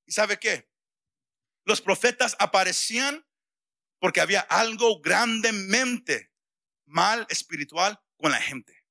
¿Y 0.06 0.12
sabe 0.12 0.40
qué? 0.40 0.70
Los 1.66 1.82
profetas 1.82 2.36
aparecían 2.40 3.26
porque 4.00 4.22
había 4.22 4.42
algo 4.42 5.02
grandemente 5.02 6.32
mal 6.86 7.26
espiritual 7.30 8.00
con 8.18 8.32
la 8.32 8.40
gente. 8.40 8.86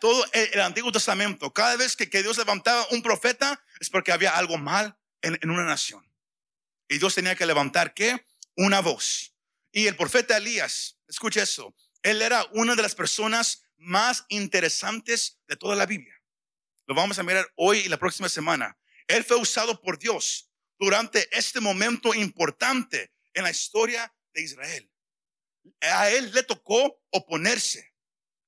Todo 0.00 0.24
el, 0.32 0.60
Antiguo 0.60 0.92
Testamento, 0.92 1.52
cada 1.52 1.76
vez 1.76 1.96
que, 1.96 2.06
Dios 2.22 2.38
levantaba 2.38 2.86
un 2.90 3.02
profeta 3.02 3.62
es 3.80 3.90
porque 3.90 4.12
había 4.12 4.36
algo 4.36 4.56
mal 4.56 4.98
en, 5.20 5.38
en 5.42 5.50
una 5.50 5.64
nación. 5.64 6.10
Y 6.88 6.98
Dios 6.98 7.14
tenía 7.14 7.34
que 7.34 7.46
levantar 7.46 7.92
qué? 7.92 8.24
Una 8.56 8.80
voz. 8.80 9.34
Y 9.70 9.86
el 9.86 9.96
profeta 9.96 10.36
Elías, 10.36 10.98
escucha 11.06 11.42
eso, 11.42 11.74
él 12.02 12.22
era 12.22 12.44
una 12.52 12.74
de 12.74 12.82
las 12.82 12.94
personas 12.94 13.62
más 13.76 14.24
interesantes 14.28 15.38
de 15.46 15.56
toda 15.56 15.76
la 15.76 15.86
Biblia. 15.86 16.14
Lo 16.86 16.94
vamos 16.94 17.18
a 17.18 17.22
mirar 17.22 17.52
hoy 17.56 17.78
y 17.78 17.88
la 17.88 17.98
próxima 17.98 18.28
semana. 18.28 18.78
Él 19.06 19.24
fue 19.24 19.36
usado 19.36 19.80
por 19.80 19.98
Dios 19.98 20.50
durante 20.78 21.28
este 21.36 21.60
momento 21.60 22.14
importante 22.14 23.12
en 23.34 23.44
la 23.44 23.50
historia 23.50 24.14
de 24.32 24.42
Israel. 24.42 24.90
A 25.80 26.10
él 26.10 26.32
le 26.32 26.42
tocó 26.42 27.02
oponerse 27.10 27.92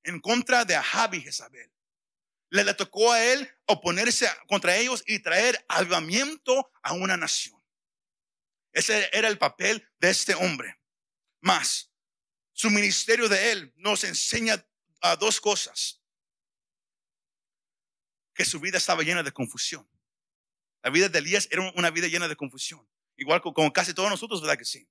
en 0.04 0.20
contra 0.20 0.64
de 0.64 0.76
Ahab 0.76 1.14
y 1.14 1.20
Jezabel. 1.20 1.72
Le, 2.50 2.64
le 2.64 2.74
tocó 2.74 3.12
a 3.12 3.22
él 3.22 3.50
oponerse 3.66 4.28
contra 4.46 4.76
ellos 4.76 5.02
y 5.06 5.18
traer 5.18 5.64
avivamiento 5.68 6.70
a 6.82 6.94
una 6.94 7.16
nación. 7.16 7.57
Ese 8.72 9.09
era 9.12 9.28
el 9.28 9.38
papel 9.38 9.88
de 9.98 10.11
este 10.11 10.35
hombre. 10.35 10.78
Más, 11.40 11.92
su 12.52 12.70
ministerio 12.70 13.28
de 13.28 13.52
él 13.52 13.72
nos 13.76 14.04
enseña 14.04 14.66
a 15.00 15.16
dos 15.16 15.40
cosas. 15.40 16.02
Que 18.35 18.44
su 18.44 18.61
vida 18.61 18.78
estaba 18.78 19.02
llena 19.02 19.22
de 19.22 19.33
confusión. 19.33 19.88
La 20.83 20.90
vida 20.90 21.09
de 21.09 21.18
Elías 21.18 21.48
era 21.50 21.72
una 21.74 21.90
vida 21.90 22.07
llena 22.07 22.28
de 22.28 22.37
confusión. 22.37 22.88
Igual 23.16 23.42
como 23.42 23.72
casi 23.72 23.94
todos 23.94 24.11
nosotros, 24.11 24.40
¿verdad 24.40 24.59
que 24.59 24.64
sí? 24.64 24.88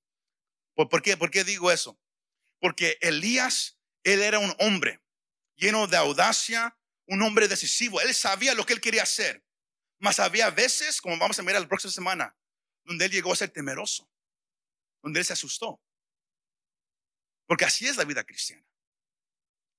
¿Por, 0.74 1.02
qué? 1.02 1.16
¿Por 1.16 1.30
qué 1.30 1.44
digo 1.44 1.72
eso? 1.72 1.98
Porque 2.60 2.98
Elías, 3.00 3.78
él 4.04 4.22
era 4.22 4.38
un 4.38 4.54
hombre 4.58 5.00
lleno 5.56 5.86
de 5.86 5.96
audacia, 5.96 6.78
un 7.06 7.22
hombre 7.22 7.48
decisivo. 7.48 8.00
Él 8.00 8.14
sabía 8.14 8.54
lo 8.54 8.64
que 8.64 8.74
él 8.74 8.80
quería 8.80 9.02
hacer. 9.02 9.44
Mas 9.98 10.20
había 10.20 10.50
veces, 10.50 11.00
como 11.00 11.18
vamos 11.18 11.38
a 11.38 11.42
mirar 11.42 11.60
la 11.60 11.68
próxima 11.68 11.92
semana, 11.92 12.36
donde 12.88 13.04
él 13.04 13.12
llegó 13.12 13.32
a 13.32 13.36
ser 13.36 13.50
temeroso, 13.50 14.10
donde 15.02 15.20
él 15.20 15.26
se 15.26 15.34
asustó. 15.34 15.80
Porque 17.46 17.64
así 17.64 17.86
es 17.86 17.96
la 17.96 18.04
vida 18.04 18.24
cristiana. 18.24 18.64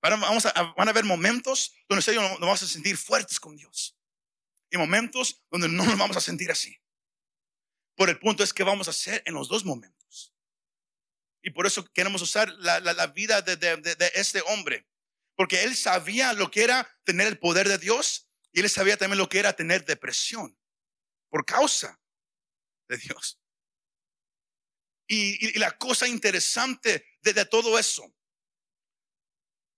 Vamos 0.02 0.46
a, 0.46 0.74
van 0.78 0.88
a 0.88 0.92
haber 0.92 1.04
momentos 1.04 1.74
donde 1.90 1.98
nosotros 1.98 2.24
nos 2.24 2.40
vamos 2.40 2.64
a 2.64 2.68
sentir 2.68 2.96
fuertes 2.96 3.40
con 3.40 3.56
Dios. 3.56 3.98
Y 4.72 4.78
momentos 4.78 5.44
donde 5.50 5.68
no 5.68 5.84
nos 5.84 5.98
vamos 5.98 6.16
a 6.16 6.22
sentir 6.22 6.52
así. 6.52 6.80
Por 7.96 8.10
el 8.10 8.20
punto 8.20 8.44
es 8.44 8.54
que 8.54 8.64
vamos 8.64 8.88
a 8.88 8.92
hacer 8.92 9.24
en 9.26 9.34
los 9.34 9.50
dos 9.50 9.66
momentos. 9.66 10.34
Y 11.42 11.50
por 11.50 11.66
eso 11.66 11.84
queremos 11.92 12.22
usar 12.22 12.50
la, 12.60 12.80
la, 12.80 13.08
vida 13.08 13.42
de, 13.42 13.58
de, 13.58 13.78
de, 13.78 14.12
este 14.14 14.42
hombre. 14.42 14.88
Porque 15.36 15.64
él 15.64 15.76
sabía 15.76 16.34
lo 16.34 16.52
que 16.52 16.64
era 16.64 16.88
tener 17.04 17.28
el 17.28 17.40
poder 17.40 17.68
de 17.68 17.78
Dios 17.78 18.30
y 18.52 18.60
él 18.60 18.70
sabía 18.70 18.98
también 18.98 19.18
lo 19.18 19.30
que 19.30 19.40
era 19.40 19.54
tener 19.54 19.84
depresión. 19.84 20.58
Por 21.30 21.46
causa 21.46 22.00
de 22.90 22.98
Dios. 22.98 23.40
Y, 25.08 25.58
la 25.58 25.72
cosa 25.78 26.08
interesante 26.08 27.06
de, 27.22 27.46
todo 27.46 27.80
eso 27.80 28.14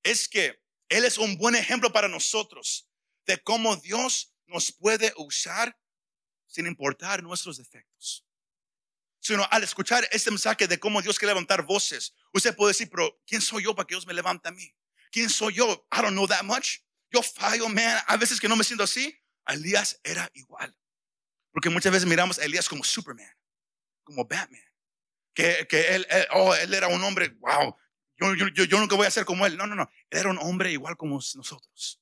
es 0.03 0.27
que 0.27 0.61
Él 0.89 1.05
es 1.05 1.17
un 1.17 1.37
buen 1.37 1.55
ejemplo 1.55 1.91
para 1.93 2.07
nosotros 2.07 2.89
de 3.25 3.41
cómo 3.41 3.77
Dios 3.77 4.33
nos 4.47 4.71
puede 4.73 5.13
usar 5.15 5.77
sin 6.47 6.67
importar 6.67 7.23
nuestros 7.23 7.57
defectos. 7.57 8.25
Sino 9.19 9.47
al 9.51 9.63
escuchar 9.63 10.05
este 10.11 10.31
mensaje 10.31 10.67
de 10.67 10.79
cómo 10.79 11.01
Dios 11.01 11.17
quiere 11.17 11.31
levantar 11.31 11.63
voces, 11.65 12.13
usted 12.33 12.55
puede 12.55 12.71
decir, 12.71 12.89
pero 12.89 13.21
¿quién 13.25 13.41
soy 13.41 13.63
yo 13.63 13.75
para 13.75 13.87
que 13.87 13.93
Dios 13.93 14.07
me 14.07 14.13
levante 14.13 14.49
a 14.49 14.51
mí? 14.51 14.75
¿Quién 15.11 15.29
soy 15.29 15.53
yo? 15.53 15.87
I 15.91 16.01
don't 16.01 16.13
know 16.13 16.27
that 16.27 16.43
much. 16.43 16.79
Yo 17.09 17.21
fallo, 17.21 17.69
man. 17.69 18.01
A 18.07 18.17
veces 18.17 18.39
que 18.39 18.49
no 18.49 18.55
me 18.55 18.63
siento 18.63 18.83
así. 18.83 19.17
Elías 19.47 19.99
era 20.03 20.29
igual. 20.33 20.75
Porque 21.51 21.69
muchas 21.69 21.91
veces 21.91 22.07
miramos 22.07 22.39
a 22.39 22.45
Elías 22.45 22.69
como 22.69 22.83
Superman, 22.83 23.29
como 24.03 24.25
Batman. 24.25 24.61
que, 25.33 25.67
que 25.69 25.95
él, 25.95 26.07
él- 26.09 26.27
oh, 26.33 26.55
él 26.55 26.73
era 26.73 26.87
un 26.89 27.03
hombre, 27.03 27.29
wow, 27.39 27.75
yo, 28.17 28.35
yo, 28.35 28.47
yo, 28.65 28.79
nunca 28.79 28.95
voy 28.95 29.07
a 29.07 29.11
ser 29.11 29.25
como 29.25 29.45
él. 29.45 29.57
No, 29.57 29.65
no, 29.67 29.75
no. 29.75 29.89
Él 30.09 30.19
era 30.19 30.29
un 30.29 30.37
hombre 30.39 30.71
igual 30.71 30.95
como 30.97 31.15
nosotros. 31.15 32.01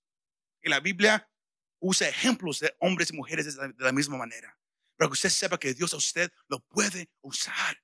Y 0.62 0.70
la 0.70 0.80
Biblia 0.82 1.30
usa 1.80 2.10
ejemplos 2.10 2.60
de 2.60 2.76
hombres 2.80 3.12
y 3.12 3.16
mujeres 3.16 3.56
de 3.56 3.62
la, 3.62 3.68
de 3.70 3.86
la 3.86 3.92
misma 3.94 4.18
manera. 4.18 4.58
Para 4.98 5.10
que 5.10 5.14
usted 5.14 5.30
sepa 5.30 5.58
que 5.58 5.74
Dios 5.74 5.94
a 5.94 5.98
usted 5.98 6.32
lo 6.50 6.60
puede 6.60 7.10
usar. 7.22 7.82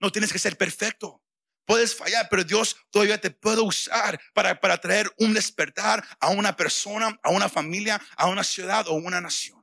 No 0.00 0.12
tienes 0.12 0.32
que 0.32 0.38
ser 0.38 0.56
perfecto. 0.56 1.22
Puedes 1.66 1.94
fallar, 1.94 2.28
pero 2.30 2.44
Dios 2.44 2.76
todavía 2.90 3.20
te 3.20 3.30
puede 3.30 3.60
usar 3.60 4.18
para, 4.32 4.58
para 4.58 4.78
traer 4.80 5.12
un 5.18 5.34
despertar 5.34 6.02
a 6.20 6.28
una 6.30 6.56
persona, 6.56 7.18
a 7.22 7.30
una 7.30 7.48
familia, 7.48 8.00
a 8.16 8.28
una 8.28 8.44
ciudad 8.44 8.86
o 8.88 8.94
una 8.94 9.20
nación. 9.20 9.57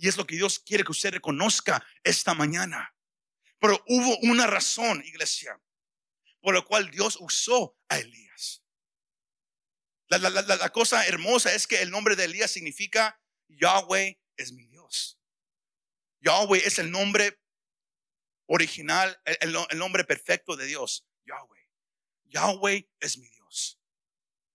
Y 0.00 0.08
es 0.08 0.16
lo 0.16 0.26
que 0.26 0.36
Dios 0.36 0.58
quiere 0.58 0.82
que 0.82 0.92
usted 0.92 1.12
reconozca 1.12 1.84
esta 2.02 2.32
mañana. 2.32 2.94
Pero 3.58 3.84
hubo 3.86 4.16
una 4.22 4.46
razón, 4.46 5.04
iglesia, 5.04 5.60
por 6.40 6.54
la 6.54 6.62
cual 6.62 6.90
Dios 6.90 7.18
usó 7.20 7.76
a 7.88 7.98
Elías. 7.98 8.64
La, 10.08 10.16
la- 10.16 10.30
la- 10.30 10.56
la 10.56 10.70
cosa 10.72 11.06
hermosa 11.06 11.54
es 11.54 11.66
que 11.66 11.82
el 11.82 11.90
nombre 11.90 12.16
de 12.16 12.24
Elías 12.24 12.50
significa 12.50 13.20
Yahweh 13.48 14.18
es 14.38 14.52
mi 14.52 14.64
Dios. 14.66 15.20
Yahweh 16.22 16.62
es 16.66 16.78
el 16.78 16.90
nombre 16.90 17.38
original, 18.46 19.20
el, 19.26 19.54
el- 19.70 19.78
nombre 19.78 20.04
perfecto 20.04 20.56
de 20.56 20.64
Dios. 20.64 21.06
Yahweh. 21.26 21.68
Yahweh 22.24 22.88
es 23.00 23.18
mi 23.18 23.28
Dios. 23.28 23.78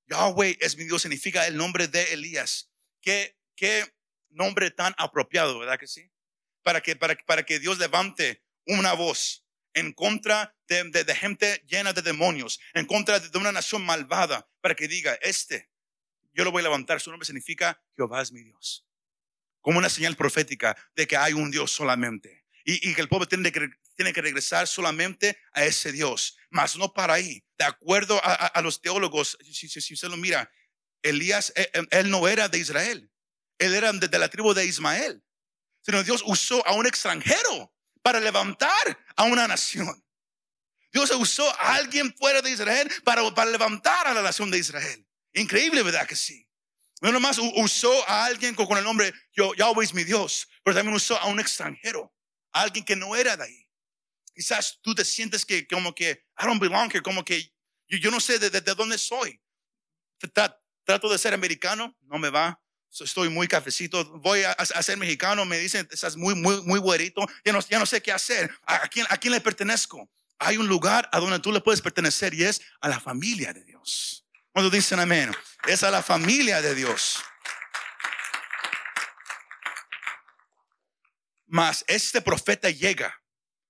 Yahweh 0.08 0.58
es 0.60 0.76
mi 0.76 0.86
Dios 0.86 1.04
significa 1.04 1.46
el 1.46 1.56
nombre 1.56 1.88
de 1.88 2.14
Elías. 2.14 2.72
Qué, 3.02 3.38
qué 3.56 3.95
nombre 4.36 4.72
tan 4.72 4.94
apropiado, 4.98 5.58
¿verdad 5.60 5.80
que 5.80 5.88
sí? 5.88 6.12
Para 6.64 6.82
que, 6.82 6.96
para, 6.96 7.16
para 7.26 7.44
que 7.44 7.60
Dios 7.60 7.78
levante 7.80 8.44
una 8.66 8.94
voz 8.94 9.46
en 9.74 9.92
contra 9.94 10.56
de, 10.68 10.84
de- 10.86 11.04
de 11.04 11.16
gente 11.16 11.64
llena 11.68 11.94
de 11.94 12.02
demonios, 12.02 12.60
en 12.74 12.86
contra 12.86 13.20
de, 13.20 13.30
de 13.30 13.38
una 13.38 13.52
nación 13.52 13.86
malvada, 13.86 14.48
para 14.62 14.76
que 14.76 14.88
diga, 14.88 15.14
este, 15.22 15.70
yo 16.34 16.44
lo 16.44 16.52
voy 16.52 16.62
a 16.62 16.64
levantar, 16.64 17.00
su 17.02 17.10
nombre 17.12 17.26
significa 17.26 17.82
Jehová 17.96 18.22
es 18.22 18.32
mi 18.32 18.42
Dios. 18.44 18.86
Como 19.62 19.80
una 19.80 19.90
señal 19.90 20.16
profética 20.16 20.76
de 20.96 21.08
que 21.08 21.18
hay 21.18 21.34
un 21.34 21.50
Dios 21.52 21.72
solamente. 21.72 22.46
Y, 22.64 22.90
y 22.90 22.94
que 22.96 23.02
el 23.02 23.08
pueblo 23.10 23.28
tiene 23.28 23.52
que, 23.52 23.70
tiene 23.96 24.14
que 24.14 24.22
regresar 24.22 24.68
solamente 24.68 25.38
a 25.54 25.66
ese 25.66 25.92
Dios, 25.92 26.38
más 26.50 26.76
no 26.78 26.94
para 26.94 27.14
ahí. 27.16 27.44
De 27.58 27.66
acuerdo 27.66 28.18
a, 28.24 28.34
a- 28.34 28.48
a 28.48 28.62
los 28.62 28.82
teólogos, 28.82 29.38
si, 29.44 29.68
si, 29.70 29.82
si 29.82 29.94
usted 29.94 30.10
lo 30.10 30.18
mira, 30.18 30.52
Elías, 31.04 31.54
eh, 31.56 31.70
eh, 31.74 31.84
él 31.92 32.10
no 32.10 32.28
era 32.28 32.48
de 32.50 32.58
Israel, 32.58 33.12
él 33.58 33.74
era 33.74 33.92
de, 33.94 34.08
de 34.08 34.20
la 34.20 34.30
tribu 34.30 34.54
de 34.54 34.66
Ismael, 34.66 35.24
sino 35.82 36.04
Dios 36.04 36.24
usó 36.26 36.66
a 36.68 36.74
un 36.74 36.86
extranjero 36.86 37.74
para 38.02 38.20
levantar 38.20 39.00
a 39.16 39.24
una 39.24 39.48
nación. 39.48 40.04
Dios 40.92 41.12
usó 41.12 41.50
a 41.60 41.76
alguien 41.76 42.14
fuera 42.18 42.42
de 42.42 42.52
Israel 42.52 42.90
para, 43.04 43.22
levantar 43.46 44.08
a 44.08 44.14
la 44.14 44.22
nación 44.22 44.50
de 44.50 44.58
Israel. 44.60 45.06
Increíble, 45.34 45.84
¿verdad 45.84 46.08
que 46.08 46.16
sí? 46.16 46.48
No 47.02 47.12
nomás 47.12 47.38
usó 47.38 48.08
a 48.08 48.26
alguien 48.26 48.56
con, 48.56 48.78
el 48.78 48.84
nombre 48.84 49.14
Yahweh 49.36 49.84
es 49.84 49.94
mi 49.94 50.04
Dios, 50.06 50.48
pero 50.64 50.76
también 50.76 50.96
usó 50.96 51.18
a 51.18 51.26
un 51.26 51.40
extranjero, 51.40 52.16
a 52.54 52.62
alguien 52.62 52.86
que 52.86 52.96
no 52.96 53.16
era 53.16 53.36
de 53.36 53.44
ahí. 53.44 53.70
Quizás 54.34 54.80
tú 54.82 54.96
te 54.96 55.04
sientes 55.04 55.46
que 55.46 55.68
como 55.68 55.94
que 55.94 56.26
I 56.40 56.46
don't 56.46 56.62
belong 56.62 56.90
here, 56.90 57.02
como 57.02 57.24
que 57.24 57.54
yo, 57.88 58.10
no 58.10 58.20
sé 58.20 58.40
de, 58.40 58.50
de- 58.50 58.62
de 58.62 58.74
dónde 58.76 58.98
soy. 58.98 59.42
Tra- 60.20 60.58
trato 60.86 61.10
de 61.10 61.18
ser 61.18 61.34
americano, 61.34 61.96
no 62.02 62.18
me 62.18 62.30
va. 62.30 62.62
Estoy 62.92 63.30
muy 63.30 63.48
cafecito. 63.48 64.06
Voy 64.20 64.44
a, 64.44 64.52
a 64.52 64.84
ser 64.84 64.98
mexicano, 64.98 65.46
me 65.46 65.58
dicen, 65.58 65.88
estás 65.92 66.16
muy, 66.16 66.34
muy, 66.34 66.62
muy 66.62 66.80
güerito. 66.80 67.26
Ya 67.44 67.52
no, 67.52 67.60
ya 67.60 67.80
no 67.80 67.86
sé 67.86 68.02
qué 68.02 68.12
hacer. 68.12 68.50
¿A, 68.66 68.86
a 68.86 68.88
quién, 68.88 69.06
¿A 69.10 69.18
quién 69.18 69.34
le 69.34 69.42
pertenezco? 69.42 70.10
Hay 70.40 70.58
un 70.58 70.68
lugar 70.68 71.10
a 71.12 71.20
donde 71.20 71.40
tú 71.40 71.52
le 71.52 71.62
puedes 71.62 71.82
pertenecer 71.82 72.34
y 72.34 72.44
es 72.44 72.62
a 72.82 72.90
la 72.90 73.00
familia 73.00 73.54
de 73.54 73.64
Dios. 73.64 74.26
Cuando 74.52 74.70
dicen 74.70 75.00
amén, 75.00 75.36
es 75.68 75.84
a 75.84 75.92
la 75.92 76.02
familia 76.02 76.62
de 76.62 76.76
Dios. 76.76 77.22
Mas 81.48 81.84
este 81.88 82.22
profeta 82.22 82.70
llega 82.70 83.22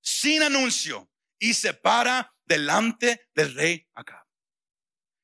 sin 0.02 0.44
anuncio 0.44 1.10
y 1.40 1.54
se 1.56 1.74
para 1.74 2.36
delante 2.46 3.30
del 3.34 3.54
rey 3.56 3.88
Acab. 3.96 4.26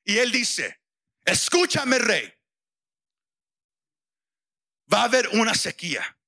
Y 0.04 0.18
él 0.18 0.32
dice, 0.32 0.80
escúchame 1.24 1.98
rey, 1.98 2.32
va 4.92 5.02
a 5.02 5.04
haber 5.04 5.28
una 5.28 5.54
sequía. 5.54 6.18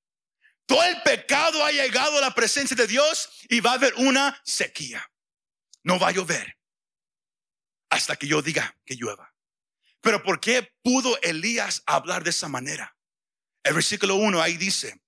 Todo 0.67 0.83
el 0.85 1.03
pecado 1.03 1.65
ha 1.65 1.71
llegado 1.71 2.19
a 2.19 2.21
la 2.21 2.35
presencia 2.35 2.77
de 2.77 2.87
Dios 2.87 3.29
y 3.49 3.61
va 3.61 3.73
a 3.73 3.75
haber 3.75 3.95
una 3.97 4.41
sequía. 4.45 5.11
No 5.83 5.99
va 5.99 6.09
a 6.09 6.13
llover 6.13 6.57
hasta 7.91 8.17
que 8.17 8.27
yo 8.27 8.43
diga 8.43 8.77
que 8.85 8.97
llueva. 8.97 9.35
Pero 10.01 10.23
¿por 10.23 10.41
qué 10.41 10.75
pudo 10.83 11.21
Elías 11.23 11.83
hablar 11.87 12.25
de 12.25 12.31
esa 12.31 12.49
manera? 12.49 12.97
El 13.63 13.75
versículo 13.75 14.17
1 14.17 14.43
ahí 14.43 14.57
dice, 14.57 15.01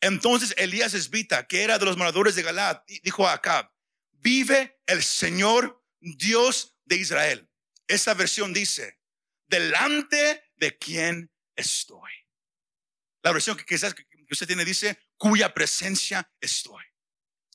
entonces 0.00 0.54
Elías 0.56 0.94
esbita, 0.94 1.46
que 1.46 1.62
era 1.62 1.78
de 1.78 1.84
los 1.84 1.96
moradores 1.96 2.34
de 2.34 2.42
Galad, 2.42 2.82
y 2.88 3.00
dijo 3.00 3.28
a 3.28 3.34
Acab, 3.34 3.70
vive 4.12 4.80
el 4.86 5.02
Señor 5.02 5.84
Dios 6.00 6.76
de 6.84 6.96
Israel. 6.96 7.48
Esta 7.86 8.14
versión 8.14 8.52
dice, 8.52 8.98
delante 9.46 10.42
de 10.56 10.76
quien 10.78 11.30
estoy. 11.54 12.21
La 13.22 13.32
versión 13.32 13.56
que 13.56 13.64
quizás 13.64 13.94
usted 14.30 14.46
tiene 14.46 14.64
dice, 14.64 14.98
cuya 15.16 15.54
presencia 15.54 16.30
estoy. 16.40 16.84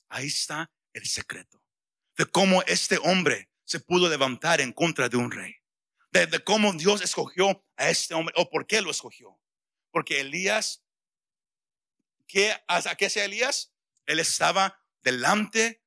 Ahí 0.08 0.26
está 0.26 0.70
el 0.92 1.06
secreto 1.06 1.62
de 2.18 2.26
cómo 2.26 2.62
este 2.64 2.98
hombre 2.98 3.48
se 3.64 3.80
pudo 3.80 4.08
levantar 4.08 4.60
en 4.60 4.72
contra 4.72 5.08
de 5.08 5.16
un 5.16 5.30
rey. 5.30 5.54
De, 6.10 6.42
cómo 6.42 6.72
Dios 6.72 7.00
escogió 7.00 7.64
a 7.76 7.90
este 7.90 8.14
hombre 8.14 8.34
o 8.36 8.50
por 8.50 8.66
qué 8.66 8.80
lo 8.80 8.90
escogió. 8.90 9.40
Porque 9.92 10.20
Elías, 10.20 10.82
¿qué, 12.26 12.56
¿a 12.66 12.94
qué 12.96 13.06
Elías? 13.14 13.72
Él 14.06 14.18
estaba 14.18 14.82
delante 15.02 15.82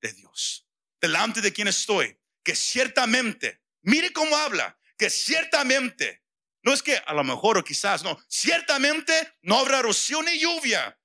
de 0.00 0.12
Dios. 0.12 0.68
Delante 1.00 1.40
de 1.40 1.52
quien 1.52 1.66
estoy. 1.66 2.18
Que 2.42 2.54
ciertamente, 2.54 3.62
mire 3.82 4.12
cómo 4.12 4.36
habla, 4.36 4.78
que 4.96 5.10
ciertamente, 5.10 6.22
no 6.64 6.72
es 6.72 6.82
que 6.82 6.96
a 6.96 7.12
lo 7.12 7.22
mejor 7.22 7.58
o 7.58 7.62
quizás, 7.62 8.02
no, 8.02 8.18
ciertamente 8.26 9.12
no 9.42 9.58
habrá 9.58 9.80
erosión 9.80 10.24
ni 10.24 10.40
lluvia 10.40 10.98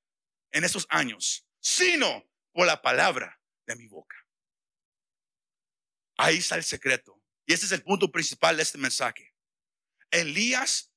en 0.51 0.63
esos 0.63 0.87
años, 0.89 1.45
sino 1.59 2.25
por 2.53 2.65
la 2.65 2.81
palabra 2.81 3.39
de 3.67 3.75
mi 3.75 3.87
boca. 3.87 4.15
Ahí 6.17 6.37
está 6.37 6.55
el 6.55 6.63
secreto. 6.63 7.21
Y 7.45 7.53
este 7.53 7.65
es 7.65 7.71
el 7.73 7.83
punto 7.83 8.09
principal 8.11 8.55
de 8.55 8.63
este 8.63 8.77
mensaje. 8.77 9.35
Elías 10.11 10.93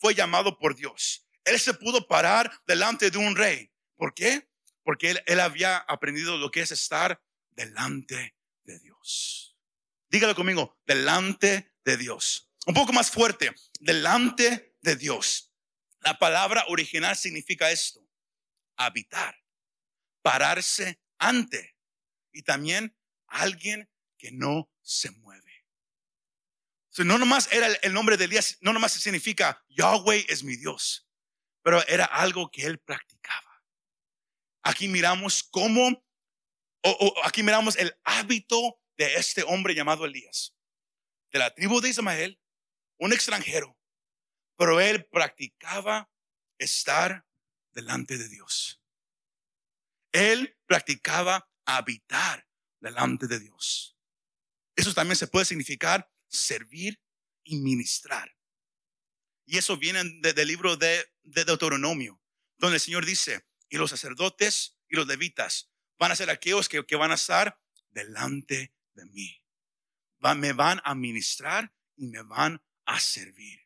fue, 0.00 0.14
llamado 0.14 0.58
por 0.58 0.74
Dios. 0.74 1.26
Él 1.44 1.60
se 1.60 1.74
pudo 1.74 2.08
parar 2.08 2.50
delante 2.66 3.10
de 3.10 3.18
un 3.18 3.36
rey. 3.36 3.72
¿Por 3.96 4.12
qué? 4.12 4.48
Porque 4.82 5.22
él 5.24 5.40
había 5.40 5.76
aprendido 5.76 6.36
lo 6.36 6.50
que 6.50 6.62
es 6.62 6.72
estar 6.72 7.22
delante 7.50 8.34
de 8.64 8.78
Dios. 8.80 9.56
Dígalo 10.08 10.34
conmigo, 10.34 10.76
delante 10.84 11.72
de 11.84 11.96
Dios. 11.96 12.49
Un 12.66 12.74
poco 12.74 12.92
más 12.92 13.10
fuerte, 13.10 13.54
delante 13.80 14.76
de 14.82 14.96
Dios. 14.96 15.52
La 16.00 16.18
palabra 16.18 16.64
original 16.68 17.16
significa 17.16 17.70
esto, 17.70 18.06
habitar, 18.76 19.36
pararse 20.22 21.00
ante 21.18 21.76
y 22.32 22.42
también 22.42 22.96
alguien 23.26 23.90
que 24.16 24.30
no 24.32 24.70
se 24.82 25.10
mueve. 25.10 25.40
No 26.98 27.16
nomás 27.16 27.50
era 27.50 27.66
el, 27.66 27.78
el 27.82 27.92
nombre 27.94 28.16
de 28.16 28.24
Elías, 28.24 28.58
no 28.60 28.72
nomás 28.72 28.92
significa 28.92 29.64
Yahweh 29.68 30.26
es 30.28 30.42
mi 30.42 30.56
Dios, 30.56 31.08
pero 31.62 31.86
era 31.86 32.04
algo 32.04 32.50
que 32.50 32.66
él 32.66 32.78
practicaba. 32.78 33.64
Aquí 34.62 34.88
miramos 34.88 35.42
cómo, 35.42 35.88
o, 36.82 36.90
o, 36.90 37.24
aquí 37.24 37.42
miramos 37.42 37.76
el 37.76 37.98
hábito 38.04 38.82
de 38.98 39.14
este 39.14 39.42
hombre 39.44 39.74
llamado 39.74 40.04
Elías, 40.04 40.54
de 41.32 41.38
la 41.38 41.54
tribu 41.54 41.80
de 41.80 41.88
Ismael, 41.88 42.38
un 43.00 43.12
extranjero, 43.12 43.76
pero 44.56 44.80
él 44.80 45.06
practicaba 45.06 46.10
estar 46.58 47.26
delante 47.72 48.18
de 48.18 48.28
Dios. 48.28 48.80
Él 50.12 50.56
practicaba 50.66 51.50
habitar 51.64 52.46
delante 52.78 53.26
de 53.26 53.40
Dios. 53.40 53.96
Eso 54.76 54.92
también 54.94 55.16
se 55.16 55.26
puede 55.26 55.46
significar 55.46 56.10
servir 56.28 57.00
y 57.42 57.56
ministrar. 57.56 58.36
Y 59.46 59.58
eso 59.58 59.76
viene 59.76 60.04
de, 60.20 60.32
del 60.32 60.48
libro 60.48 60.76
de, 60.76 61.12
de, 61.22 61.44
Deuteronomio, 61.44 62.20
donde 62.58 62.76
el 62.76 62.80
Señor 62.80 63.04
dice, 63.04 63.46
y 63.68 63.78
los 63.78 63.90
sacerdotes 63.90 64.76
y 64.88 64.96
los 64.96 65.06
levitas 65.06 65.70
van 65.98 66.12
a 66.12 66.16
ser 66.16 66.28
aquellos 66.30 66.68
que, 66.68 66.96
van 66.96 67.12
a 67.12 67.14
estar 67.14 67.58
delante 67.90 68.74
de 68.92 69.04
mí. 69.06 69.42
Me 70.36 70.52
van 70.52 70.80
a 70.84 70.94
ministrar 70.94 71.72
y 71.96 72.06
me 72.08 72.22
van 72.22 72.62
a 72.90 73.00
servir. 73.00 73.60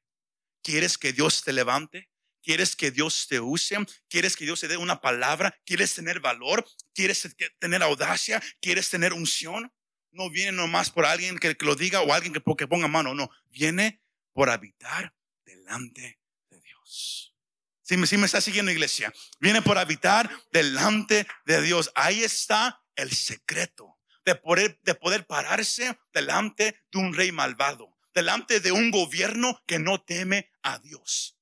¿Quieres 0.62 0.98
que 0.98 1.12
Dios 1.12 1.42
te 1.42 1.52
levante? 1.52 2.08
¿Quieres 2.42 2.76
que 2.76 2.90
Dios 2.90 3.26
te 3.26 3.40
use? 3.40 3.76
¿Quieres 4.08 4.36
que 4.36 4.44
Dios 4.44 4.60
te 4.60 4.68
dé 4.68 4.76
una 4.76 5.00
palabra? 5.00 5.58
¿Quieres 5.64 5.94
tener 5.94 6.20
valor? 6.20 6.66
¿Quieres 6.92 7.34
tener 7.58 7.82
audacia? 7.82 8.42
¿Quieres 8.60 8.90
tener 8.90 9.14
unción? 9.14 9.72
No 10.10 10.28
viene 10.30 10.52
nomás 10.52 10.90
por 10.90 11.06
alguien 11.06 11.38
que, 11.38 11.56
lo 11.60 11.74
diga 11.74 12.02
o 12.02 12.12
alguien 12.12 12.34
que, 12.34 12.42
que 12.56 12.66
ponga 12.66 12.86
mano, 12.86 13.14
no. 13.14 13.30
Viene 13.46 14.02
por 14.32 14.50
habitar 14.50 15.14
delante 15.44 16.20
de 16.50 16.60
Dios. 16.60 17.34
Si 17.82 17.96
me, 17.96 18.06
si 18.06 18.18
me 18.18 18.26
está 18.26 18.42
siguiendo, 18.42 18.70
iglesia, 18.70 19.12
viene 19.40 19.62
por 19.62 19.78
habitar 19.78 20.30
delante 20.52 21.26
de 21.46 21.62
Dios. 21.62 21.90
Ahí 21.94 22.22
está 22.22 22.82
el 22.94 23.10
secreto 23.12 23.98
de 24.24 24.34
poder, 24.34 24.78
de 24.82 24.94
poder 24.94 25.26
pararse 25.26 25.98
delante 26.12 26.84
de 26.92 26.98
un 26.98 27.14
rey 27.14 27.32
malvado, 27.32 27.93
delante 28.14 28.60
de 28.60 28.72
un 28.72 28.90
gobierno 28.90 29.62
que 29.66 29.78
no 29.78 30.02
teme 30.02 30.50
a 30.62 30.78
Dios. 30.78 31.36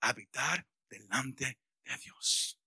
Habitar 0.00 0.66
delante 0.90 1.60
de 1.84 1.96
Dios. 1.98 2.60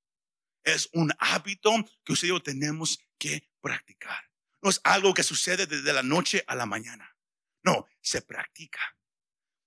Es 0.63 0.89
un 0.93 1.11
hábito 1.19 1.73
que 2.03 2.13
usted 2.13 2.29
yo 2.29 2.41
tenemos 2.41 2.99
que 3.17 3.49
practicar. 3.61 4.23
No 4.61 4.69
es 4.69 4.81
algo 4.83 5.13
que 5.13 5.23
sucede 5.23 5.67
desde 5.67 5.93
la 5.93 6.03
noche 6.03 6.43
a 6.47 6.55
la 6.55 6.65
mañana. 6.65 7.15
No, 7.63 7.85
se 8.01 8.21
practica. 8.21 8.79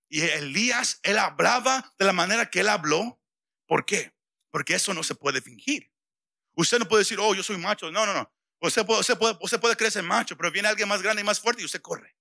Y 0.09 0.21
Elías, 0.21 1.01
él 1.03 1.19
hablaba 1.19 1.95
de 1.99 2.05
la 2.05 2.13
manera 2.13 2.51
que 2.51 2.61
él 2.61 2.69
habló. 2.69 3.21
¿Por 3.67 3.87
qué? 3.87 4.15
Porque 4.51 4.75
eso 4.75 4.93
no 4.93 5.03
se 5.03 5.15
puede 5.15 5.41
fingir. 5.41 5.91
Usted 6.55 6.79
no 6.79 6.89
puede 6.89 7.03
decir, 7.03 7.19
oh, 7.19 7.35
yo 7.35 7.43
soy 7.43 7.57
macho. 7.57 7.91
No, 7.91 8.05
no, 8.05 8.13
no. 8.13 8.31
Usted 8.61 8.85
puede, 8.85 9.01
usted 9.01 9.19
puede, 9.19 9.37
usted 9.41 9.61
puede 9.61 9.77
creerse 9.77 10.03
macho, 10.03 10.37
pero 10.37 10.51
viene 10.51 10.69
alguien 10.69 10.89
más 10.89 11.03
grande 11.03 11.23
y 11.23 11.25
más 11.25 11.41
fuerte 11.41 11.63
y 11.63 11.65
usted 11.65 11.81
corre. 11.81 12.15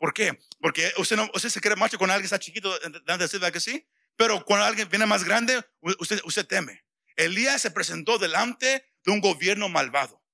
¿Por 0.00 0.14
qué? 0.14 0.38
Porque 0.60 0.90
usted, 0.96 1.14
no, 1.14 1.30
se 1.34 1.60
cree 1.60 1.76
macho 1.76 1.98
cuando 1.98 2.14
alguien 2.14 2.24
está 2.24 2.38
chiquito, 2.38 2.74
¿verdad 3.04 3.52
que 3.52 3.60
sí? 3.60 3.86
Pero 4.16 4.42
cuando 4.46 4.64
alguien 4.64 4.88
viene 4.88 5.04
más 5.04 5.24
grande, 5.24 5.62
usted, 5.80 6.22
usted 6.24 6.46
teme. 6.46 6.86
Elías 7.16 7.60
se 7.60 7.70
presentó 7.70 8.16
delante 8.16 8.94
de 9.04 9.12
un 9.12 9.20
gobierno 9.20 9.68
malvado. 9.68 10.24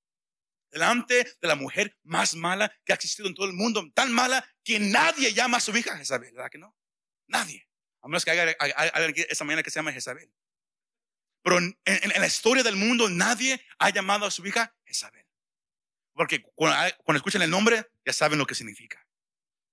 Delante 0.70 1.24
de 1.40 1.48
la 1.48 1.56
mujer 1.56 1.98
más 2.04 2.36
mala 2.36 2.72
que 2.84 2.92
ha 2.92 2.94
existido 2.94 3.26
en 3.26 3.34
todo 3.34 3.46
el 3.46 3.54
mundo. 3.54 3.84
Tan 3.92 4.12
mala 4.12 4.48
que 4.62 4.78
nadie 4.78 5.32
llama 5.32 5.56
a 5.56 5.60
su 5.60 5.76
hija 5.76 5.96
Jezabel, 5.98 6.32
¿verdad 6.32 6.50
que 6.50 6.58
no? 6.58 6.76
Nadie. 7.26 7.68
A 8.02 8.08
menos 8.08 8.24
que 8.24 8.30
haya 8.30 8.56
alguien 8.94 9.26
esa 9.28 9.42
mañana 9.42 9.64
que 9.64 9.70
se 9.70 9.80
llama 9.80 9.92
Jezabel. 9.92 10.32
Pero 11.42 11.58
en, 11.58 11.76
la 11.84 12.26
historia 12.26 12.62
del 12.62 12.76
mundo 12.76 13.08
nadie 13.08 13.60
ha 13.80 13.90
llamado 13.90 14.26
a 14.26 14.30
su 14.30 14.46
hija 14.46 14.76
Jezabel. 14.84 15.26
Porque 16.12 16.42
cuando, 16.54 17.16
escuchan 17.16 17.42
el 17.42 17.50
nombre 17.50 17.84
ya 18.04 18.12
saben 18.12 18.38
lo 18.38 18.46
que 18.46 18.54
significa. 18.54 19.05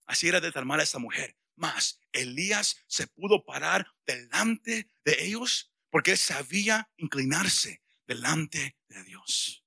Así 0.05 0.27
era 0.27 0.41
de 0.41 0.51
tal 0.51 0.69
a 0.69 0.83
esa 0.83 0.99
mujer. 0.99 1.37
Más, 1.55 1.99
Elías 2.11 2.77
se 2.87 3.07
pudo 3.07 3.45
parar 3.45 3.87
delante 4.05 4.87
de 5.05 5.23
ellos 5.23 5.71
porque 5.89 6.11
él 6.11 6.17
sabía 6.17 6.89
inclinarse 6.97 7.83
delante 8.07 8.77
de 8.87 9.03
Dios. 9.03 9.63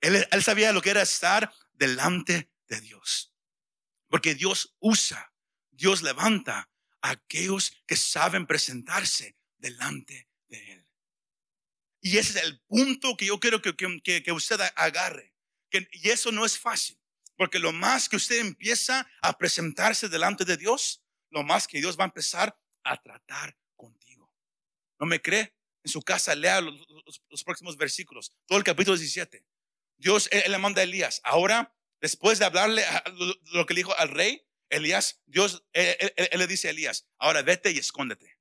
Él, 0.00 0.26
sabía 0.42 0.72
lo 0.72 0.82
que 0.82 0.90
era 0.90 1.02
estar 1.02 1.52
delante 1.72 2.50
de 2.68 2.80
Dios. 2.80 3.32
Porque 4.08 4.34
Dios 4.34 4.76
usa, 4.78 5.32
Dios 5.70 6.02
levanta 6.02 6.70
aquellos 7.00 7.72
que 7.86 7.96
saben 7.96 8.46
presentarse 8.46 9.36
delante 9.56 10.28
de 10.48 10.72
Él. 10.72 10.86
Y 12.00 12.18
ese 12.18 12.38
es 12.38 12.44
el 12.44 12.60
punto 12.60 13.16
que 13.16 13.26
yo 13.26 13.40
quiero 13.40 13.60
que, 13.60 14.32
usted 14.32 14.60
agarre. 14.76 15.34
Y 15.70 16.10
eso 16.10 16.32
no 16.32 16.44
es 16.44 16.58
fácil, 16.58 16.97
porque 17.38 17.60
lo 17.60 17.72
más 17.72 18.08
que 18.08 18.16
usted 18.16 18.40
empieza 18.40 19.08
a 19.22 19.38
presentarse 19.38 20.08
delante 20.08 20.44
de 20.44 20.56
Dios, 20.56 21.04
lo 21.30 21.44
más 21.44 21.68
que 21.68 21.78
Dios 21.78 21.96
va 21.96 22.02
a 22.02 22.08
empezar 22.08 22.58
a 22.82 23.00
tratar 23.00 23.56
contigo. 23.76 24.28
¿No 24.98 25.06
me 25.06 25.22
cree? 25.22 25.54
En 25.84 25.90
su 25.92 26.02
casa 26.02 26.34
lea 26.34 26.60
los, 26.60 27.44
próximos 27.44 27.76
versículos, 27.76 28.34
todo 28.44 28.58
el 28.58 28.64
capítulo 28.64 28.96
17. 28.96 29.46
Dios 29.98 30.28
le 30.32 30.58
manda 30.58 30.80
a 30.80 30.84
Elías. 30.84 31.20
Ahora, 31.22 31.72
después 32.00 32.40
de 32.40 32.44
hablarle 32.44 32.84
lo 33.52 33.64
que 33.66 33.74
le 33.74 33.80
dijo 33.80 33.96
al 33.96 34.08
rey, 34.08 34.44
Elías, 34.68 35.22
Dios, 35.26 35.64
él, 35.72 36.12
le 36.32 36.46
dice 36.48 36.66
a 36.66 36.70
Elías, 36.72 37.06
ahora 37.18 37.42
vete 37.42 37.70
y 37.70 37.78
escóndete. 37.78 38.40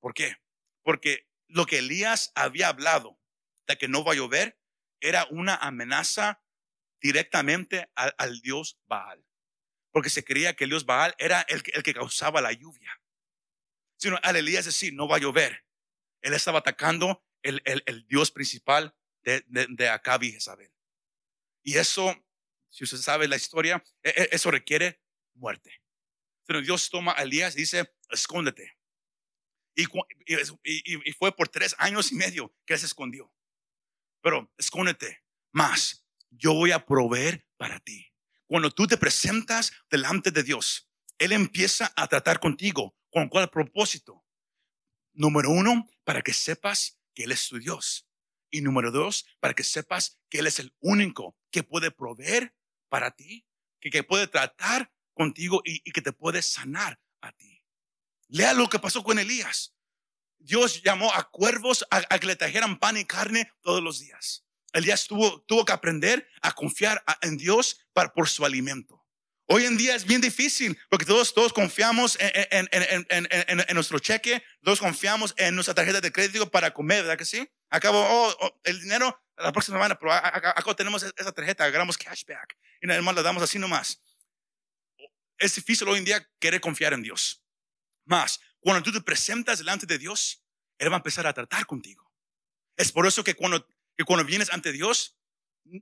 ¿Por 0.00 0.12
qué? 0.12 0.36
Porque 0.82 1.26
lo 1.48 1.64
que 1.64 1.78
Elías 1.78 2.30
había 2.34 2.68
hablado 2.68 3.18
de 3.66 3.78
que 3.78 3.88
no 3.88 4.04
va 4.04 4.12
a 4.12 4.16
llover 4.16 4.60
era 5.00 5.26
una 5.30 5.56
amenaza 5.56 6.42
directamente 7.00 7.88
al, 7.94 8.40
Dios 8.40 8.78
Baal. 8.86 9.24
Porque 9.90 10.10
se 10.10 10.24
creía 10.24 10.54
que 10.54 10.64
el 10.64 10.70
Dios 10.70 10.86
Baal 10.86 11.14
era 11.18 11.42
el, 11.48 11.62
el 11.72 11.82
que 11.82 11.94
causaba 11.94 12.40
la 12.40 12.52
lluvia. 12.52 13.00
Sino 13.98 14.18
al 14.22 14.36
Elías 14.36 14.66
decir, 14.66 14.92
no 14.92 15.08
va 15.08 15.16
a 15.16 15.20
llover. 15.20 15.64
Él 16.20 16.34
estaba 16.34 16.58
atacando 16.58 17.24
el, 17.42 17.62
el 17.64 18.06
Dios 18.06 18.30
principal 18.30 18.94
de, 19.26 19.44
de, 19.48 19.66
de 19.68 20.00
y 20.22 20.32
Jezabel. 20.32 20.72
Y 21.62 21.76
eso, 21.76 22.14
si 22.70 22.84
usted 22.84 22.98
sabe 22.98 23.28
la 23.28 23.36
historia, 23.36 23.82
e, 24.02 24.10
e, 24.10 24.28
eso 24.32 24.50
requiere 24.50 25.02
muerte. 25.34 25.82
Pero 26.46 26.62
Dios 26.62 26.88
toma 26.88 27.12
a 27.16 27.24
Elías 27.24 27.56
y 27.56 27.60
dice, 27.60 27.92
escóndete. 28.08 28.78
Y, 29.74 29.84
y, 30.64 31.12
fue 31.12 31.36
por 31.36 31.48
tres 31.48 31.74
años 31.78 32.10
y 32.12 32.14
medio 32.14 32.54
que 32.64 32.78
se 32.78 32.86
escondió. 32.86 33.30
Pero 34.22 34.50
escóndete 34.56 35.24
más. 35.52 36.05
Yo 36.36 36.54
voy 36.54 36.72
a 36.72 36.84
proveer 36.84 37.46
para 37.56 37.80
ti. 37.80 38.06
Cuando 38.46 38.70
tú 38.70 38.86
te 38.86 38.96
presentas 38.96 39.72
delante 39.90 40.30
de 40.30 40.42
Dios, 40.42 40.88
Él 41.18 41.32
empieza 41.32 41.92
a 41.96 42.06
tratar 42.06 42.40
contigo. 42.40 42.96
¿Con 43.10 43.28
cuál 43.28 43.48
propósito? 43.50 44.24
Número 45.12 45.50
uno, 45.50 45.88
para 46.04 46.22
que 46.22 46.32
sepas 46.32 47.00
que 47.14 47.24
Él 47.24 47.32
es 47.32 47.48
tu 47.48 47.58
Dios. 47.58 48.08
Y 48.50 48.60
número 48.60 48.90
dos, 48.90 49.26
para 49.40 49.54
que 49.54 49.64
sepas 49.64 50.20
que 50.28 50.38
Él 50.38 50.46
es 50.46 50.58
el 50.58 50.74
único 50.80 51.36
que 51.50 51.62
puede 51.62 51.90
proveer 51.90 52.54
para 52.88 53.10
ti, 53.10 53.46
que, 53.80 53.90
que 53.90 54.04
puede 54.04 54.26
tratar 54.28 54.92
contigo 55.16 55.62
y, 55.64 55.80
que 55.90 56.02
te 56.02 56.12
puede 56.12 56.42
sanar 56.42 57.00
a 57.20 57.32
ti. 57.32 57.64
Lea 58.28 58.52
lo 58.52 58.68
que 58.68 58.78
pasó 58.78 59.02
con 59.02 59.18
Elías. 59.18 59.74
Dios 60.38 60.82
llamó 60.82 61.12
a 61.12 61.28
cuervos 61.30 61.84
a, 61.90 62.18
que 62.18 62.26
le 62.26 62.36
trajeran 62.36 62.78
pan 62.78 62.96
y 62.96 63.04
carne 63.04 63.50
todos 63.62 63.82
los 63.82 63.98
días. 63.98 64.45
Elías 64.76 65.06
tuvo, 65.06 65.42
tuvo 65.42 65.64
que 65.64 65.72
aprender 65.72 66.28
a 66.42 66.52
confiar 66.52 67.02
en 67.22 67.36
Dios 67.36 67.80
para, 67.92 68.12
por 68.12 68.28
su 68.28 68.44
alimento. 68.44 69.04
Hoy 69.48 69.64
en 69.64 69.76
día 69.76 69.94
es 69.94 70.04
bien 70.04 70.20
difícil 70.20 70.76
porque 70.90 71.04
todos, 71.04 71.32
todos 71.32 71.52
confiamos 71.52 72.18
en, 72.20 72.68
en, 72.72 73.74
nuestro 73.74 73.98
cheque, 74.00 74.42
todos 74.62 74.80
confiamos 74.80 75.34
en 75.36 75.54
nuestra 75.54 75.74
tarjeta 75.74 76.00
de 76.00 76.10
crédito 76.10 76.50
para 76.50 76.72
comer, 76.72 77.02
¿verdad 77.02 77.16
que 77.16 77.24
sí? 77.24 77.48
Acabo, 77.70 78.00
oh, 78.00 78.36
oh, 78.40 78.60
el 78.64 78.80
dinero 78.80 79.22
la 79.36 79.52
próxima 79.52 79.76
semana, 79.76 79.96
pero 79.98 80.12
acá, 80.12 80.54
tenemos 80.76 81.02
esa 81.02 81.32
tarjeta, 81.32 81.64
agarramos 81.64 81.96
cashback 81.96 82.56
y 82.82 82.86
nada 82.86 83.00
más 83.02 83.14
la 83.14 83.22
damos 83.22 83.42
así 83.42 83.58
nomás 83.58 84.00
es 85.38 85.54
difícil 85.54 85.88
hoy 85.88 85.98
en 85.98 86.04
día 86.04 86.30
querer 86.38 86.60
confiar 86.60 86.92
en 86.92 87.02
Dios. 87.02 87.42
Más, 88.04 88.40
cuando 88.60 88.82
tú 88.82 88.92
te 88.92 89.00
presentas 89.00 89.58
delante 89.58 89.86
de 89.86 89.98
Dios, 89.98 90.44
Él 90.78 90.90
va 90.90 90.96
a 90.96 90.98
empezar 90.98 91.26
a 91.26 91.32
tratar 91.32 91.66
contigo. 91.66 92.10
Es 92.76 92.92
por 92.92 93.06
eso 93.06 93.24
que 93.24 93.34
cuando, 93.34 93.66
que 93.96 94.04
cuando 94.04 94.24
vienes 94.24 94.52
ante 94.52 94.72
Dios, 94.72 95.18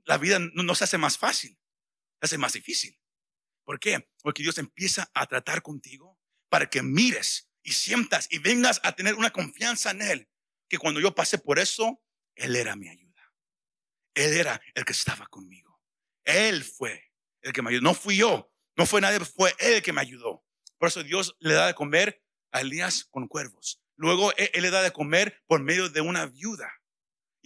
la 0.05 0.17
vida 0.17 0.39
no, 0.39 0.75
se 0.75 0.83
hace 0.83 0.97
más 0.97 1.17
fácil, 1.17 1.57
se 2.19 2.25
hace 2.25 2.37
más 2.37 2.53
difícil. 2.53 2.99
¿Por 3.63 3.79
qué? 3.79 4.09
Porque 4.21 4.43
Dios 4.43 4.57
empieza 4.57 5.09
a 5.13 5.25
tratar 5.25 5.61
contigo 5.61 6.19
para 6.49 6.69
que 6.69 6.81
mires 6.81 7.49
y 7.63 7.73
sientas 7.73 8.27
y 8.29 8.39
vengas 8.39 8.79
a 8.83 8.93
tener 8.93 9.15
una 9.15 9.31
confianza 9.31 9.91
en 9.91 10.01
Él. 10.01 10.29
Que 10.67 10.77
cuando 10.77 10.99
yo 10.99 11.13
pasé 11.13 11.37
por 11.37 11.59
eso, 11.59 12.01
Él 12.35 12.55
era 12.55 12.75
mi 12.75 12.89
ayuda. 12.89 13.05
Él 14.13 14.33
era 14.33 14.61
el 14.73 14.85
que 14.85 14.93
estaba 14.93 15.27
conmigo. 15.27 15.81
Él 16.23 16.63
fue 16.63 17.11
el 17.41 17.53
que 17.53 17.61
me 17.61 17.69
ayudó. 17.69 17.83
No 17.83 17.93
fui 17.93 18.17
yo, 18.17 18.51
no 18.75 18.85
fue 18.85 19.01
nadie, 19.01 19.19
fue 19.19 19.53
él 19.59 19.81
que 19.81 19.93
me 19.93 20.01
ayudó. 20.01 20.43
Por 20.77 20.89
eso 20.89 21.03
Dios 21.03 21.35
le 21.39 21.53
da 21.53 21.67
de 21.67 21.75
comer 21.75 22.21
a 22.51 22.61
Elías 22.61 23.05
con 23.05 23.27
cuervos. 23.27 23.81
Luego 23.95 24.33
él, 24.35 24.49
le 24.61 24.71
da 24.71 24.81
de 24.81 24.91
comer 24.91 25.41
por 25.47 25.61
medio 25.61 25.89
de 25.89 26.01
una 26.01 26.25
viuda. 26.25 26.71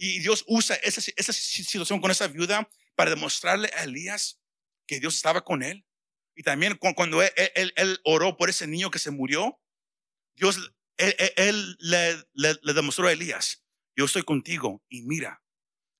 Y 0.02 0.20
Dios 0.20 0.44
usa 0.46 0.76
esa, 0.76 1.02
situación 1.02 2.00
con 2.00 2.10
esa 2.10 2.26
viuda 2.26 2.66
para 2.94 3.10
demostrarle 3.10 3.70
a 3.76 3.84
Elías 3.84 4.40
que 4.86 4.98
Dios 4.98 5.14
estaba 5.14 5.44
con 5.44 5.62
él. 5.62 5.84
Y 6.34 6.42
también 6.42 6.78
cuando 6.78 7.22
él, 7.22 8.00
oró 8.04 8.38
por 8.38 8.48
ese 8.48 8.66
niño 8.66 8.90
que 8.90 8.98
se 8.98 9.10
murió, 9.10 9.60
Dios, 10.36 10.72
él, 10.96 11.76
le, 11.80 12.24
le 12.32 12.72
demostró 12.72 13.08
a 13.08 13.12
Elías, 13.12 13.62
yo 13.94 14.06
estoy 14.06 14.22
contigo 14.22 14.82
y 14.88 15.02
mira, 15.02 15.42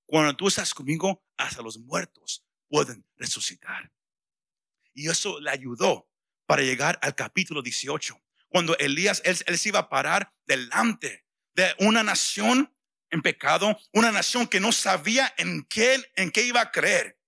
cuando 0.06 0.34
tú 0.34 0.48
estás 0.48 0.72
conmigo, 0.72 1.22
hasta 1.36 1.60
los 1.60 1.78
muertos 1.78 2.42
pueden 2.68 3.06
resucitar. 3.18 3.92
Y 4.94 5.10
eso 5.10 5.38
le 5.40 5.50
ayudó 5.50 6.08
para 6.46 6.62
llegar 6.62 6.98
al 7.02 7.14
capítulo 7.14 7.60
18, 7.60 8.18
cuando 8.48 8.78
Elías, 8.78 9.20
él, 9.26 9.58
se 9.58 9.68
iba 9.68 9.80
a 9.80 9.88
parar 9.90 10.32
delante 10.46 11.26
de 11.54 11.74
una 11.80 12.02
nación 12.02 12.74
en 13.10 13.22
pecado, 13.22 13.78
una 13.92 14.12
nación 14.12 14.46
que 14.46 14.60
no 14.60 14.72
sabía 14.72 15.32
en 15.36 15.64
qué, 15.64 16.12
en 16.16 16.30
qué 16.30 16.42
iba 16.42 16.60
a 16.60 16.70
creer. 16.70 17.18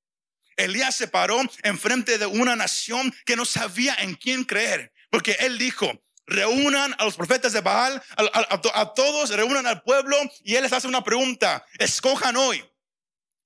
Elías 0.56 0.94
se 0.94 1.08
paró 1.08 1.40
enfrente 1.62 2.18
de 2.18 2.26
una 2.26 2.56
nación 2.56 3.14
que 3.24 3.36
no 3.36 3.44
sabía 3.44 3.94
en 3.98 4.14
quién 4.14 4.44
creer, 4.44 4.92
porque 5.10 5.36
él 5.40 5.58
dijo, 5.58 6.02
reúnan 6.26 6.94
a 6.98 7.04
los 7.04 7.16
profetas 7.16 7.52
de 7.52 7.60
Baal, 7.60 8.02
a, 8.16 8.94
todos, 8.94 9.30
reúnan 9.30 9.66
al 9.66 9.82
pueblo 9.82 10.16
y 10.42 10.54
él 10.54 10.62
les 10.62 10.72
hace 10.72 10.88
una 10.88 11.04
pregunta. 11.04 11.64
Escojan 11.78 12.36
hoy 12.36 12.64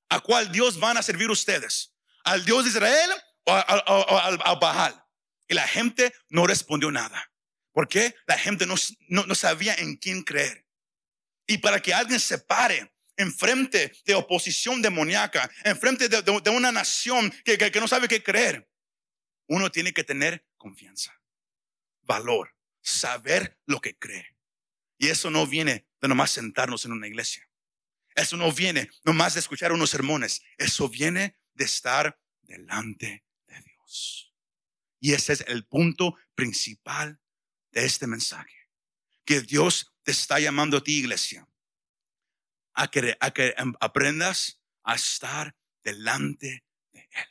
a 0.09 0.21
cuál 0.21 0.53
Dios 0.53 0.79
van 0.79 0.97
a 0.97 1.03
servir 1.03 1.31
ustedes. 1.31 1.95
¿Al 2.25 2.45
Dios 2.45 2.65
de 2.65 2.71
Israel 2.71 3.11
o 3.45 3.53
a, 3.53 4.55
Baal? 4.61 5.03
Y 5.49 5.55
la 5.55 5.67
gente 5.67 6.13
no 6.29 6.47
respondió 6.47 6.91
nada. 6.91 7.31
¿Por 7.73 7.89
qué? 7.89 8.15
La 8.27 8.39
gente 8.39 8.67
no, 8.67 8.75
no, 9.09 9.35
sabía 9.35 9.75
en 9.75 9.97
quién 9.97 10.23
creer. 10.23 10.66
Y 11.47 11.59
para 11.59 11.81
que 11.81 11.95
alguien 11.95 12.21
se 12.21 12.39
pare 12.39 12.93
enfrente 13.17 13.93
de 14.05 14.15
oposición 14.15 14.83
demoníaca, 14.83 15.51
enfrente 15.65 16.09
de, 16.09 16.51
una 16.51 16.73
nación 16.73 17.33
que, 17.45 17.57
que 17.57 17.81
no 17.81 17.89
sabe 17.89 18.09
qué 18.09 18.23
creer, 18.23 18.69
uno 19.47 19.71
tiene 19.71 19.93
que 19.93 20.05
tener 20.05 20.47
confianza, 20.57 21.19
valor, 22.03 22.55
saber 22.83 23.59
lo 23.65 23.81
que 23.81 23.97
cree. 23.97 24.37
Y 24.99 25.09
eso 25.09 25.31
no 25.31 25.47
viene 25.47 25.87
de 26.01 26.09
nomás 26.09 26.31
sentarnos 26.31 26.85
en 26.85 26.93
una 26.93 27.07
iglesia. 27.07 27.49
Eso 28.15 28.37
no 28.37 28.51
viene 28.51 28.91
nomás 29.05 29.35
de 29.35 29.41
escuchar 29.41 29.73
unos 29.73 29.91
sermones. 29.91 30.43
Eso 30.57 30.89
viene 30.89 31.37
de 31.55 31.65
estar 31.65 32.19
delante 32.43 33.25
de 33.47 33.61
Dios. 33.61 34.35
Y 35.01 35.13
ese 35.13 35.35
es 35.35 35.45
el 35.49 35.67
punto 35.67 36.17
principal 36.35 37.21
de 37.73 37.85
este 37.85 38.07
mensaje. 38.07 38.71
Que 39.25 39.43
Dios 39.43 39.95
te 40.07 40.13
está 40.13 40.39
llamando 40.39 40.77
a 40.77 40.85
ti, 40.85 40.99
iglesia, 40.99 41.49
a 42.75 42.89
que, 42.89 43.17
a 43.19 43.31
que 43.33 43.53
aprendas 43.81 44.63
a 44.85 44.95
estar 44.95 45.57
delante 45.83 46.65
de 46.93 47.01
Él. 47.11 47.27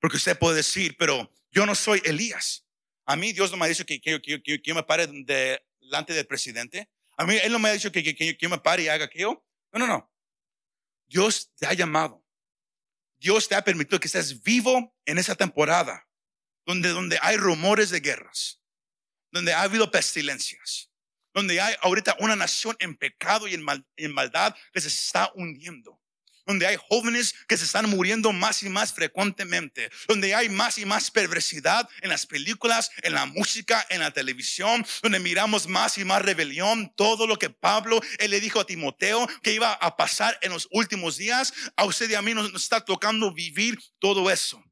Porque 0.00 0.16
usted 0.16 0.36
puede 0.36 0.56
decir, 0.56 0.96
pero 0.98 1.32
yo 1.52 1.64
no 1.64 1.76
soy 1.76 2.02
Elías. 2.04 2.66
A 3.06 3.14
mí 3.14 3.32
Dios 3.32 3.52
no 3.52 3.58
me 3.58 3.66
ha 3.66 3.68
dicho 3.68 3.86
que, 3.86 4.00
que, 4.00 4.20
que, 4.20 4.60
yo 4.60 4.74
me 4.74 4.82
pare 4.82 5.06
delante 5.06 6.14
del 6.14 6.26
presidente. 6.26 6.90
A 7.16 7.24
mí 7.24 7.36
Él 7.36 7.52
no 7.52 7.60
me 7.60 7.68
ha 7.68 7.72
dicho 7.72 7.92
que, 7.92 8.02
que, 8.02 8.36
yo 8.40 8.50
me 8.50 8.58
pare 8.58 8.82
y 8.82 8.88
haga 8.88 9.04
aquello. 9.04 9.46
No, 9.72 9.78
no, 9.78 9.86
no. 9.86 10.12
Dios 11.06 11.52
te 11.54 11.68
ha 11.68 11.74
llamado. 11.74 12.26
Dios 13.18 13.48
te 13.48 13.54
ha 13.54 13.62
permitido 13.62 14.00
que 14.00 14.08
estés 14.08 14.42
vivo 14.42 14.96
en 15.04 15.18
esa 15.18 15.36
temporada 15.36 16.08
donde, 16.66 16.88
donde 16.88 17.20
hay 17.22 17.36
rumores 17.36 17.90
de 17.90 18.00
guerras, 18.00 18.60
donde 19.30 19.52
ha 19.52 19.62
habido 19.62 19.92
pestilencias, 19.92 20.90
donde 21.34 21.60
hay 21.60 21.74
ahorita 21.82 22.16
una 22.20 22.36
nación 22.36 22.76
en 22.78 22.96
pecado 22.96 23.46
y 23.48 23.54
en, 23.54 23.66
en 23.96 24.14
maldad 24.14 24.54
que 24.72 24.80
se 24.80 24.88
está 24.88 25.30
hundiendo. 25.34 26.00
Donde 26.46 26.66
hay 26.66 26.76
jóvenes 26.76 27.34
que 27.48 27.56
se 27.56 27.64
están 27.64 27.88
muriendo 27.88 28.30
más 28.30 28.62
y 28.62 28.68
más 28.68 28.92
frecuentemente, 28.92 29.90
donde 30.08 30.34
hay 30.34 30.50
más 30.50 30.76
y 30.76 30.84
más 30.84 31.10
perversidad 31.10 31.88
en 32.02 32.10
las 32.10 32.26
películas, 32.26 32.90
en 33.02 33.14
la 33.14 33.24
música, 33.24 33.86
en 33.88 34.00
la 34.00 34.10
televisión, 34.10 34.86
donde 35.02 35.20
miramos 35.20 35.66
más 35.66 35.96
y 35.96 36.04
más 36.04 36.20
rebelión, 36.20 36.92
todo 36.96 37.26
lo 37.26 37.38
que 37.38 37.48
Pablo, 37.48 37.98
él 38.18 38.30
le 38.30 38.40
dijo 38.40 38.60
a 38.60 38.66
Timoteo 38.66 39.26
que 39.42 39.54
iba 39.54 39.72
a 39.72 39.96
pasar 39.96 40.38
en 40.42 40.52
los 40.52 40.68
últimos 40.70 41.16
días, 41.16 41.54
a 41.76 41.84
usted 41.84 42.10
y 42.10 42.14
a 42.14 42.22
mí 42.22 42.34
nos 42.34 42.52
está 42.54 42.84
tocando 42.84 43.32
vivir 43.32 43.78
todo 43.98 44.30
eso 44.30 44.63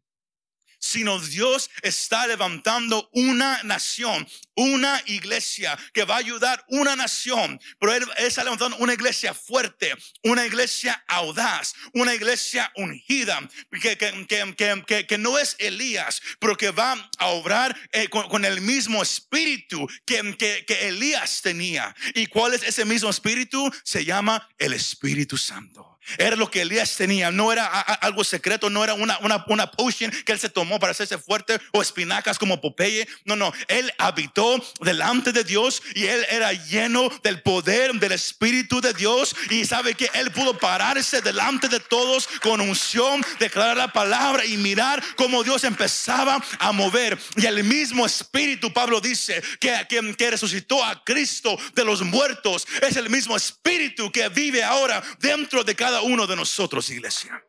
sino 0.83 1.21
Dios 1.21 1.71
está 1.83 2.27
levantando 2.27 3.09
una 3.13 3.63
nación, 3.63 4.29
una 4.57 5.01
iglesia 5.07 5.79
que 5.95 6.05
va 6.05 6.17
a 6.17 6.19
ayudar 6.19 6.65
una 6.69 6.97
nación, 6.97 7.61
pero 7.79 7.95
Él 7.95 8.05
está 8.19 8.43
levantando 8.43 8.77
una 8.79 8.93
iglesia 8.93 9.33
fuerte, 9.33 9.95
una 10.25 10.45
iglesia 10.45 11.03
audaz, 11.07 11.75
una 11.95 12.15
iglesia 12.15 12.71
ungida, 12.75 13.49
que, 13.81 13.97
que, 13.97 15.07
que, 15.07 15.19
no 15.19 15.39
es 15.39 15.55
Elías, 15.61 16.21
pero 16.41 16.57
que 16.57 16.73
va 16.73 17.11
a 17.19 17.27
obrar 17.29 17.79
eh, 17.93 18.09
con, 18.09 18.29
con, 18.29 18.45
el 18.45 18.61
mismo 18.61 19.03
espíritu 19.03 19.89
que, 20.05 20.65
Elías 20.81 21.43
tenía. 21.43 21.95
¿Y 22.15 22.27
cuál 22.27 22.55
es 22.55 22.65
ese 22.65 22.85
mismo 22.85 23.09
espíritu? 23.09 23.73
Se 23.85 24.05
llama 24.05 24.49
el 24.59 24.73
Espíritu 24.73 25.37
Santo. 25.39 25.93
Era 26.19 26.37
lo 26.37 26.51
que 26.51 26.63
Elías 26.63 26.97
tenía, 26.97 27.31
no 27.31 27.53
era 27.53 27.67
algo 27.67 28.25
secreto, 28.25 28.71
no 28.71 28.83
era 28.85 28.95
una, 28.95 29.19
una, 29.19 29.45
una 29.49 29.71
potion 29.71 30.11
que 30.25 30.33
él 30.33 30.39
se 30.39 30.49
tomó 30.49 30.79
para 30.79 30.91
hacerse 30.91 31.19
fuerte 31.19 31.61
o 31.73 31.81
espinacas 31.81 32.39
como 32.39 32.61
Popeye. 32.61 33.07
No, 33.25 33.37
no, 33.37 33.53
él 33.69 33.93
habitó 33.99 34.63
delante 34.81 35.33
de 35.33 35.45
Dios 35.45 35.83
y 35.95 36.07
él 36.07 36.27
era 36.31 36.53
lleno 36.53 37.09
del 37.23 37.43
poder 37.43 37.93
del 37.95 38.13
Espíritu 38.13 38.81
de 38.81 38.93
Dios. 38.93 39.35
Y 39.51 39.65
sabe 39.65 39.95
que 39.95 40.11
él 40.15 40.31
pudo 40.33 40.59
pararse 40.59 41.21
delante 41.21 41.69
de 41.69 41.81
todos 41.81 42.29
con 42.43 42.61
unción, 42.61 43.25
declarar 43.39 43.77
la 43.77 43.93
palabra 43.93 44.45
y 44.45 44.57
mirar 44.57 45.03
cómo 45.17 45.43
Dios 45.43 45.65
empezaba 45.65 46.43
a 46.59 46.73
mover. 46.73 47.19
Y 47.37 47.47
el 47.47 47.63
mismo 47.65 48.07
Espíritu, 48.07 48.73
Pablo 48.73 49.01
dice, 49.01 49.43
que, 49.61 49.87
que, 49.89 50.15
que 50.17 50.31
resucitó 50.31 50.85
a 50.85 51.03
Cristo 51.05 51.57
de 51.75 51.85
los 51.85 52.03
muertos, 52.03 52.67
es 52.81 52.97
el 52.97 53.09
mismo 53.09 53.37
Espíritu 53.37 54.11
que 54.11 54.29
vive 54.29 54.63
ahora 54.63 55.03
dentro 55.21 55.65
de 55.65 55.75
cada 55.75 55.92
uno 56.01 56.27
de 56.27 56.37
nosotros, 56.37 56.89
iglesia. 56.91 57.45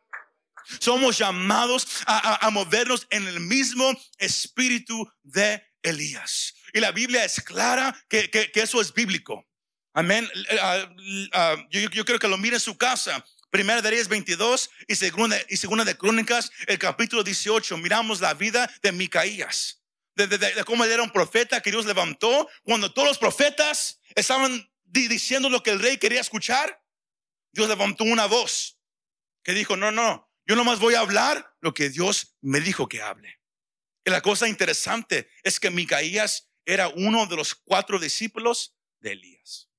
Somos 0.80 1.18
llamados 1.18 1.86
a, 2.06 2.48
movernos 2.50 3.06
en 3.10 3.26
el 3.26 3.40
mismo 3.40 3.92
espíritu 4.18 5.06
de 5.22 5.62
Elías. 5.82 6.54
Y 6.72 6.80
la 6.80 6.90
Biblia 6.90 7.24
es 7.24 7.40
clara 7.40 7.94
que, 8.08 8.50
eso 8.54 8.80
es 8.80 8.92
bíblico. 8.92 9.46
Amén. 9.92 10.28
Ah, 10.60 10.88
ah, 11.32 11.56
yo, 11.70 12.04
creo 12.04 12.18
que 12.18 12.28
lo 12.28 12.38
mire 12.38 12.56
en 12.56 12.60
su 12.60 12.76
casa. 12.76 13.24
Primera 13.50 13.80
de 13.80 13.90
Reyes 13.90 14.08
22 14.08 14.70
y 14.88 14.96
segunda, 14.96 15.36
y 15.48 15.56
segunda 15.56 15.84
de 15.84 15.96
Crónicas, 15.96 16.50
el 16.66 16.78
capítulo 16.78 17.22
18. 17.22 17.76
Miramos 17.76 18.20
la 18.20 18.34
vida 18.34 18.68
de 18.82 18.90
Micaías. 18.90 19.82
De, 20.16 20.26
de, 20.26 20.64
cómo 20.64 20.84
era 20.84 21.02
un 21.02 21.10
profeta 21.10 21.60
que 21.60 21.70
Dios 21.70 21.86
levantó. 21.86 22.48
Cuando 22.64 22.92
todos 22.92 23.08
los 23.08 23.18
profetas 23.18 24.00
estaban 24.14 24.68
diciendo 24.84 25.48
lo 25.48 25.62
que 25.62 25.70
el 25.70 25.80
rey 25.80 25.98
quería 25.98 26.20
escuchar, 26.20 26.80
Dios 27.54 27.68
levantó 27.68 28.02
una 28.02 28.26
voz 28.26 28.80
que 29.44 29.52
dijo, 29.52 29.76
no, 29.76 29.92
no, 29.92 30.28
yo 30.44 30.56
nomás 30.56 30.80
voy 30.80 30.94
a 30.94 31.00
hablar 31.00 31.56
lo 31.60 31.72
que 31.72 31.88
Dios 31.88 32.36
me 32.40 32.60
dijo 32.60 32.88
que 32.88 33.00
hable. 33.00 33.40
Y 34.04 34.10
la 34.10 34.20
cosa 34.20 34.48
interesante 34.48 35.30
es 35.44 35.60
que 35.60 35.70
Micaías 35.70 36.50
era 36.64 36.88
uno 36.88 37.26
de 37.26 37.36
los 37.36 37.54
cuatro 37.54 38.00
discípulos 38.00 38.76
de 38.98 39.12
Elías. 39.12 39.70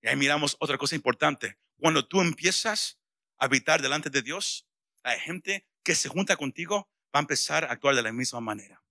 Y 0.00 0.08
ahí 0.08 0.16
miramos 0.16 0.56
otra 0.60 0.78
cosa 0.78 0.96
importante. 0.96 1.58
Cuando 1.76 2.08
tú 2.08 2.22
empiezas 2.22 2.98
a 3.38 3.44
habitar 3.44 3.82
delante 3.82 4.08
de 4.08 4.22
Dios, 4.22 4.66
la 5.04 5.18
gente 5.18 5.68
que 5.84 5.94
se 5.94 6.08
junta 6.08 6.36
contigo 6.36 6.90
va 7.14 7.20
a 7.20 7.22
empezar 7.22 7.64
a 7.64 7.72
actuar 7.72 7.94
de 7.94 8.02
la 8.02 8.12
misma 8.12 8.40
manera. 8.40 8.82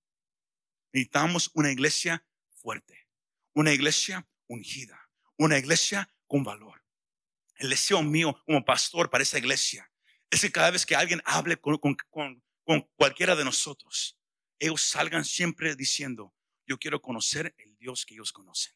Necesitamos 0.93 1.49
una 1.55 1.71
iglesia 1.71 2.23
fuerte, 2.51 3.07
una 3.53 3.73
iglesia 3.73 4.27
ungida, 4.47 5.09
una 5.37 5.57
iglesia 5.57 6.13
con 6.27 6.43
valor. 6.43 6.80
El 7.61 7.69
deseo 7.69 8.01
mío 8.01 8.41
como 8.47 8.65
pastor 8.65 9.11
para 9.11 9.21
esa 9.21 9.37
iglesia 9.37 9.87
es 10.31 10.41
que 10.41 10.51
cada 10.51 10.71
vez 10.71 10.83
que 10.83 10.95
alguien 10.95 11.21
hable 11.25 11.57
con, 11.57 11.77
cualquiera 12.95 13.35
de 13.35 13.45
nosotros, 13.45 14.17
ellos 14.57 14.81
salgan 14.81 15.23
siempre 15.23 15.75
diciendo, 15.75 16.33
yo 16.65 16.79
quiero 16.79 16.99
conocer 17.03 17.53
el 17.59 17.77
Dios 17.77 18.03
que 18.03 18.15
ellos 18.15 18.33
conocen. 18.33 18.73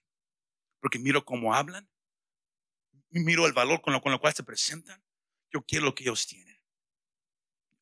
Porque 0.80 1.00
miro 1.00 1.26
cómo 1.26 1.56
hablan, 1.56 1.90
miro 3.10 3.48
el 3.48 3.54
valor 3.54 3.82
con 3.82 3.92
lo, 3.92 4.02
con 4.02 4.12
lo 4.12 4.20
cual 4.20 4.36
se 4.36 4.44
presentan, 4.44 5.04
yo 5.52 5.64
quiero 5.64 5.86
lo 5.86 5.96
que 5.96 6.04
ellos 6.04 6.28
tienen. 6.28 6.62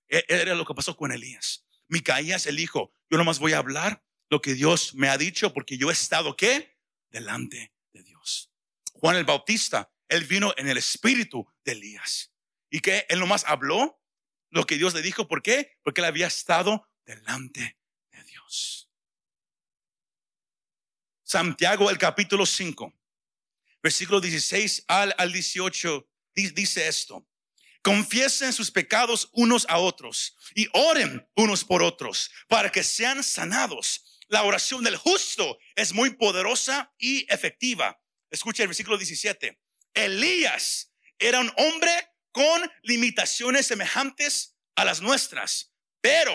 E, 0.08 0.24
era 0.30 0.56
lo 0.56 0.64
que 0.64 0.74
pasó 0.74 0.95
con 0.95 1.12
Elías. 1.12 1.66
Micaías, 1.89 2.47
el 2.47 2.62
hijo, 2.62 2.93
yo 3.10 3.18
nomás 3.18 3.39
voy 3.39 3.51
a 3.51 3.58
hablar 3.58 4.01
lo 4.30 4.41
que 4.41 4.54
Dios 4.54 4.95
me 4.95 5.10
ha 5.10 5.18
dicho 5.18 5.54
porque 5.54 5.78
yo 5.78 5.89
he 5.89 5.93
estado, 5.93 6.38
¿qué? 6.38 6.78
Delante 7.10 7.74
de 7.91 8.04
Dios. 8.04 8.54
Juan 8.93 9.18
el 9.18 9.26
Bautista, 9.26 9.91
él 10.14 10.26
vino 10.26 10.53
en 10.57 10.68
el 10.68 10.78
espíritu 10.78 11.47
de 11.66 11.72
Elías. 11.74 12.32
Y 12.70 12.80
que 12.80 13.05
él 13.09 13.20
nomás 13.20 13.43
habló 13.47 13.99
lo 14.49 14.66
que 14.66 14.78
Dios 14.78 14.93
le 14.93 15.01
dijo. 15.01 15.28
¿Por 15.28 15.41
qué? 15.41 15.78
Porque 15.84 16.01
él 16.01 16.05
había 16.05 16.28
estado 16.28 16.88
delante 17.05 17.78
de 18.11 18.24
Dios. 18.24 18.91
Santiago, 21.24 21.89
el 21.89 21.97
capítulo 21.97 22.45
5, 22.45 22.93
versículo 23.82 24.22
16 24.22 24.86
al, 24.88 25.16
al 25.18 25.32
18, 25.32 26.07
dice 26.36 26.88
esto. 26.88 27.28
Confiesen 27.82 28.53
sus 28.53 28.72
pecados 28.72 29.30
unos 29.34 29.66
a 29.68 29.80
otros 29.80 30.38
y 30.55 30.68
oren 30.74 31.28
unos 31.36 31.66
por 31.66 31.82
otros 31.82 32.32
para 32.47 32.72
que 32.72 32.84
sean 32.84 33.24
sanados. 33.24 34.22
La 34.28 34.43
oración 34.43 34.84
del 34.84 34.95
justo 34.95 35.57
es 35.76 35.91
muy 35.91 36.11
poderosa 36.11 36.93
y 36.97 37.26
efectiva. 37.34 37.99
Escucha 38.30 38.64
el 38.64 38.70
versículo 38.70 38.97
17. 38.97 39.62
Elías 39.93 40.91
era 41.19 41.39
un 41.39 41.51
hombre 41.57 41.91
con 42.31 42.71
limitaciones 42.81 43.67
semejantes 43.67 44.55
a 44.75 44.85
las 44.85 45.01
nuestras, 45.01 45.73
pero 46.01 46.33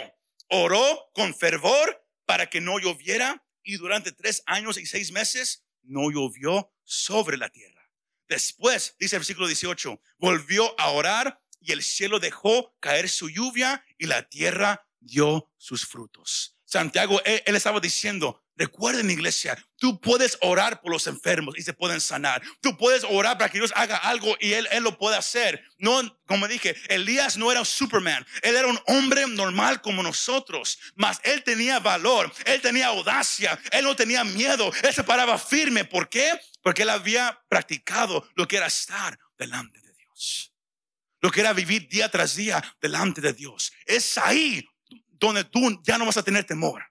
oró 0.48 1.10
con 1.14 1.34
fervor 1.34 2.04
para 2.24 2.48
que 2.48 2.60
no 2.60 2.78
lloviera 2.78 3.44
y 3.62 3.76
durante 3.76 4.12
tres 4.12 4.42
años 4.46 4.78
y 4.78 4.86
seis 4.86 5.12
meses 5.12 5.64
no 5.82 6.10
llovió 6.10 6.72
sobre 6.84 7.36
la 7.36 7.50
tierra. 7.50 7.90
Después, 8.28 8.94
dice 8.98 9.16
el 9.16 9.20
versículo 9.20 9.46
18, 9.46 10.00
volvió 10.18 10.78
a 10.78 10.90
orar 10.90 11.40
y 11.60 11.72
el 11.72 11.82
cielo 11.82 12.20
dejó 12.20 12.76
caer 12.80 13.08
su 13.08 13.28
lluvia 13.28 13.84
y 13.98 14.06
la 14.06 14.28
tierra 14.28 14.86
dio 15.00 15.50
sus 15.56 15.86
frutos. 15.86 16.56
Santiago, 16.64 17.22
él, 17.24 17.56
estaba 17.56 17.80
diciendo, 17.80 18.44
Recuerden, 18.58 19.08
iglesia, 19.08 19.56
tú 19.76 20.00
puedes 20.00 20.36
orar 20.40 20.80
por 20.80 20.90
los 20.90 21.06
enfermos 21.06 21.56
y 21.56 21.62
se 21.62 21.72
pueden 21.72 22.00
sanar. 22.00 22.42
Tú 22.60 22.76
puedes 22.76 23.04
orar 23.04 23.38
para 23.38 23.50
que 23.50 23.58
Dios 23.58 23.72
haga 23.76 23.98
algo 23.98 24.36
y 24.40 24.52
él, 24.52 24.66
lo 24.80 24.98
puede 24.98 25.16
hacer. 25.16 25.64
No, 25.78 26.18
como 26.26 26.48
dije, 26.48 26.74
Elías 26.88 27.36
no 27.36 27.52
era 27.52 27.60
un 27.60 27.66
Superman. 27.66 28.26
Él 28.42 28.56
era 28.56 28.66
un 28.66 28.80
hombre 28.86 29.28
normal 29.28 29.80
como 29.80 30.02
nosotros. 30.02 30.80
Mas 30.96 31.20
él 31.22 31.44
tenía 31.44 31.78
valor, 31.78 32.32
él 32.46 32.60
tenía 32.60 32.88
audacia, 32.88 33.56
él 33.70 33.84
no 33.84 33.94
tenía 33.94 34.24
miedo. 34.24 34.72
Él 34.82 34.92
se 34.92 35.04
paraba 35.04 35.38
firme. 35.38 35.84
¿Por 35.84 36.08
qué? 36.08 36.32
Porque 36.60 36.82
él 36.82 36.90
había 36.90 37.40
practicado 37.48 38.28
lo 38.34 38.48
que 38.48 38.56
era 38.56 38.66
estar 38.66 39.16
delante 39.38 39.80
de 39.80 39.92
Dios. 39.92 40.52
Lo 41.20 41.30
que 41.30 41.42
era 41.42 41.52
vivir 41.52 41.86
día 41.88 42.10
tras 42.10 42.34
día 42.34 42.60
delante 42.80 43.20
de 43.20 43.34
Dios. 43.34 43.72
Es 43.86 44.18
ahí 44.18 44.68
donde 45.10 45.44
tú 45.44 45.80
ya 45.84 45.96
no 45.96 46.06
vas 46.06 46.16
a 46.16 46.24
tener 46.24 46.42
temor. 46.42 46.82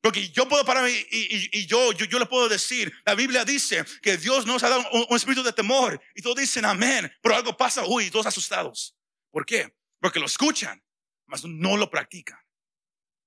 Porque 0.00 0.28
yo 0.30 0.48
puedo 0.48 0.64
pararme 0.64 0.92
y, 1.10 1.66
yo, 1.66 1.92
yo, 1.92 2.06
yo, 2.06 2.18
le 2.18 2.26
puedo 2.26 2.48
decir, 2.48 2.92
la 3.04 3.14
Biblia 3.14 3.44
dice 3.44 3.84
que 4.00 4.16
Dios 4.16 4.46
nos 4.46 4.62
ha 4.62 4.68
dado 4.68 4.84
un, 4.92 5.16
espíritu 5.16 5.42
de 5.42 5.52
temor 5.52 6.00
y 6.14 6.22
todos 6.22 6.36
dicen 6.36 6.64
amén, 6.64 7.12
pero 7.20 7.34
algo 7.34 7.56
pasa, 7.56 7.84
uy, 7.84 8.10
todos 8.10 8.26
asustados. 8.26 8.96
¿Por 9.30 9.44
qué? 9.44 9.76
Porque 10.00 10.20
lo 10.20 10.26
escuchan, 10.26 10.82
mas 11.26 11.44
no 11.44 11.76
lo 11.76 11.90
practican. 11.90 12.38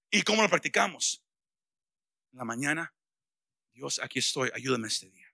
¿Y 0.10 0.22
cómo 0.24 0.42
lo 0.42 0.50
practicamos? 0.50 1.24
En 2.32 2.40
la 2.40 2.46
mañana, 2.46 2.94
Dios, 3.74 4.00
aquí 4.00 4.20
estoy, 4.20 4.50
ayúdame 4.54 4.88
este 4.88 5.10
día. 5.10 5.28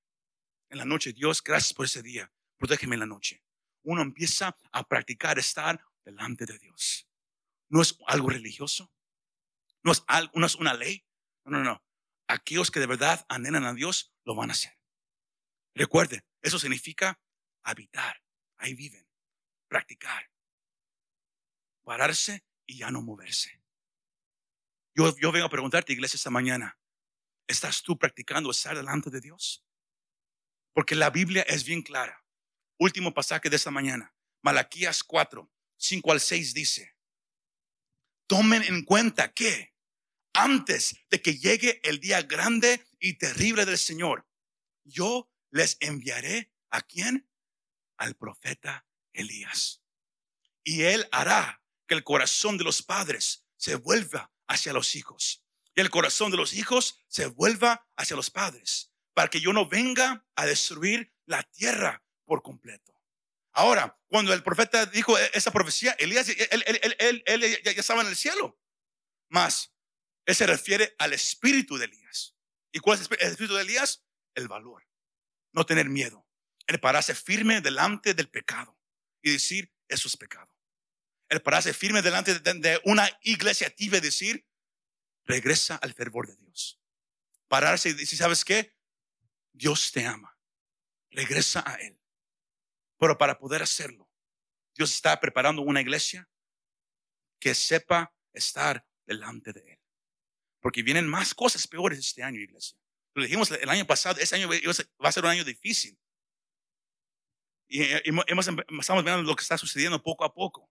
En 0.70 0.80
la 0.80 0.86
noche, 0.86 1.14
Dios, 1.14 1.44
gracias 1.44 1.74
por 1.74 1.86
ese 1.86 2.02
día, 2.02 2.32
protégeme 2.58 2.96
en 2.96 3.02
la 3.02 3.06
noche. 3.06 3.44
Uno 3.84 4.02
empieza 4.02 4.58
a 4.72 4.88
practicar 4.88 5.38
estar 5.38 5.84
delante 6.04 6.46
de 6.46 6.58
Dios. 6.58 7.08
No 7.70 7.82
es 7.82 7.98
algo 8.08 8.30
religioso, 8.30 8.92
no 9.84 9.92
es, 9.92 10.04
algo, 10.08 10.32
no 10.36 10.46
es 10.46 10.56
una 10.56 10.74
ley, 10.74 11.07
no, 11.48 11.60
no, 11.60 11.64
no. 11.64 11.84
Aquellos 12.28 12.72
que 12.72 12.80
de 12.80 12.88
verdad 12.88 13.26
anhelan 13.30 13.66
a 13.66 13.74
Dios 13.74 14.14
lo 14.26 14.36
van 14.36 14.50
a 14.50 14.54
hacer. 14.54 14.78
Recuerde, 15.74 16.26
eso 16.42 16.60
significa 16.60 17.22
habitar. 17.64 18.22
Ahí 18.58 18.74
viven. 18.74 19.08
Practicar. 19.68 20.30
Pararse 21.84 22.44
y 22.66 22.80
ya 22.80 22.92
no 22.92 23.02
moverse. 23.02 23.62
Yo, 24.94 25.16
yo 25.18 25.32
vengo 25.32 25.46
a 25.46 25.50
preguntarte, 25.50 25.94
iglesia, 25.94 26.18
esta 26.18 26.30
mañana. 26.30 26.78
¿Estás 27.48 27.82
tú 27.82 27.98
practicando 27.98 28.52
estar 28.52 28.76
delante 28.76 29.10
de 29.10 29.22
Dios? 29.22 29.64
Porque 30.74 30.96
la 30.96 31.10
Biblia 31.10 31.44
es 31.44 31.64
bien 31.64 31.82
clara. 31.82 32.26
Último 32.78 33.14
pasaje 33.14 33.50
de 33.50 33.56
esta 33.56 33.72
mañana. 33.72 34.14
Malaquías 34.44 35.04
4, 35.04 35.50
5 35.78 36.12
al 36.12 36.20
6 36.20 36.54
dice. 36.54 36.98
Tomen 38.28 38.64
en 38.64 38.84
cuenta 38.84 39.34
que 39.34 39.77
antes 40.38 40.96
de 41.10 41.22
que 41.22 41.38
llegue 41.38 41.82
el 41.84 42.00
día 42.00 42.22
grande 42.22 42.86
y 43.00 43.14
terrible 43.14 43.66
del 43.66 43.78
Señor. 43.78 44.28
Yo 44.84 45.30
les 45.50 45.78
enviaré 45.80 46.54
a 46.70 46.82
quién? 46.82 47.30
Al 47.98 48.16
profeta 48.16 48.86
Elías. 49.14 49.82
Y 50.64 50.84
él 50.84 51.08
hará 51.12 51.64
que 51.88 51.96
el 51.96 52.04
corazón 52.04 52.58
de 52.58 52.64
los 52.64 52.84
padres 52.84 53.46
se 53.56 53.76
vuelva 53.76 54.32
hacia 54.48 54.74
los 54.74 54.96
hijos 54.96 55.44
y 55.76 55.82
el 55.82 55.90
corazón 55.90 56.32
de 56.32 56.38
los 56.38 56.54
hijos 56.54 57.00
se 57.08 57.28
vuelva 57.28 57.88
hacia 57.96 58.16
los 58.16 58.30
padres 58.30 58.92
para 59.14 59.30
que 59.30 59.40
yo 59.40 59.54
no 59.54 59.68
venga 59.68 60.26
a 60.36 60.46
destruir 60.46 61.14
la 61.26 61.44
tierra 61.44 62.04
por 62.26 62.42
completo. 62.42 62.94
Ahora, 63.54 64.00
cuando 64.08 64.34
el 64.34 64.44
profeta 64.44 64.86
dijo 64.86 65.18
esa 65.18 65.52
profecía, 65.52 65.96
Elías, 66.00 66.30
él, 66.30 67.62
ya, 67.64 67.72
ya 67.72 67.80
estaba 67.80 68.02
en 68.02 68.08
el 68.08 68.16
cielo. 68.16 68.60
Más, 69.30 69.72
él 70.28 70.36
se 70.36 70.46
refiere 70.46 70.94
al 71.00 71.14
espíritu 71.14 71.78
de 71.78 71.86
Elías. 71.86 72.36
¿Y 72.74 72.80
cuál 72.80 73.00
es 73.00 73.10
el 73.10 73.32
espíritu 73.32 73.56
de 73.56 73.62
Elías? 73.62 74.06
El 74.36 74.50
valor. 74.50 74.86
No 75.54 75.66
tener 75.66 75.90
miedo. 75.90 76.28
El 76.68 76.82
pararse 76.82 77.16
firme 77.16 77.62
delante 77.62 78.14
del 78.14 78.30
pecado 78.30 78.78
y 79.22 79.32
decir, 79.32 79.74
eso 79.88 80.10
es 80.10 80.18
pecado. 80.18 80.54
El 81.30 81.42
pararse 81.42 81.74
firme 81.74 82.02
delante 82.02 82.38
de 82.38 82.82
una 82.84 83.10
iglesia 83.22 83.68
activa 83.68 83.98
y 83.98 84.02
decir, 84.02 84.46
regresa 85.24 85.78
al 85.78 85.94
fervor 85.94 86.28
de 86.28 86.36
Dios. 86.36 86.78
Pararse 87.48 87.90
y 87.90 87.94
decir, 87.94 88.20
¿sabes 88.20 88.44
qué? 88.44 88.76
Dios 89.54 89.94
te 89.94 90.06
ama. 90.06 90.38
Regresa 91.10 91.64
a 91.66 91.76
Él. 91.76 91.98
Pero 93.00 93.18
para 93.18 93.40
poder 93.40 93.62
hacerlo, 93.62 94.12
Dios 94.76 94.94
está 94.94 95.18
preparando 95.22 95.62
una 95.62 95.80
iglesia 95.80 96.30
que 97.40 97.56
sepa 97.56 98.14
estar 98.34 98.86
delante 99.06 99.54
de 99.54 99.72
Él. 99.72 99.87
Porque 100.68 100.84
vienen 100.84 101.08
más 101.08 101.34
cosas 101.34 101.66
peores 101.66 101.98
este 101.98 102.24
año, 102.24 102.42
iglesia. 102.42 102.78
Lo 103.14 103.24
dijimos 103.24 103.50
el 103.52 103.70
año 103.70 103.88
pasado, 103.88 104.20
este 104.20 104.36
año 104.36 104.50
va 104.50 105.08
a 105.08 105.12
ser 105.14 105.24
un 105.24 105.30
año 105.30 105.46
difícil. 105.46 105.98
Y 107.70 107.84
hemos, 108.04 108.50
estamos 108.78 109.02
viendo 109.06 109.24
lo 109.24 109.34
que 109.34 109.44
está 109.44 109.58
sucediendo 109.58 110.04
poco 110.04 110.26
a 110.26 110.34
poco. 110.34 110.70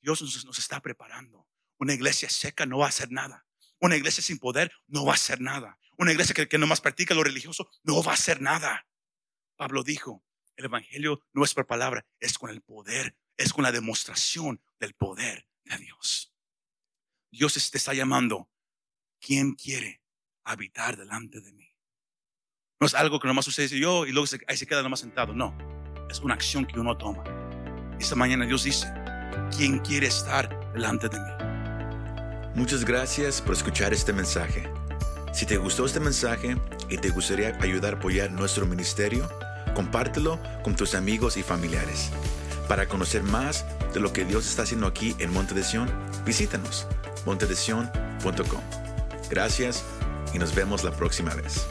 Dios 0.00 0.22
nos, 0.22 0.58
está 0.58 0.80
preparando. 0.80 1.46
Una 1.78 1.92
iglesia 1.92 2.30
seca 2.30 2.64
no 2.64 2.78
va 2.78 2.86
a 2.86 2.88
hacer 2.88 3.12
nada. 3.12 3.46
Una 3.78 3.94
iglesia 3.94 4.22
sin 4.22 4.38
poder 4.38 4.72
no 4.86 5.04
va 5.04 5.12
a 5.12 5.16
hacer 5.16 5.42
nada. 5.42 5.78
Una 5.98 6.12
iglesia 6.12 6.34
que, 6.34 6.48
que 6.48 6.56
más 6.56 6.80
practica 6.80 7.12
lo 7.12 7.22
religioso 7.22 7.70
no 7.82 8.02
va 8.02 8.12
a 8.12 8.14
hacer 8.14 8.40
nada. 8.40 8.88
Pablo 9.56 9.82
dijo, 9.82 10.24
el 10.56 10.64
Evangelio 10.64 11.20
no 11.34 11.44
es 11.44 11.52
por 11.52 11.66
palabra, 11.66 12.06
es 12.20 12.38
con 12.38 12.48
el 12.48 12.62
poder, 12.62 13.18
es 13.36 13.52
con 13.52 13.64
la 13.64 13.70
demostración 13.70 14.62
del 14.78 14.94
poder 14.94 15.46
de 15.64 15.76
Dios. 15.76 16.34
Dios 17.30 17.70
te 17.70 17.76
está 17.76 17.92
llamando 17.92 18.48
¿quién 19.20 19.54
quiere 19.54 20.02
habitar 20.44 20.96
delante 20.96 21.40
de 21.40 21.52
mí? 21.52 21.68
No 22.80 22.86
es 22.86 22.94
algo 22.94 23.20
que 23.20 23.28
nomás 23.28 23.46
usted 23.46 23.64
dice 23.64 23.78
yo 23.78 24.06
y 24.06 24.12
luego 24.12 24.26
ahí 24.48 24.56
se 24.56 24.66
queda 24.66 24.82
nomás 24.82 25.00
sentado. 25.00 25.34
No, 25.34 25.56
es 26.08 26.20
una 26.20 26.34
acción 26.34 26.66
que 26.66 26.80
uno 26.80 26.96
toma. 26.96 27.22
Esta 28.00 28.16
mañana 28.16 28.46
Dios 28.46 28.64
dice, 28.64 28.90
¿quién 29.54 29.78
quiere 29.80 30.06
estar 30.06 30.72
delante 30.72 31.08
de 31.08 31.18
mí? 31.20 31.30
Muchas 32.54 32.84
gracias 32.84 33.40
por 33.42 33.52
escuchar 33.54 33.92
este 33.92 34.12
mensaje. 34.12 34.68
Si 35.32 35.46
te 35.46 35.58
gustó 35.58 35.84
este 35.84 36.00
mensaje 36.00 36.56
y 36.88 36.98
te 36.98 37.10
gustaría 37.10 37.56
ayudar 37.60 37.94
a 37.94 37.96
apoyar 37.98 38.32
nuestro 38.32 38.66
ministerio, 38.66 39.28
compártelo 39.74 40.40
con 40.64 40.74
tus 40.74 40.94
amigos 40.94 41.36
y 41.36 41.42
familiares. 41.42 42.10
Para 42.66 42.86
conocer 42.86 43.22
más 43.22 43.64
de 43.92 44.00
lo 44.00 44.12
que 44.12 44.24
Dios 44.24 44.48
está 44.48 44.62
haciendo 44.62 44.86
aquí 44.86 45.14
en 45.18 45.32
Monte 45.32 45.54
de 45.54 45.62
Sion, 45.62 45.88
visítanos 46.24 46.86
montedesion.com. 47.26 48.89
Gracias 49.30 49.84
y 50.34 50.38
nos 50.38 50.54
vemos 50.54 50.84
la 50.84 50.90
próxima 50.90 51.34
vez. 51.34 51.66